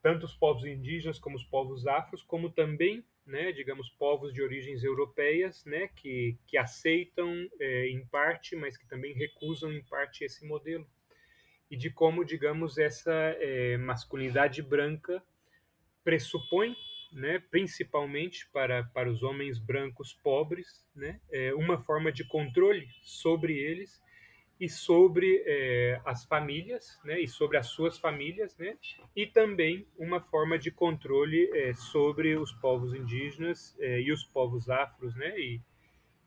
tanto 0.02 0.26
os 0.26 0.34
povos 0.34 0.64
indígenas 0.64 1.18
como 1.18 1.36
os 1.36 1.44
povos 1.44 1.86
afros, 1.86 2.22
como 2.22 2.50
também, 2.50 3.04
né, 3.26 3.52
digamos, 3.52 3.90
povos 3.90 4.32
de 4.32 4.42
origens 4.42 4.82
europeias, 4.82 5.64
né, 5.64 5.88
que, 5.96 6.38
que 6.46 6.56
aceitam 6.56 7.48
é, 7.60 7.88
em 7.88 8.04
parte, 8.06 8.56
mas 8.56 8.76
que 8.76 8.86
também 8.86 9.12
recusam 9.14 9.72
em 9.72 9.82
parte 9.82 10.24
esse 10.24 10.46
modelo. 10.46 10.86
E 11.70 11.76
de 11.76 11.90
como, 11.90 12.24
digamos, 12.24 12.78
essa 12.78 13.12
é, 13.12 13.76
masculinidade 13.76 14.62
branca 14.62 15.22
pressupõe 16.02 16.74
né, 17.12 17.42
principalmente 17.50 18.48
para, 18.50 18.84
para 18.84 19.10
os 19.10 19.22
homens 19.22 19.58
brancos 19.58 20.12
pobres, 20.12 20.86
né, 20.94 21.20
é 21.30 21.54
uma 21.54 21.82
forma 21.82 22.12
de 22.12 22.24
controle 22.24 22.86
sobre 23.02 23.56
eles 23.58 24.00
e 24.60 24.68
sobre 24.68 25.44
é, 25.46 26.00
as 26.04 26.24
famílias, 26.24 26.98
né, 27.04 27.20
e 27.20 27.28
sobre 27.28 27.56
as 27.56 27.68
suas 27.68 27.98
famílias, 27.98 28.56
né, 28.58 28.76
e 29.14 29.26
também 29.26 29.86
uma 29.96 30.20
forma 30.20 30.58
de 30.58 30.70
controle 30.70 31.48
é, 31.54 31.74
sobre 31.74 32.36
os 32.36 32.52
povos 32.52 32.92
indígenas 32.92 33.76
é, 33.78 34.00
e 34.00 34.10
os 34.10 34.24
povos 34.24 34.68
afros, 34.68 35.14
né, 35.14 35.38
e, 35.38 35.60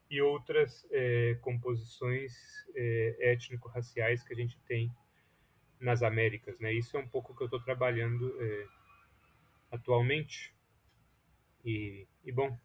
e 0.10 0.22
outras 0.22 0.88
é, 0.92 1.38
composições 1.42 2.34
é, 2.74 3.34
étnico-raciais 3.34 4.24
que 4.24 4.34
a 4.34 4.38
gente 4.38 4.58
tem 4.62 4.90
nas 5.80 6.02
Américas, 6.02 6.58
né. 6.60 6.72
Isso 6.74 6.96
é 6.96 7.00
um 7.00 7.08
pouco 7.08 7.36
que 7.36 7.44
eu 7.44 7.48
estou 7.48 7.62
trabalhando 7.62 8.34
é, 8.42 8.68
atualmente. 9.72 10.54
E, 11.66 12.08
e 12.24 12.32
bom, 12.32 12.58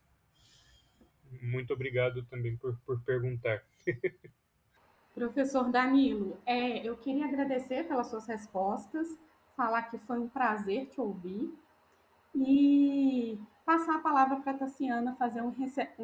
muito 1.42 1.72
obrigado 1.72 2.24
também 2.26 2.56
por, 2.56 2.78
por 2.86 3.02
perguntar. 3.02 3.64
Professor 5.16 5.70
Danilo, 5.70 6.36
é, 6.44 6.86
eu 6.86 6.94
queria 6.94 7.24
agradecer 7.24 7.88
pelas 7.88 8.08
suas 8.08 8.26
respostas, 8.26 9.08
falar 9.56 9.84
que 9.84 9.96
foi 9.96 10.18
um 10.18 10.28
prazer 10.28 10.90
te 10.90 11.00
ouvir 11.00 11.58
e 12.34 13.40
passar 13.64 13.96
a 13.96 14.00
palavra 14.00 14.36
para 14.36 14.52
a 14.52 14.58
Tassiana 14.58 15.16
fazer 15.16 15.40
um 15.40 15.54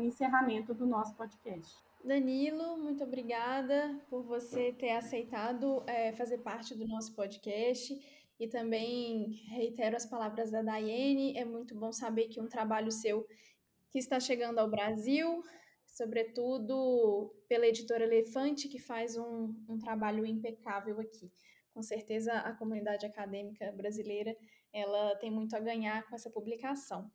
encerramento 0.02 0.72
do 0.72 0.86
nosso 0.86 1.14
podcast. 1.14 1.76
Danilo, 2.02 2.78
muito 2.78 3.05
obrigada 3.05 4.01
por 4.09 4.22
você 4.22 4.72
ter 4.72 4.93
aceitado 4.93 5.82
é, 5.86 6.12
fazer 6.12 6.39
parte 6.39 6.74
do 6.74 6.89
nosso 6.89 7.14
podcast 7.14 7.94
e 8.40 8.48
também 8.48 9.44
reitero 9.48 9.94
as 9.94 10.06
palavras 10.06 10.51
da 10.51 10.62
Daiane, 10.62 11.36
é 11.36 11.44
muito 11.44 11.74
bom 11.74 11.93
saber 11.93 12.28
que 12.28 12.40
um 12.40 12.48
trabalho 12.48 12.90
seu 12.90 13.26
que 13.90 13.98
está 13.98 14.18
chegando 14.18 14.59
ao 14.59 14.70
Brasil, 14.70 15.44
sobretudo 15.93 17.32
pela 17.47 17.66
editora 17.66 18.05
Elefante, 18.05 18.69
que 18.69 18.78
faz 18.78 19.16
um, 19.16 19.55
um 19.69 19.78
trabalho 19.78 20.24
impecável 20.24 20.98
aqui. 20.98 21.31
Com 21.73 21.82
certeza 21.82 22.32
a 22.32 22.52
comunidade 22.55 23.06
acadêmica 23.06 23.70
brasileira 23.73 24.36
ela 24.73 25.14
tem 25.16 25.31
muito 25.31 25.55
a 25.55 25.60
ganhar 25.60 26.09
com 26.09 26.14
essa 26.14 26.31
publicação. 26.31 27.10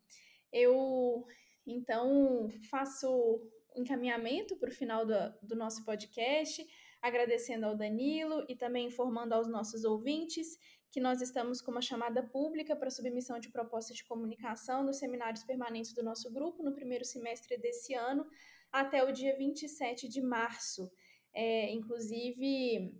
Eu 0.53 1.25
então 1.65 2.47
faço 2.69 3.41
encaminhamento 3.75 4.55
para 4.57 4.69
o 4.69 4.73
final 4.73 5.05
do, 5.05 5.13
do 5.41 5.55
nosso 5.55 5.83
podcast, 5.83 6.65
agradecendo 7.01 7.65
ao 7.65 7.75
Danilo 7.75 8.45
e 8.47 8.55
também 8.55 8.87
informando 8.87 9.33
aos 9.33 9.47
nossos 9.47 9.83
ouvintes 9.83 10.57
que 10.91 10.99
nós 10.99 11.21
estamos 11.21 11.61
com 11.61 11.71
uma 11.71 11.81
chamada 11.81 12.23
pública 12.23 12.75
para 12.75 12.89
submissão 12.89 13.39
de 13.39 13.49
proposta 13.49 13.93
de 13.93 14.03
comunicação 14.05 14.83
nos 14.83 14.97
seminários 14.97 15.43
permanentes 15.43 15.93
do 15.93 16.03
nosso 16.03 16.31
grupo 16.31 16.63
no 16.63 16.73
primeiro 16.73 17.03
semestre 17.03 17.57
desse 17.57 17.93
ano, 17.93 18.25
até 18.71 19.03
o 19.03 19.11
dia 19.11 19.35
27 19.37 20.07
de 20.07 20.21
março. 20.21 20.91
É, 21.33 21.71
inclusive, 21.71 22.93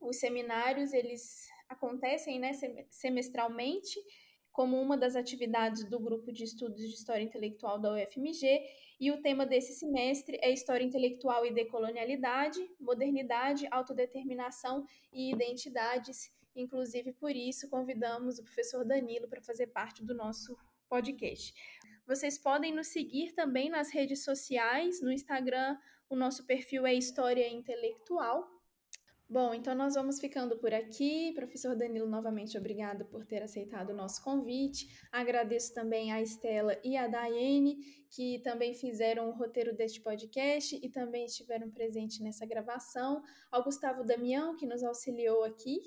os 0.00 0.18
seminários 0.18 0.92
eles 0.92 1.48
acontecem 1.68 2.38
né, 2.38 2.52
semestralmente 2.90 3.98
como 4.52 4.80
uma 4.80 4.96
das 4.96 5.16
atividades 5.16 5.88
do 5.88 5.98
grupo 5.98 6.30
de 6.30 6.44
estudos 6.44 6.80
de 6.80 6.94
história 6.94 7.22
intelectual 7.22 7.80
da 7.80 7.94
UFMG, 7.94 8.60
e 9.00 9.10
o 9.10 9.20
tema 9.20 9.44
desse 9.44 9.72
semestre 9.72 10.38
é 10.40 10.52
História 10.52 10.84
Intelectual 10.84 11.44
e 11.44 11.52
Decolonialidade, 11.52 12.60
Modernidade, 12.78 13.66
Autodeterminação 13.70 14.84
e 15.12 15.32
Identidades. 15.32 16.30
Inclusive, 16.54 17.12
por 17.14 17.34
isso, 17.34 17.68
convidamos 17.68 18.38
o 18.38 18.44
professor 18.44 18.84
Danilo 18.84 19.26
para 19.26 19.42
fazer 19.42 19.68
parte 19.68 20.04
do 20.04 20.14
nosso 20.14 20.56
podcast. 20.88 21.52
Vocês 22.12 22.36
podem 22.36 22.74
nos 22.74 22.88
seguir 22.88 23.32
também 23.32 23.70
nas 23.70 23.90
redes 23.90 24.22
sociais, 24.22 25.00
no 25.00 25.10
Instagram, 25.10 25.78
o 26.10 26.14
nosso 26.14 26.44
perfil 26.44 26.86
é 26.86 26.92
História 26.92 27.48
Intelectual, 27.48 28.46
Bom, 29.26 29.54
então 29.54 29.74
nós 29.74 29.94
vamos 29.94 30.20
ficando 30.20 30.58
por 30.58 30.74
aqui. 30.74 31.32
Professor 31.34 31.74
Danilo, 31.74 32.06
novamente 32.06 32.58
obrigada 32.58 33.02
por 33.02 33.24
ter 33.24 33.42
aceitado 33.42 33.88
o 33.88 33.94
nosso 33.94 34.22
convite. 34.22 34.86
Agradeço 35.10 35.72
também 35.72 36.12
a 36.12 36.20
Estela 36.20 36.78
e 36.84 36.98
a 36.98 37.08
Daiane, 37.08 37.76
que 38.10 38.40
também 38.40 38.74
fizeram 38.74 39.30
o 39.30 39.32
roteiro 39.32 39.74
deste 39.74 40.02
podcast 40.02 40.78
e 40.82 40.90
também 40.90 41.24
estiveram 41.24 41.70
presentes 41.70 42.20
nessa 42.20 42.44
gravação. 42.44 43.22
Ao 43.50 43.64
Gustavo 43.64 44.04
Damião, 44.04 44.54
que 44.54 44.66
nos 44.66 44.82
auxiliou 44.82 45.44
aqui 45.44 45.80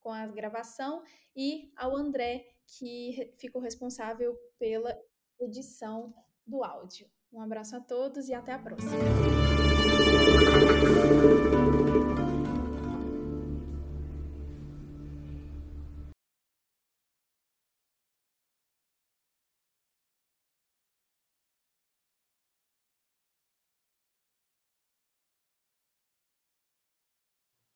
com 0.00 0.10
a 0.10 0.26
gravação, 0.26 1.02
e 1.36 1.70
ao 1.76 1.94
André, 1.94 2.46
que 2.78 3.34
ficou 3.38 3.60
responsável 3.60 4.34
pela 4.58 4.98
edição 5.40 6.14
do 6.46 6.64
áudio. 6.64 7.06
Um 7.32 7.40
abraço 7.40 7.76
a 7.76 7.80
todos 7.80 8.28
e 8.28 8.34
até 8.34 8.52
a 8.52 8.58
próxima. 8.58 8.92